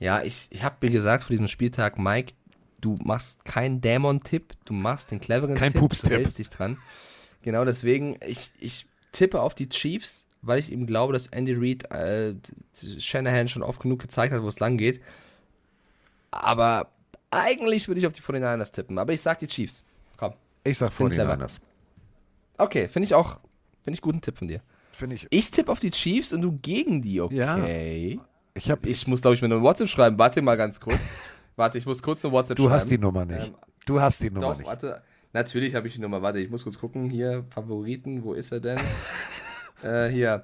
[0.00, 2.32] Ja, ich, ich habe mir gesagt vor diesem Spieltag, Mike,
[2.80, 6.10] du machst keinen Dämon-Tipp, du machst den cleveren Kein Tipp, Pups-Tipp.
[6.10, 6.78] du hältst dich dran.
[7.42, 11.90] Genau deswegen, ich, ich tippe auf die Chiefs, weil ich eben glaube, dass Andy Reid
[11.90, 12.34] äh,
[12.98, 15.00] Shanahan schon oft genug gezeigt hat, wo es lang geht.
[16.30, 16.90] Aber
[17.30, 19.84] eigentlich würde ich auf die 49ers tippen, aber ich sag die Chiefs.
[20.16, 20.32] Komm.
[20.64, 21.34] Ich sag Find clever.
[21.34, 21.58] 49ers.
[22.56, 23.38] Okay, finde ich auch,
[23.82, 24.62] finde ich guten Tipp von dir.
[24.92, 25.26] Finde ich.
[25.30, 28.18] Ich tippe auf die Chiefs und du gegen die, okay.
[28.54, 30.18] Ich hab, Ich muss, glaube ich, mir eine WhatsApp schreiben.
[30.18, 30.98] Warte mal ganz kurz.
[31.56, 32.74] Warte, ich muss kurz eine WhatsApp du schreiben.
[32.74, 33.48] hast die Nummer nicht.
[33.48, 33.54] Ähm,
[33.86, 34.66] du hast die Nummer Doch, nicht.
[34.66, 35.02] warte.
[35.32, 36.22] Natürlich habe ich die Nummer.
[36.22, 37.10] Warte, ich muss kurz gucken.
[37.10, 38.78] Hier, Favoriten, wo ist er denn?
[39.82, 40.42] äh, hier.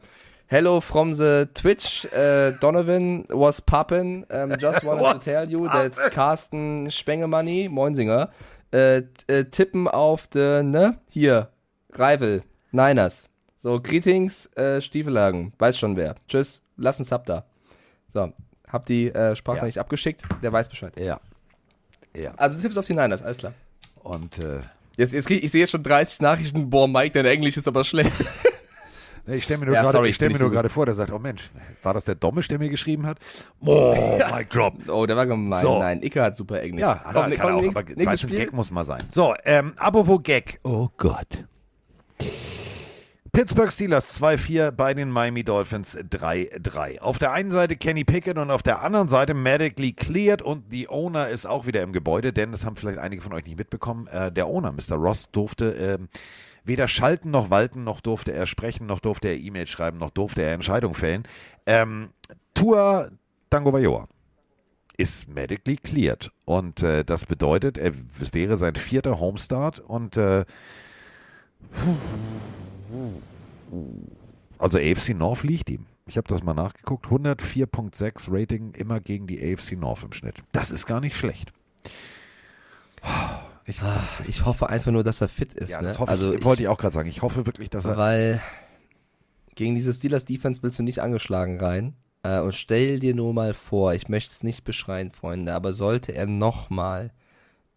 [0.48, 2.06] Hello from the Twitch.
[2.12, 4.24] Uh, Donovan was poppin'.
[4.30, 8.30] Um, just wanted to tell you that Carsten Spengemoney, Moinsinger,
[8.72, 10.98] äh, äh, tippen auf the, ne?
[11.08, 11.48] Hier,
[11.94, 13.28] Rival, Niners.
[13.58, 15.52] So, Greetings, äh, Stiefelhagen.
[15.58, 16.14] Weiß schon wer.
[16.28, 17.44] Tschüss, lass einen Sub da.
[18.16, 18.32] So,
[18.68, 20.22] hab die äh, Sprachnachricht abgeschickt.
[20.43, 20.98] Der weiß Bescheid.
[20.98, 21.20] Ja.
[22.16, 22.32] Ja.
[22.38, 23.52] Also, du tippst auf die Niners, alles klar.
[24.02, 24.60] Und äh,
[24.97, 26.70] Jetzt, jetzt krieg, ich sehe jetzt schon 30 Nachrichten.
[26.70, 28.12] Boah, Mike, dein Englisch ist aber schlecht.
[29.26, 31.51] ich stelle mir nur Ja, gerade stell so vor, der sagt, oh Mensch,
[31.82, 33.18] war das der Dommisch, der mir geschrieben hat?
[33.60, 33.94] Oh,
[34.34, 34.72] Mic Drop.
[34.88, 35.60] Oh, der war gemein.
[35.60, 35.80] So.
[35.80, 36.80] Nein, Icke hat super Englisch.
[36.80, 38.30] Ja, komm, kann, kann komm, auch, nächst- aber nächstes.
[38.30, 39.02] Gag muss mal sein.
[39.10, 40.60] So, ähm, apropos Gag.
[40.62, 41.44] Oh Gott.
[43.36, 47.00] Pittsburgh Steelers 2-4 bei den Miami Dolphins 3-3.
[47.00, 50.88] Auf der einen Seite Kenny Pickett und auf der anderen Seite medically cleared und die
[50.88, 54.06] Owner ist auch wieder im Gebäude, denn das haben vielleicht einige von euch nicht mitbekommen.
[54.06, 54.96] Äh, der Owner, Mr.
[54.96, 56.08] Ross, durfte ähm,
[56.64, 60.40] weder schalten noch walten, noch durfte er sprechen, noch durfte er E-Mail schreiben, noch durfte
[60.40, 61.24] er Entscheidungen fällen.
[61.66, 62.08] Ähm,
[62.54, 63.10] Tua
[63.50, 64.08] Tagovailoa
[64.96, 66.30] ist medically cleared.
[66.46, 70.46] Und äh, das bedeutet, er, es wäre sein vierter Homestart und äh,
[74.59, 75.86] also AFC North liegt ihm.
[76.06, 77.06] Ich habe das mal nachgeguckt.
[77.06, 80.36] 104.6 Rating immer gegen die AFC North im Schnitt.
[80.52, 81.52] Das ist gar nicht schlecht.
[83.68, 83.81] Ich,
[84.20, 85.70] es Ich hoffe einfach nur, dass er fit ist.
[85.70, 85.93] Ja, ne?
[86.06, 87.09] also ich, wollte ich auch gerade sagen.
[87.09, 87.97] Ich hoffe wirklich, dass er.
[87.97, 88.40] Weil
[89.56, 91.97] gegen diese Steelers Defense willst du nicht angeschlagen rein.
[92.23, 96.12] Äh, und stell dir nur mal vor, ich möchte es nicht beschreien, Freunde, aber sollte
[96.12, 97.12] er nochmal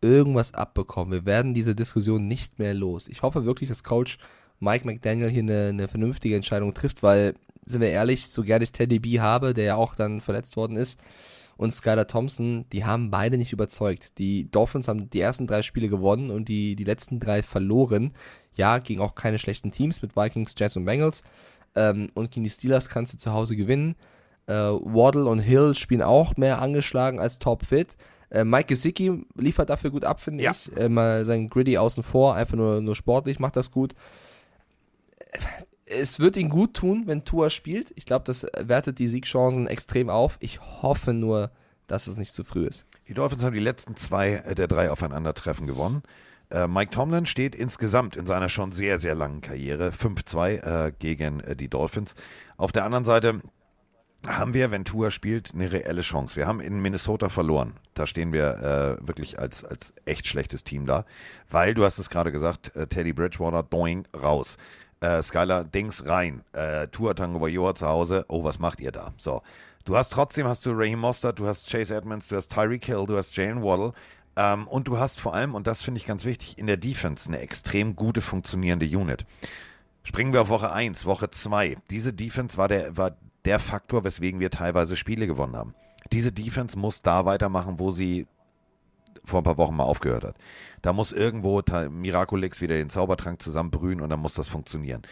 [0.02, 3.08] irgendwas abbekommen, wir werden diese Diskussion nicht mehr los.
[3.08, 4.18] Ich hoffe wirklich, dass Coach
[4.60, 8.72] Mike McDaniel hier eine, eine vernünftige Entscheidung trifft, weil, sind wir ehrlich, so gerne ich
[8.72, 11.00] Teddy B habe, der ja auch dann verletzt worden ist,
[11.58, 14.18] und Skylar Thompson, die haben beide nicht überzeugt.
[14.18, 18.14] Die Dolphins haben die ersten drei Spiele gewonnen und die, die letzten drei verloren.
[18.56, 21.22] Ja, gegen auch keine schlechten Teams mit Vikings, Jets und Bengals.
[21.76, 23.96] Ähm, und gegen die Steelers kannst du zu Hause gewinnen.
[24.48, 27.98] Äh, Waddle und Hill spielen auch mehr angeschlagen als topfit.
[28.30, 30.52] Äh, Mike Gesicki liefert dafür gut ab, finde Ja.
[30.52, 30.76] ich.
[30.78, 33.96] Äh, mal sein Gritty außen vor, einfach nur, nur sportlich macht das gut.
[35.86, 37.92] Es wird ihn gut tun, wenn Tua spielt.
[37.96, 40.38] Ich glaube, das wertet die Siegchancen extrem auf.
[40.40, 41.52] Ich hoffe nur,
[41.88, 42.86] dass es nicht zu früh ist.
[43.08, 46.04] Die Dolphins haben die letzten zwei äh, der drei Aufeinandertreffen gewonnen.
[46.52, 51.40] Äh, Mike Tomlin steht insgesamt in seiner schon sehr, sehr langen Karriere 5-2 äh, gegen
[51.42, 52.16] äh, die Dolphins.
[52.58, 53.42] Auf der anderen Seite
[54.28, 56.36] haben wir, wenn Tua spielt, eine reelle Chance.
[56.36, 57.74] Wir haben in Minnesota verloren.
[57.94, 61.06] Da stehen wir äh, wirklich als, als echt schlechtes Team da.
[61.50, 64.58] Weil, du hast es gerade gesagt, äh, Teddy Bridgewater, doing, raus.
[65.02, 66.44] Äh, Skylar, Dings, rein.
[66.54, 68.26] Äh, Tua Tango Vajor zu Hause.
[68.28, 69.14] Oh, was macht ihr da?
[69.18, 69.42] So.
[69.86, 73.06] Du hast trotzdem, hast du Raheem Mostert, du hast Chase Edmonds, du hast Tyreek Hill,
[73.08, 73.94] du hast Jalen Waddle.
[74.36, 77.28] Ähm, und du hast vor allem, und das finde ich ganz wichtig, in der Defense
[77.28, 79.26] eine extrem gute funktionierende Unit.
[80.04, 81.78] Springen wir auf Woche 1, Woche 2.
[81.90, 85.74] Diese Defense war der, war der Faktor, weswegen wir teilweise Spiele gewonnen haben.
[86.12, 88.28] Diese Defense muss da weitermachen, wo sie
[89.30, 90.36] vor ein paar Wochen mal aufgehört hat.
[90.82, 95.04] Da muss irgendwo Miraculix wieder den Zaubertrank zusammenbrühen und dann muss das funktionieren.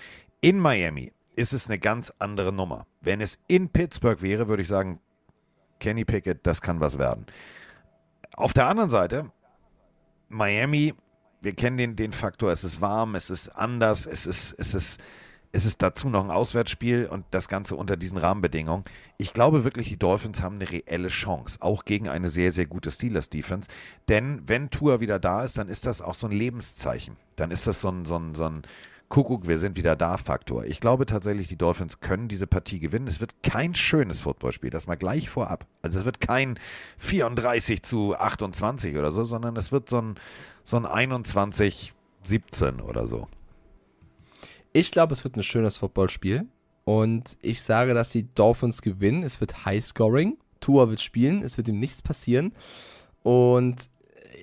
[0.41, 2.87] In Miami ist es eine ganz andere Nummer.
[3.01, 4.99] Wenn es in Pittsburgh wäre, würde ich sagen,
[5.79, 7.27] Kenny Pickett, das kann was werden.
[8.35, 9.31] Auf der anderen Seite,
[10.29, 10.93] Miami,
[11.41, 14.99] wir kennen den, den Faktor, es ist warm, es ist anders, es ist, es ist,
[15.51, 18.83] es ist dazu noch ein Auswärtsspiel und das Ganze unter diesen Rahmenbedingungen.
[19.17, 22.91] Ich glaube wirklich, die Dolphins haben eine reelle Chance, auch gegen eine sehr, sehr gute
[22.91, 23.67] Steelers-Defense.
[24.09, 27.17] Denn wenn Tour wieder da ist, dann ist das auch so ein Lebenszeichen.
[27.35, 28.63] Dann ist das so ein, so ein, so ein
[29.09, 30.65] Kuckuck, wir sind wieder da Faktor.
[30.65, 33.07] Ich glaube tatsächlich, die Dolphins können diese Partie gewinnen.
[33.07, 35.65] Es wird kein schönes Footballspiel, das mal gleich vorab.
[35.81, 36.59] Also es wird kein
[36.97, 40.15] 34 zu 28 oder so, sondern es wird so ein,
[40.65, 41.93] so ein 21
[42.23, 43.27] 17 oder so.
[44.77, 46.45] Ich glaube, es wird ein schönes Footballspiel.
[46.85, 49.23] Und ich sage, dass die Dolphins gewinnen.
[49.23, 50.37] Es wird High-Scoring.
[50.59, 51.41] Tua wird spielen.
[51.43, 52.53] Es wird ihm nichts passieren.
[53.23, 54.37] Und äh,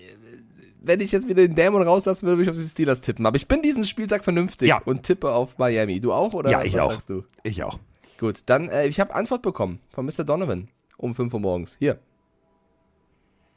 [0.82, 3.26] wenn ich jetzt wieder den Dämon rauslassen würde, würde ich auf die Steelers tippen.
[3.26, 4.78] Aber ich bin diesen Spieltag vernünftig Ja.
[4.84, 6.00] und tippe auf Miami.
[6.00, 6.34] Du auch?
[6.34, 6.92] Oder Ja, ich was auch.
[6.92, 7.24] sagst du?
[7.44, 7.78] Ich auch.
[8.18, 10.24] Gut, dann, äh, ich habe Antwort bekommen von Mr.
[10.24, 11.76] Donovan um 5 Uhr morgens.
[11.78, 11.98] Hier.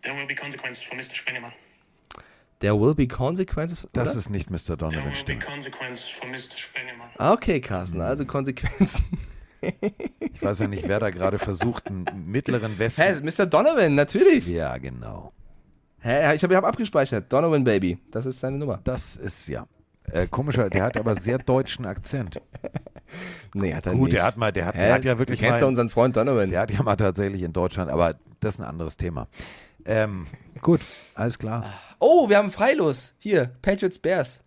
[0.03, 1.15] There will be consequences for Mr.
[1.15, 1.53] Spengemann.
[2.59, 3.85] There will be consequences.
[3.93, 4.17] Das oder?
[4.19, 4.57] ist nicht Mr.
[4.59, 5.39] There Donovan will be Stimme.
[5.43, 6.57] consequences for Mr.
[6.57, 7.09] Spengemann.
[7.17, 9.05] Ah, Okay, Carsten, also Konsequenzen.
[10.33, 13.01] Ich weiß ja nicht, wer da gerade versucht, einen mittleren Westen.
[13.01, 13.47] Hä, Mr.
[13.47, 14.47] Donovan, natürlich.
[14.47, 15.31] Ja, genau.
[15.99, 17.33] Hä, ich habe ich hab abgespeichert.
[17.33, 18.79] Donovan Baby, das ist seine Nummer.
[18.83, 19.65] Das ist ja.
[20.11, 22.39] Äh, komischer, der hat aber sehr deutschen Akzent.
[23.53, 24.15] Nee, hat er Gut, nicht.
[24.17, 24.79] der hat mal, der hat, Hä?
[24.79, 26.49] der hat ja wirklich du kennst ja mal, unseren Freund Donovan.
[26.49, 29.27] der hat ja mal tatsächlich in Deutschland, aber das ist ein anderes Thema.
[29.87, 30.27] Ähm,
[30.61, 30.81] gut,
[31.15, 31.73] alles klar.
[31.99, 33.13] Oh, wir haben Freilos.
[33.17, 34.41] Hier, Patriots Bears.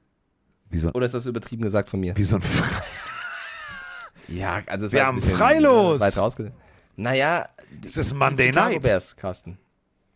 [0.73, 2.17] So, Oder ist das übertrieben gesagt von mir?
[2.17, 2.65] wie so ein Fre
[4.29, 6.01] Ja, also es Wir haben bisschen Freilos.
[6.01, 6.53] Weit rausge
[6.97, 7.49] Naja,
[7.85, 8.83] Es ist Monday Chicago Night.
[8.83, 9.59] Bears, Carsten.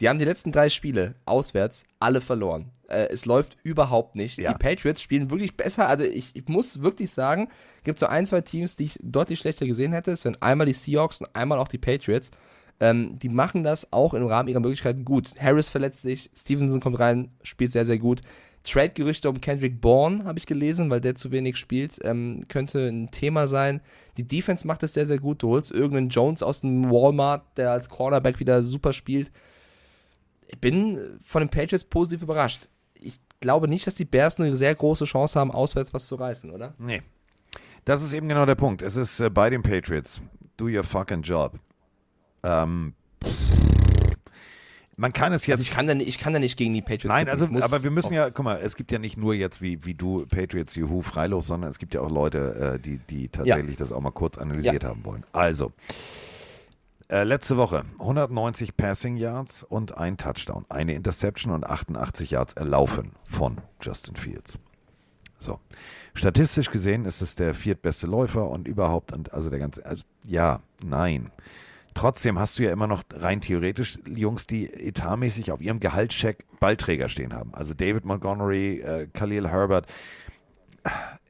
[0.00, 2.70] Die haben die letzten drei Spiele auswärts alle verloren.
[2.88, 4.38] Äh, es läuft überhaupt nicht.
[4.38, 4.52] Ja.
[4.52, 5.88] Die Patriots spielen wirklich besser.
[5.88, 7.48] Also ich, ich muss wirklich sagen,
[7.84, 10.12] gibt so ein, zwei Teams, die ich deutlich schlechter gesehen hätte.
[10.12, 12.30] Es wären einmal die Seahawks und einmal auch die Patriots.
[12.80, 15.34] Ähm, die machen das auch im Rahmen ihrer Möglichkeiten gut.
[15.40, 18.20] Harris verletzt sich, Stevenson kommt rein, spielt sehr, sehr gut.
[18.64, 21.98] Trade-Gerüchte um Kendrick Bourne habe ich gelesen, weil der zu wenig spielt.
[22.02, 23.80] Ähm, könnte ein Thema sein.
[24.16, 25.42] Die Defense macht es sehr, sehr gut.
[25.42, 29.30] Du holst irgendeinen Jones aus dem Walmart, der als Cornerback wieder super spielt.
[30.48, 32.68] Ich bin von den Patriots positiv überrascht.
[32.94, 36.50] Ich glaube nicht, dass die Bears eine sehr große Chance haben, auswärts was zu reißen,
[36.50, 36.74] oder?
[36.78, 37.02] Nee.
[37.84, 38.80] Das ist eben genau der Punkt.
[38.80, 40.22] Es ist äh, bei den Patriots.
[40.56, 41.58] Do your fucking job.
[42.44, 42.94] Ähm,
[44.96, 46.82] man kann es jetzt Also ich kann da nicht, ich kann da nicht gegen die
[46.82, 47.56] Patriots Nein, tippen.
[47.56, 49.94] also, aber wir müssen ja, guck mal, es gibt ja nicht nur jetzt wie, wie
[49.94, 53.90] du Patriots Juhu freilos, sondern es gibt ja auch Leute, äh, die, die tatsächlich das
[53.90, 55.24] auch mal kurz analysiert haben wollen.
[55.32, 55.72] Also,
[57.08, 63.12] äh, letzte Woche 190 Passing Yards und ein Touchdown, eine Interception und 88 Yards erlaufen
[63.28, 64.58] von Justin Fields.
[65.38, 65.58] So.
[66.14, 70.60] Statistisch gesehen ist es der viertbeste Läufer und überhaupt, und also der ganze, also, ja,
[70.82, 71.30] nein.
[71.94, 77.08] Trotzdem hast du ja immer noch rein theoretisch Jungs, die etatmäßig auf ihrem Gehaltscheck Ballträger
[77.08, 77.54] stehen haben.
[77.54, 79.86] Also David Montgomery, äh, Khalil Herbert.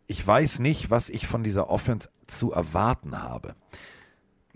[0.07, 3.55] Ich weiß nicht, was ich von dieser Offense zu erwarten habe.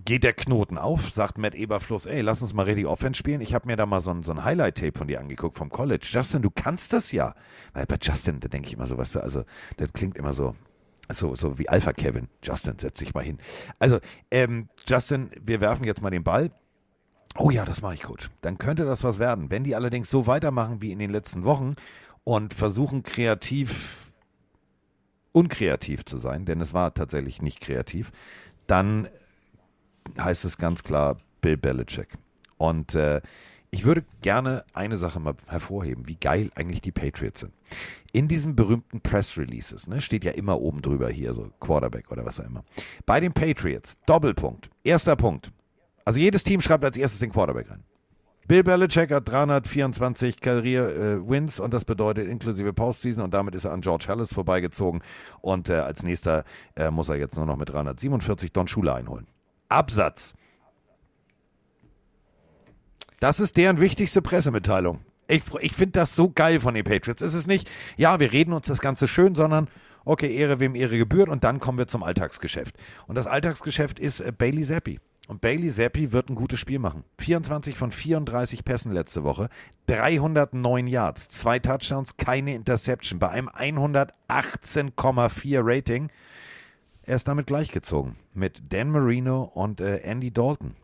[0.05, 3.43] Geht der Knoten auf, sagt Matt Eberfluss, ey, lass uns mal richtig Offense spielen.
[3.43, 6.07] Ich habe mir da mal so ein, so ein Highlight-Tape von dir angeguckt vom College.
[6.09, 7.35] Justin, du kannst das ja.
[7.75, 9.45] Weil bei Justin, da denke ich immer so, was, also,
[9.77, 10.55] das klingt immer so,
[11.11, 12.29] so, so wie Alpha Kevin.
[12.43, 13.39] Justin, setz dich mal hin.
[13.79, 13.99] Also,
[14.31, 16.51] ähm, Justin, wir werfen jetzt mal den Ball.
[17.37, 18.31] Oh ja, das mache ich, Coach.
[18.41, 19.51] Dann könnte das was werden.
[19.51, 21.77] Wenn die allerdings so weitermachen wie in den letzten Wochen
[22.25, 24.15] und versuchen kreativ,
[25.33, 28.11] unkreativ zu sein, denn es war tatsächlich nicht kreativ,
[28.67, 29.09] dann
[30.19, 32.09] heißt es ganz klar Bill Belichick.
[32.57, 33.21] Und äh,
[33.71, 37.53] ich würde gerne eine Sache mal hervorheben, wie geil eigentlich die Patriots sind.
[38.13, 42.25] In diesen berühmten Press Releases, ne, steht ja immer oben drüber hier, so Quarterback oder
[42.25, 42.65] was auch immer.
[43.05, 45.53] Bei den Patriots, Doppelpunkt, erster Punkt.
[46.05, 47.85] Also jedes Team schreibt als erstes den Quarterback rein.
[48.49, 53.73] Bill Belichick hat 324 Career-Wins äh, und das bedeutet inklusive Postseason und damit ist er
[53.73, 55.03] an George Hallis vorbeigezogen
[55.43, 59.27] und äh, als nächster äh, muss er jetzt nur noch mit 347 Don Schule einholen.
[59.69, 60.33] Absatz.
[63.21, 65.01] Das ist deren wichtigste Pressemitteilung.
[65.27, 67.21] Ich, ich finde das so geil von den Patriots.
[67.21, 69.69] Es ist nicht, ja, wir reden uns das Ganze schön, sondern
[70.05, 72.77] okay, Ehre wem Ehre gebührt und dann kommen wir zum Alltagsgeschäft.
[73.07, 75.01] Und das Alltagsgeschäft ist äh, Bailey Zappi.
[75.27, 77.05] Und Bailey Zappi wird ein gutes Spiel machen.
[77.19, 79.51] 24 von 34 Pässen letzte Woche,
[79.87, 86.09] 309 Yards, zwei Touchdowns, keine Interception bei einem 118,4 Rating.
[87.03, 90.75] Er ist damit gleichgezogen mit Dan Marino und äh, Andy Dalton.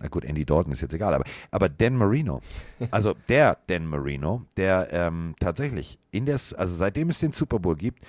[0.00, 2.42] Na gut, Andy Dalton ist jetzt egal, aber, aber Dan Marino,
[2.90, 7.76] also der Dan Marino, der ähm, tatsächlich in der, also seitdem es den Super Bowl
[7.76, 8.04] gibt,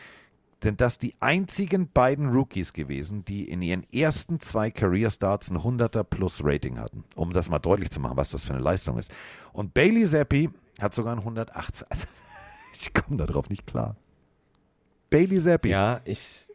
[0.61, 5.57] sind das die einzigen beiden Rookies gewesen, die in ihren ersten zwei Career Starts ein
[5.57, 7.03] 100er plus Rating hatten.
[7.15, 9.13] Um das mal deutlich zu machen, was das für eine Leistung ist.
[9.53, 10.49] Und Bailey Zappi
[10.79, 11.87] hat sogar ein 118.
[11.89, 12.07] Also,
[12.73, 13.95] ich komme darauf nicht klar.
[15.09, 15.69] Bailey Zappi.
[15.69, 16.46] Ja, ich,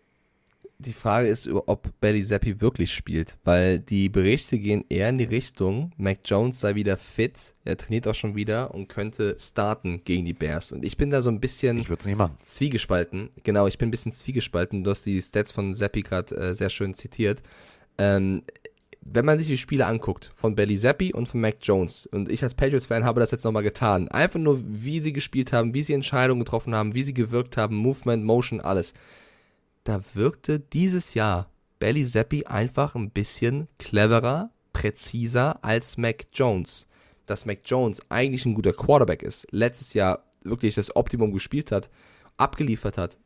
[0.83, 5.25] die Frage ist, ob Bailey Zappi wirklich spielt, weil die Berichte gehen eher in die
[5.25, 10.25] Richtung, Mac Jones sei wieder fit, er trainiert auch schon wieder und könnte starten gegen
[10.25, 10.73] die Bears.
[10.73, 12.37] Und ich bin da so ein bisschen ich nicht machen.
[12.43, 13.31] zwiegespalten.
[13.45, 14.85] Genau, ich bin ein bisschen zwiegespalten.
[14.85, 17.43] Du hast die Stats von Zappi gerade äh, sehr schön zitiert.
[17.99, 18.43] Ähm,
[19.05, 22.43] wenn man sich die Spiele anguckt von Bailey Zappi und von Mac Jones, und ich
[22.43, 25.93] als Patriots-Fan habe das jetzt nochmal getan, einfach nur, wie sie gespielt haben, wie sie
[25.93, 28.95] Entscheidungen getroffen haben, wie sie gewirkt haben, Movement, Motion, alles
[29.85, 36.89] da wirkte dieses Jahr Belly Zappi einfach ein bisschen cleverer, präziser als Mac Jones.
[37.27, 41.91] Dass Mac Jones eigentlich ein guter Quarterback ist, letztes Jahr wirklich das Optimum gespielt hat,
[42.37, 43.19] abgeliefert hat,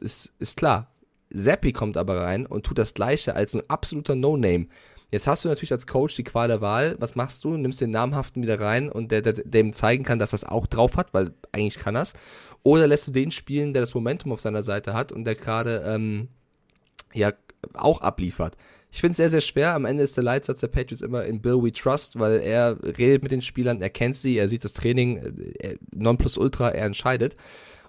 [0.00, 0.92] ist, ist klar.
[1.34, 4.66] Zappi kommt aber rein und tut das Gleiche als ein absoluter No-Name.
[5.12, 6.96] Jetzt hast du natürlich als Coach die Qual der Wahl.
[6.98, 7.58] Was machst du?
[7.58, 10.96] Nimmst den Namhaften wieder rein und der, der, dem zeigen kann, dass das auch drauf
[10.96, 12.14] hat, weil eigentlich kann das.
[12.62, 15.82] Oder lässt du den spielen, der das Momentum auf seiner Seite hat und der gerade
[15.86, 16.28] ähm,
[17.12, 17.30] ja
[17.74, 18.56] auch abliefert.
[18.90, 19.74] Ich finde es sehr, sehr schwer.
[19.74, 23.22] Am Ende ist der Leitsatz der Patriots immer in Bill We Trust, weil er redet
[23.22, 25.18] mit den Spielern, er kennt sie, er sieht das Training,
[25.58, 27.36] äh, Nonplusultra, er entscheidet.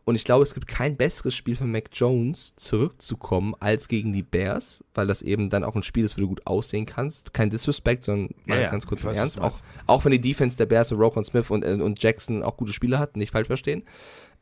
[0.05, 4.23] Und ich glaube, es gibt kein besseres Spiel für Mac Jones, zurückzukommen, als gegen die
[4.23, 7.33] Bears, weil das eben dann auch ein Spiel ist, wo du gut aussehen kannst.
[7.33, 9.39] Kein Disrespect, sondern ja, ja, ganz kurz im Ernst.
[9.39, 12.57] Auch, auch wenn die Defense der Bears mit Rokon Smith und, äh, und Jackson auch
[12.57, 13.83] gute Spiele hat, nicht falsch verstehen.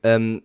[0.01, 0.41] Ähm,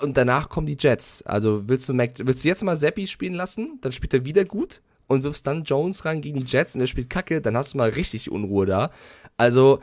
[0.00, 1.22] und danach kommen die Jets.
[1.22, 4.44] Also willst du, Mac, willst du jetzt mal Seppi spielen lassen, dann spielt er wieder
[4.44, 7.74] gut und wirfst dann Jones rein gegen die Jets und er spielt Kacke, dann hast
[7.74, 8.90] du mal richtig Unruhe da.
[9.36, 9.80] Also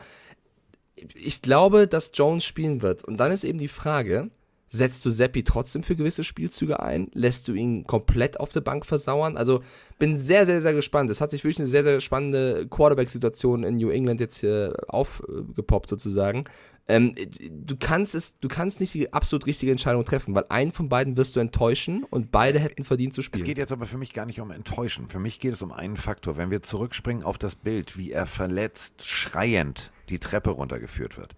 [1.14, 3.04] ich glaube, dass Jones spielen wird.
[3.04, 4.30] Und dann ist eben die Frage,
[4.68, 7.08] Setzt du Seppi trotzdem für gewisse Spielzüge ein?
[7.12, 9.36] Lässt du ihn komplett auf der Bank versauern?
[9.36, 9.62] Also
[9.98, 11.08] bin sehr, sehr, sehr gespannt.
[11.10, 15.88] Es hat sich wirklich eine sehr, sehr spannende Quarterback-Situation in New England jetzt hier aufgepoppt
[15.88, 16.46] sozusagen.
[16.88, 17.14] Ähm,
[17.50, 21.16] du kannst es, du kannst nicht die absolut richtige Entscheidung treffen, weil einen von beiden
[21.16, 23.42] wirst du enttäuschen und beide hätten verdient zu spielen.
[23.42, 25.08] Es geht jetzt aber für mich gar nicht um enttäuschen.
[25.08, 26.36] Für mich geht es um einen Faktor.
[26.36, 31.34] Wenn wir zurückspringen auf das Bild, wie er verletzt, schreiend die Treppe runtergeführt wird.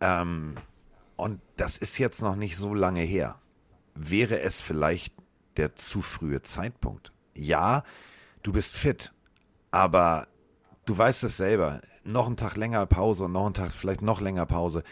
[0.00, 0.54] Ähm,
[1.16, 3.40] und das ist jetzt noch nicht so lange her.
[3.94, 5.14] Wäre es vielleicht
[5.56, 7.12] der zu frühe Zeitpunkt?
[7.34, 7.84] Ja,
[8.42, 9.12] du bist fit,
[9.70, 10.28] aber
[10.84, 11.80] du weißt es selber.
[12.04, 14.82] Noch einen Tag länger Pause und noch einen Tag vielleicht noch länger Pause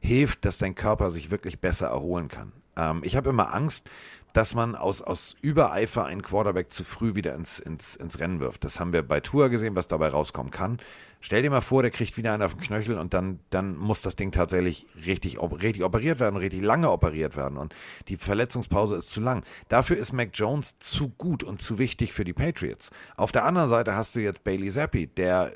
[0.00, 2.52] hilft, dass dein Körper sich wirklich besser erholen kann.
[2.76, 3.88] Ähm, ich habe immer Angst
[4.32, 8.64] dass man aus, aus Übereifer einen Quarterback zu früh wieder ins, ins, ins Rennen wirft.
[8.64, 10.78] Das haben wir bei Tour gesehen, was dabei rauskommen kann.
[11.20, 14.02] Stell dir mal vor, der kriegt wieder einen auf den Knöchel und dann, dann muss
[14.02, 17.58] das Ding tatsächlich richtig, richtig operiert werden, richtig lange operiert werden.
[17.58, 17.74] Und
[18.06, 19.42] die Verletzungspause ist zu lang.
[19.68, 22.90] Dafür ist Mac Jones zu gut und zu wichtig für die Patriots.
[23.16, 25.52] Auf der anderen Seite hast du jetzt Bailey Zappi, der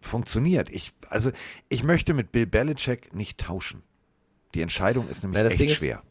[0.00, 0.70] funktioniert.
[0.70, 1.30] Ich, also,
[1.68, 3.82] ich möchte mit Bill Belichick nicht tauschen.
[4.54, 6.02] Die Entscheidung ist nämlich das echt Ding ist- schwer.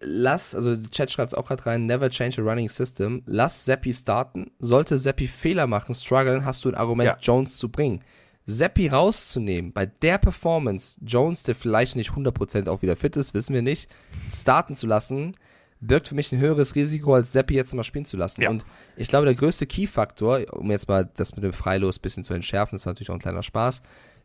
[0.00, 3.22] Lass, also der Chat schreibt es auch gerade rein, never change a running system.
[3.26, 4.50] Lass Seppi starten.
[4.58, 7.16] Sollte Seppi Fehler machen, strugglen, hast du ein Argument, Ja.
[7.20, 8.02] Jones zu bringen.
[8.46, 13.54] Seppi rauszunehmen, bei der Performance, Jones, der vielleicht nicht 100% auch wieder fit ist, wissen
[13.54, 13.90] wir nicht,
[14.28, 15.34] starten zu lassen,
[15.80, 18.42] birgt für mich ein höheres Risiko, als Seppi jetzt mal spielen zu lassen.
[18.42, 18.50] Ja.
[18.50, 18.66] Und
[18.96, 22.34] ich glaube, der größte Key-Faktor, um jetzt mal das mit dem Freilos ein bisschen zu
[22.34, 23.80] entschärfen, ist natürlich auch ein kleiner Spaß,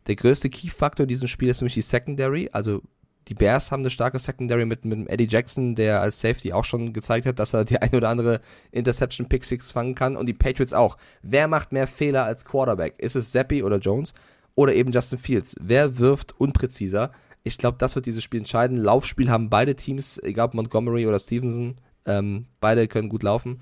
[0.06, 2.82] der größte Key-Faktor in diesem Spiel ist nämlich die Secondary, also
[3.28, 6.92] die Bears haben eine starke Secondary mit, mit Eddie Jackson, der als Safety auch schon
[6.92, 8.40] gezeigt hat, dass er die ein oder andere
[8.72, 10.96] Interception Pick Six fangen kann und die Patriots auch.
[11.22, 12.94] Wer macht mehr Fehler als Quarterback?
[12.98, 14.14] Ist es Zappi oder Jones
[14.54, 15.56] oder eben Justin Fields?
[15.60, 17.12] Wer wirft unpräziser?
[17.42, 18.76] Ich glaube, das wird dieses Spiel entscheiden.
[18.76, 21.76] Laufspiel haben beide Teams, egal ob Montgomery oder Stevenson,
[22.06, 23.60] ähm, beide können gut laufen.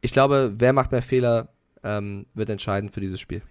[0.00, 1.48] Ich glaube, wer macht mehr Fehler,
[1.82, 3.42] ähm, wird entscheiden für dieses Spiel.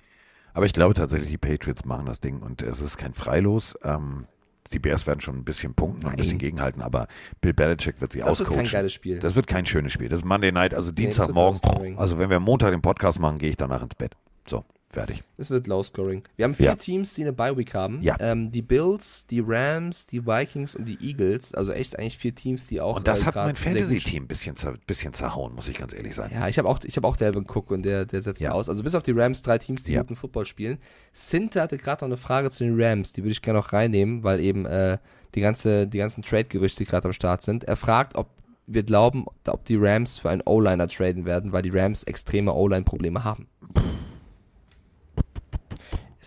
[0.53, 3.77] Aber ich glaube tatsächlich, die Patriots machen das Ding und es ist kein Freilos.
[3.83, 4.25] Ähm,
[4.73, 7.07] die Bears werden schon ein bisschen punkten und ein bisschen gegenhalten, aber
[7.41, 8.63] Bill Belichick wird sie Das wird auscoachen.
[8.63, 9.19] kein geiles Spiel.
[9.19, 10.09] Das wird kein schönes Spiel.
[10.09, 11.59] Das ist Monday Night, also das wird Dienstagmorgen.
[11.63, 11.97] low-scoring.
[11.97, 14.13] also wenn wir Montag den Podcast machen, gehe ich danach ins Bett.
[14.47, 14.63] So,
[14.97, 15.23] fertig.
[15.37, 16.23] Es wird low scoring.
[16.35, 16.75] Wir haben vier Ja.
[16.75, 18.01] Teams, die eine Bye Week haben.
[18.01, 18.15] Ja.
[18.19, 21.53] Ähm, die Bills, die Rams, die Vikings und die Eagles.
[21.53, 22.97] Also echt eigentlich vier Teams, die auch.
[22.97, 25.77] Und das äh, hat mein sehr gut Fantasy-Team ein bisschen, zer bisschen zerhauen, muss ich
[25.77, 26.33] ganz ehrlich sagen.
[26.33, 28.51] Ja, ich habe auch, ich habe auch Delvin Cook und der, der setzt Ja.
[28.51, 28.69] aus.
[28.69, 30.77] Also bis auf die Rams drei Teams, die guten Football spielen.
[31.13, 34.23] Sinte hatte gerade noch eine Frage zu den Rams, die würde ich gerne noch reinnehmen,
[34.23, 34.97] weil eben äh,
[35.35, 37.63] die ganze, die ganzen Trade-Gerüchte gerade am Start sind.
[37.65, 38.29] Er fragt, ob
[38.69, 43.23] wir glauben, ob die Rams für einen O-Liner traden werden, weil die Rams extreme O-Line-Probleme
[43.23, 43.47] haben.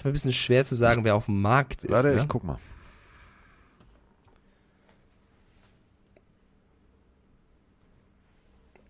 [0.01, 1.93] Ist mal ein bisschen schwer zu sagen, wer auf dem Markt ist.
[1.93, 2.23] Warte, ne?
[2.23, 2.57] ich guck mal.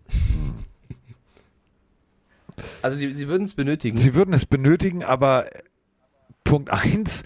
[2.81, 3.97] Also sie, sie würden es benötigen.
[3.97, 5.47] Sie würden es benötigen, aber
[6.45, 7.23] Punkt 1.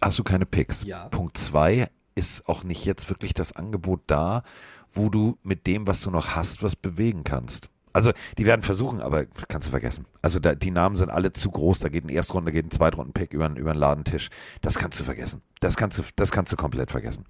[0.00, 0.82] Hast du keine Picks?
[0.82, 1.08] Ja.
[1.10, 4.44] Punkt 2 ist auch nicht jetzt wirklich das Angebot da,
[4.88, 7.68] wo du mit dem, was du noch hast, was bewegen kannst.
[7.94, 10.04] Also die werden versuchen, aber kannst du vergessen.
[10.20, 11.78] Also da, die Namen sind alle zu groß.
[11.78, 14.30] Da geht ein Erstrunde, geht ein Zweitrunden-Pick über, über einen Ladentisch.
[14.62, 15.42] Das kannst du vergessen.
[15.60, 17.24] Das kannst du, das kannst du komplett vergessen.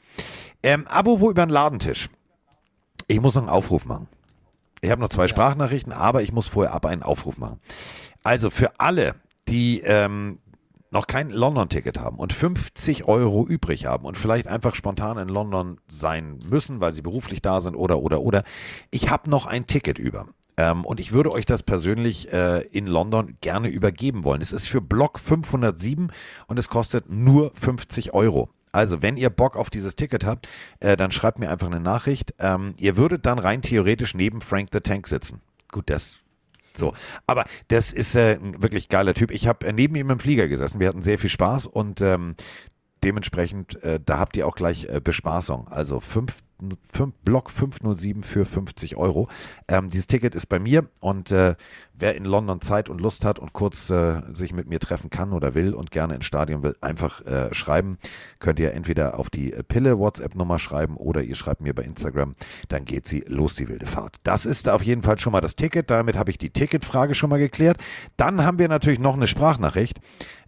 [0.63, 2.09] Ähm, Abo wo über einen Ladentisch.
[3.07, 4.09] Ich muss noch einen Aufruf machen.
[4.81, 7.61] Ich habe noch zwei Sprachnachrichten, aber ich muss vorher ab einen Aufruf machen.
[8.23, 9.17] Also für alle,
[9.49, 10.39] die ähm,
[10.91, 15.79] noch kein London-Ticket haben und 50 Euro übrig haben und vielleicht einfach spontan in London
[15.89, 18.45] sein müssen, weil sie beruflich da sind oder, oder, oder.
[18.91, 20.29] Ich habe noch ein Ticket über.
[20.57, 24.41] Ähm, und ich würde euch das persönlich äh, in London gerne übergeben wollen.
[24.41, 26.11] Es ist für Block 507
[26.47, 28.51] und es kostet nur 50 Euro.
[28.73, 30.49] Also, wenn ihr Bock auf dieses Ticket habt,
[30.81, 32.35] äh, dann schreibt mir einfach eine Nachricht.
[32.41, 35.41] Ähm, ihr würdet dann rein theoretisch neben Frank the Tank sitzen.
[35.71, 36.19] Gut, das
[36.77, 36.93] so,
[37.27, 39.31] aber das ist äh, ein wirklich geiler Typ.
[39.31, 40.81] Ich habe äh, neben ihm im Flieger gesessen.
[40.81, 42.35] Wir hatten sehr viel Spaß und ähm,
[43.05, 45.69] dementsprechend, äh, da habt ihr auch gleich äh, Bespaßung.
[45.69, 46.39] Also fünf,
[46.93, 49.29] fünf, Block 507 für 50 Euro.
[49.69, 51.55] Ähm, dieses Ticket ist bei mir und äh,
[51.95, 55.33] wer in London Zeit und Lust hat und kurz äh, sich mit mir treffen kann
[55.33, 57.99] oder will und gerne ins Stadion will, einfach äh, schreiben.
[58.41, 62.35] Könnt ihr entweder auf die Pille WhatsApp-Nummer schreiben oder ihr schreibt mir bei Instagram.
[62.69, 64.17] Dann geht sie los, die wilde Fahrt.
[64.25, 65.91] Das ist auf jeden Fall schon mal das Ticket.
[65.91, 67.79] Damit habe ich die Ticketfrage schon mal geklärt.
[68.17, 70.01] Dann haben wir natürlich noch eine Sprachnachricht.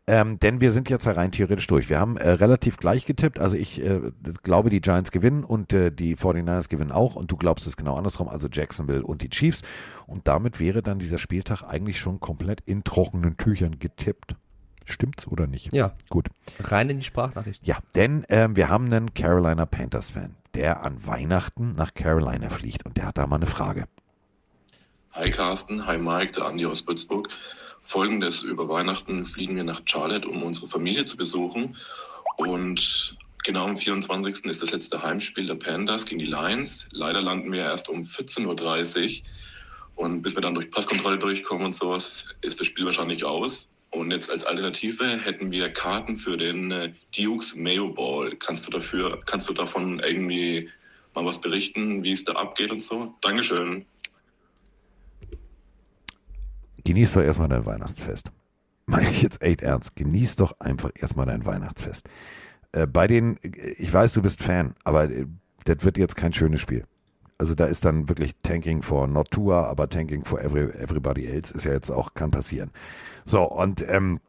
[0.08, 1.90] Ähm, denn wir sind jetzt rein theoretisch durch.
[1.90, 3.40] Wir haben äh, relativ gleich getippt.
[3.40, 4.12] Also ich äh,
[4.44, 7.16] glaube, die Giants gewinnen und äh, die 49ers gewinnen auch.
[7.16, 9.62] Und du glaubst es genau andersrum, also Jacksonville und die Chiefs.
[10.06, 14.36] Und damit wäre dann dieser Spieltag eigentlich schon komplett in trockenen Tüchern getippt.
[14.84, 15.72] Stimmt's oder nicht?
[15.72, 15.94] Ja.
[16.08, 16.28] Gut.
[16.60, 17.66] Rein in die Sprachnachricht.
[17.66, 22.86] Ja, denn ähm, wir haben einen Carolina Panthers-Fan, der an Weihnachten nach Carolina fliegt.
[22.86, 23.86] Und der hat da mal eine Frage.
[25.14, 27.28] Hi Carsten, hi Mike, der Andi aus Würzburg.
[27.86, 31.76] Folgendes, über Weihnachten fliegen wir nach Charlotte, um unsere Familie zu besuchen.
[32.36, 34.44] Und genau am 24.
[34.46, 36.88] ist das letzte Heimspiel der Panthers gegen die Lions.
[36.90, 40.04] Leider landen wir erst um 14.30 Uhr.
[40.04, 43.70] Und bis wir dann durch Passkontrolle durchkommen und sowas, ist das Spiel wahrscheinlich aus.
[43.90, 48.34] Und jetzt als Alternative hätten wir Karten für den äh, Dukes Mayo Ball.
[48.36, 50.68] Kannst du dafür, kannst du davon irgendwie
[51.14, 53.14] mal was berichten, wie es da abgeht und so?
[53.22, 53.86] Dankeschön.
[56.86, 58.30] Genieß doch erstmal dein Weihnachtsfest.
[58.86, 59.96] Meine ich jetzt echt ernst.
[59.96, 62.08] Genieß doch einfach erstmal dein Weihnachtsfest.
[62.70, 65.26] Äh, bei den, ich weiß, du bist Fan, aber äh,
[65.64, 66.84] das wird jetzt kein schönes Spiel.
[67.38, 71.52] Also da ist dann wirklich Tanking for not Tour, aber Tanking for every, everybody else
[71.52, 72.70] ist ja jetzt auch, kann passieren.
[73.24, 74.20] So, und ähm,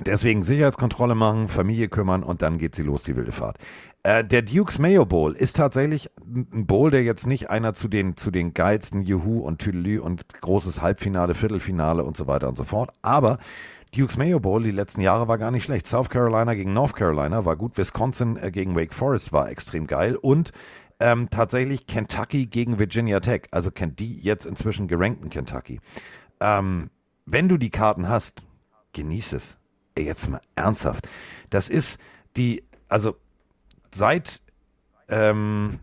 [0.00, 3.58] deswegen Sicherheitskontrolle machen, Familie kümmern und dann geht sie los, die wilde Fahrt.
[4.04, 8.16] Äh, der Dukes Mayo Bowl ist tatsächlich ein Bowl, der jetzt nicht einer zu den,
[8.16, 12.64] zu den geilsten Juhu und Tüdelü und großes Halbfinale, Viertelfinale und so weiter und so
[12.64, 12.90] fort.
[13.02, 13.38] Aber
[13.94, 15.86] Dukes Mayo Bowl die letzten Jahre war gar nicht schlecht.
[15.86, 17.76] South Carolina gegen North Carolina war gut.
[17.76, 20.16] Wisconsin äh, gegen Wake Forest war extrem geil.
[20.16, 20.50] Und
[20.98, 23.42] ähm, tatsächlich Kentucky gegen Virginia Tech.
[23.52, 25.78] Also kennt die jetzt inzwischen gerankten Kentucky.
[26.40, 26.90] Ähm,
[27.26, 28.42] wenn du die Karten hast,
[28.94, 29.58] genieß es.
[29.96, 31.06] Jetzt mal ernsthaft.
[31.50, 31.98] Das ist
[32.36, 33.16] die, also
[33.94, 34.40] seit,
[35.08, 35.78] ähm,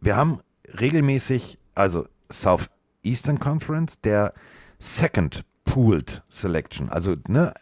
[0.00, 0.40] wir haben
[0.80, 4.32] regelmäßig, also Southeastern Conference, der
[4.78, 7.52] Second Pooled Selection, also ne,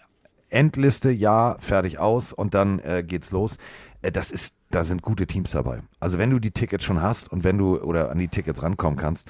[0.48, 3.56] Endliste, ja, fertig aus und dann äh, geht's los.
[4.02, 5.82] Äh, das ist, da sind gute Teams dabei.
[6.00, 8.98] Also wenn du die Tickets schon hast und wenn du oder an die Tickets rankommen
[8.98, 9.28] kannst,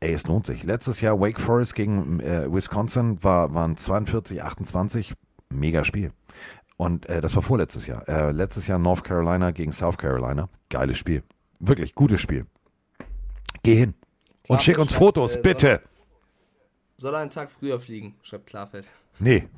[0.00, 0.64] ey, es lohnt sich.
[0.64, 5.14] Letztes Jahr Wake Forest gegen äh, Wisconsin war, waren 42, 28,
[5.50, 6.12] mega Spiel.
[6.76, 8.06] Und äh, das war vorletztes Jahr.
[8.08, 10.48] Äh, letztes Jahr North Carolina gegen South Carolina.
[10.68, 11.22] Geiles Spiel.
[11.58, 12.46] Wirklich gutes Spiel.
[13.62, 13.94] Geh hin.
[14.48, 15.80] Und schick uns Fotos, äh, bitte.
[16.98, 18.86] Soll er einen Tag früher fliegen, schreibt Klarfeld.
[19.18, 19.48] Nee.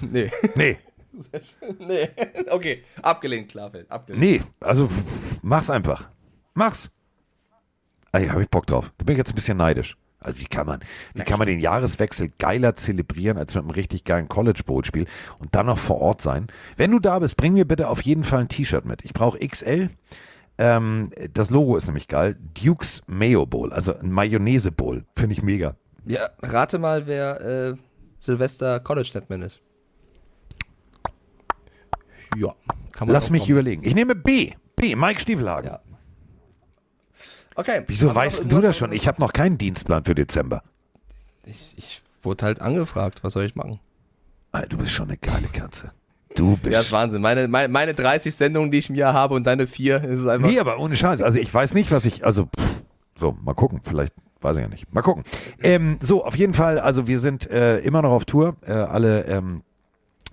[0.00, 0.30] Nee.
[0.56, 0.78] Nee.
[1.12, 1.76] Sehr schön.
[1.78, 2.10] Nee.
[2.50, 3.90] Okay, abgelehnt, Klarfeld.
[3.90, 4.22] Abgelehnt.
[4.22, 4.88] Nee, also
[5.42, 6.08] mach's einfach.
[6.54, 6.90] Mach's.
[8.12, 8.92] Ey, hab ich Bock drauf.
[8.98, 9.96] Da bin ich jetzt ein bisschen neidisch.
[10.28, 10.80] Also wie kann man,
[11.14, 15.06] wie kann man den Jahreswechsel geiler zelebrieren als mit einem richtig geilen College Bowl Spiel
[15.38, 16.48] und dann noch vor Ort sein?
[16.76, 19.04] Wenn du da bist, bring mir bitte auf jeden Fall ein T-Shirt mit.
[19.06, 19.88] Ich brauche XL.
[20.58, 22.36] Ähm, das Logo ist nämlich geil.
[22.62, 25.06] Dukes Mayo Bowl, also ein Mayonnaise Bowl.
[25.16, 25.76] Finde ich mega.
[26.04, 27.74] Ja, rate mal, wer äh,
[28.18, 29.60] Silvester College Netman ist.
[32.36, 32.54] Ja,
[32.92, 33.52] kann man Lass mich kommen.
[33.52, 33.82] überlegen.
[33.84, 34.52] Ich nehme B.
[34.76, 35.70] B, Mike Stiefelhagen.
[35.70, 35.80] Ja.
[37.58, 37.82] Okay.
[37.88, 38.92] Wieso weißt du das schon?
[38.92, 40.62] Ich habe noch keinen Dienstplan für Dezember.
[41.44, 43.24] Ich, ich wurde halt angefragt.
[43.24, 43.80] Was soll ich machen?
[44.52, 45.90] Ah, Du bist schon eine geile Katze.
[46.36, 46.72] Du bist.
[46.72, 47.20] Ja, ist Wahnsinn.
[47.20, 50.26] Meine, meine, meine 30 Sendungen, die ich im Jahr habe und deine vier, ist es
[50.28, 50.48] einfach.
[50.48, 51.20] Nee, aber ohne Scheiß.
[51.20, 52.82] Also ich weiß nicht, was ich, also pff,
[53.16, 53.80] so, mal gucken.
[53.82, 54.94] Vielleicht weiß ich ja nicht.
[54.94, 55.24] Mal gucken.
[55.60, 58.54] Ähm, so, auf jeden Fall, also wir sind äh, immer noch auf Tour.
[58.64, 59.62] Äh, alle ähm,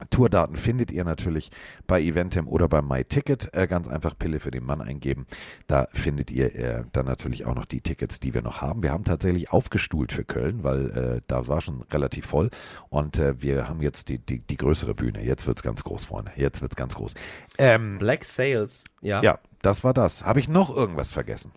[0.10, 1.52] Tourdaten findet ihr natürlich
[1.88, 3.54] bei Eventim oder bei MyTicket.
[3.54, 5.26] Äh, ganz einfach Pille für den Mann eingeben.
[5.68, 8.84] Da findet ihr äh, dann natürlich auch noch die Tickets, die wir noch haben.
[8.84, 12.50] Wir haben tatsächlich aufgestuhlt für Köln, weil äh, da war schon relativ voll.
[12.90, 15.24] Und äh, wir haben jetzt die, die, die größere Bühne.
[15.24, 16.32] Jetzt wird's ganz groß, Freunde.
[16.36, 17.14] Jetzt wird's ganz groß.
[17.58, 19.22] Ähm, Black Sales, ja.
[19.22, 20.26] ja, das war das.
[20.26, 21.52] Habe ich noch irgendwas vergessen?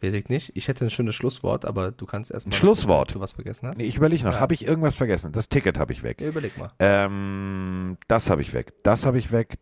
[0.00, 0.52] Weiß ich nicht.
[0.54, 2.56] Ich hätte ein schönes Schlusswort, aber du kannst erstmal.
[2.56, 3.14] Schlusswort?
[3.16, 3.78] Du was vergessen hast?
[3.78, 4.34] Nee, ich überlege noch.
[4.34, 4.40] Ja.
[4.40, 5.32] Habe ich irgendwas vergessen?
[5.32, 6.20] Das Ticket habe ich weg.
[6.20, 6.70] Ja, überleg mal.
[6.78, 8.72] Ähm, das habe ich weg.
[8.84, 9.58] Das habe ich weg.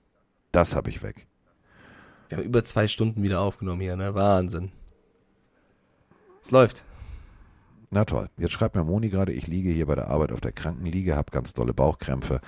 [0.52, 1.26] Das habe ich weg.
[2.28, 4.14] Wir haben über zwei Stunden wieder aufgenommen hier, ne?
[4.14, 4.72] Wahnsinn.
[6.42, 6.84] Es läuft.
[7.90, 8.26] Na toll.
[8.36, 11.30] Jetzt schreibt mir Moni gerade, ich liege hier bei der Arbeit auf der Krankenliege, habe
[11.30, 12.40] ganz dolle Bauchkrämpfe.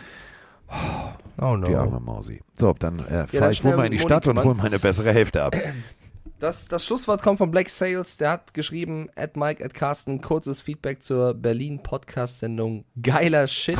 [1.41, 1.67] Oh no.
[1.67, 2.41] Die arme Mausi.
[2.59, 4.79] So, dann äh, dann fahre ich wohl mal in die Moni Stadt und hole meine
[4.79, 5.57] bessere Hälfte ab.
[6.39, 8.17] Das, das Schlusswort kommt von Black Sales.
[8.17, 12.85] Der hat geschrieben, at Mike, at Carsten, kurzes Feedback zur Berlin-Podcast-Sendung.
[13.03, 13.79] Geiler Shit.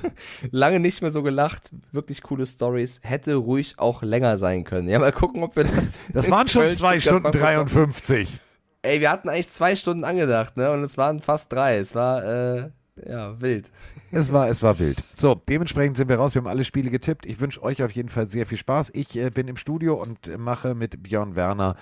[0.50, 1.70] Lange nicht mehr so gelacht.
[1.92, 2.98] Wirklich coole Stories.
[3.04, 4.88] Hätte ruhig auch länger sein können.
[4.88, 6.00] Ja, mal gucken, ob wir das.
[6.12, 8.40] Das waren schon Köln, zwei Stunden Frankfurt 53.
[8.82, 10.72] Ey, wir hatten eigentlich zwei Stunden angedacht, ne?
[10.72, 11.76] Und es waren fast drei.
[11.76, 12.70] Es war, äh,
[13.06, 13.70] ja, wild.
[14.10, 15.02] Es war, es war wild.
[15.14, 16.34] So, dementsprechend sind wir raus.
[16.34, 17.26] Wir haben alle Spiele getippt.
[17.26, 18.90] Ich wünsche euch auf jeden Fall sehr viel Spaß.
[18.94, 21.76] Ich äh, bin im Studio und mache mit Björn Werner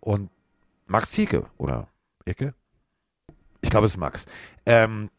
[0.00, 0.30] und
[0.86, 1.88] Max Zieke oder
[2.26, 2.54] Icke?
[3.60, 4.26] Ich glaube, es ist Max.
[4.66, 5.10] Ähm,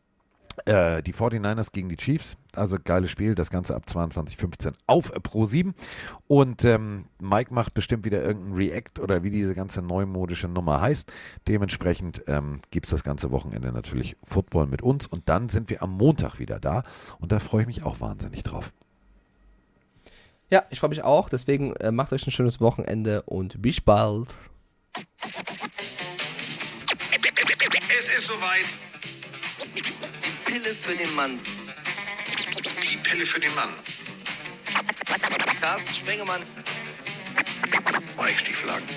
[0.65, 2.37] äh, die 49ers gegen die Chiefs.
[2.53, 3.35] Also geiles Spiel.
[3.35, 5.75] Das Ganze ab 22.15 auf Pro 7.
[6.27, 11.11] Und ähm, Mike macht bestimmt wieder irgendein React oder wie diese ganze neumodische Nummer heißt.
[11.47, 15.07] Dementsprechend ähm, gibt es das ganze Wochenende natürlich Football mit uns.
[15.07, 16.83] Und dann sind wir am Montag wieder da.
[17.19, 18.71] Und da freue ich mich auch wahnsinnig drauf.
[20.49, 21.29] Ja, ich freue mich auch.
[21.29, 24.35] Deswegen äh, macht euch ein schönes Wochenende und bis bald.
[27.97, 28.65] Es ist soweit.
[30.55, 31.39] Die Pille für den Mann.
[32.89, 33.67] Die Pille für den Mann.
[35.59, 36.41] Carsten Spengemann.
[38.17, 38.87] Mike Stieflagen.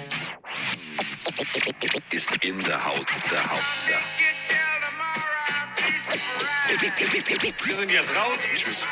[2.13, 3.05] Ist in der Haus.
[3.33, 3.61] Der Haus.
[3.89, 3.99] Der.
[7.65, 8.47] Wir sind jetzt raus.
[8.55, 8.87] Tschüss.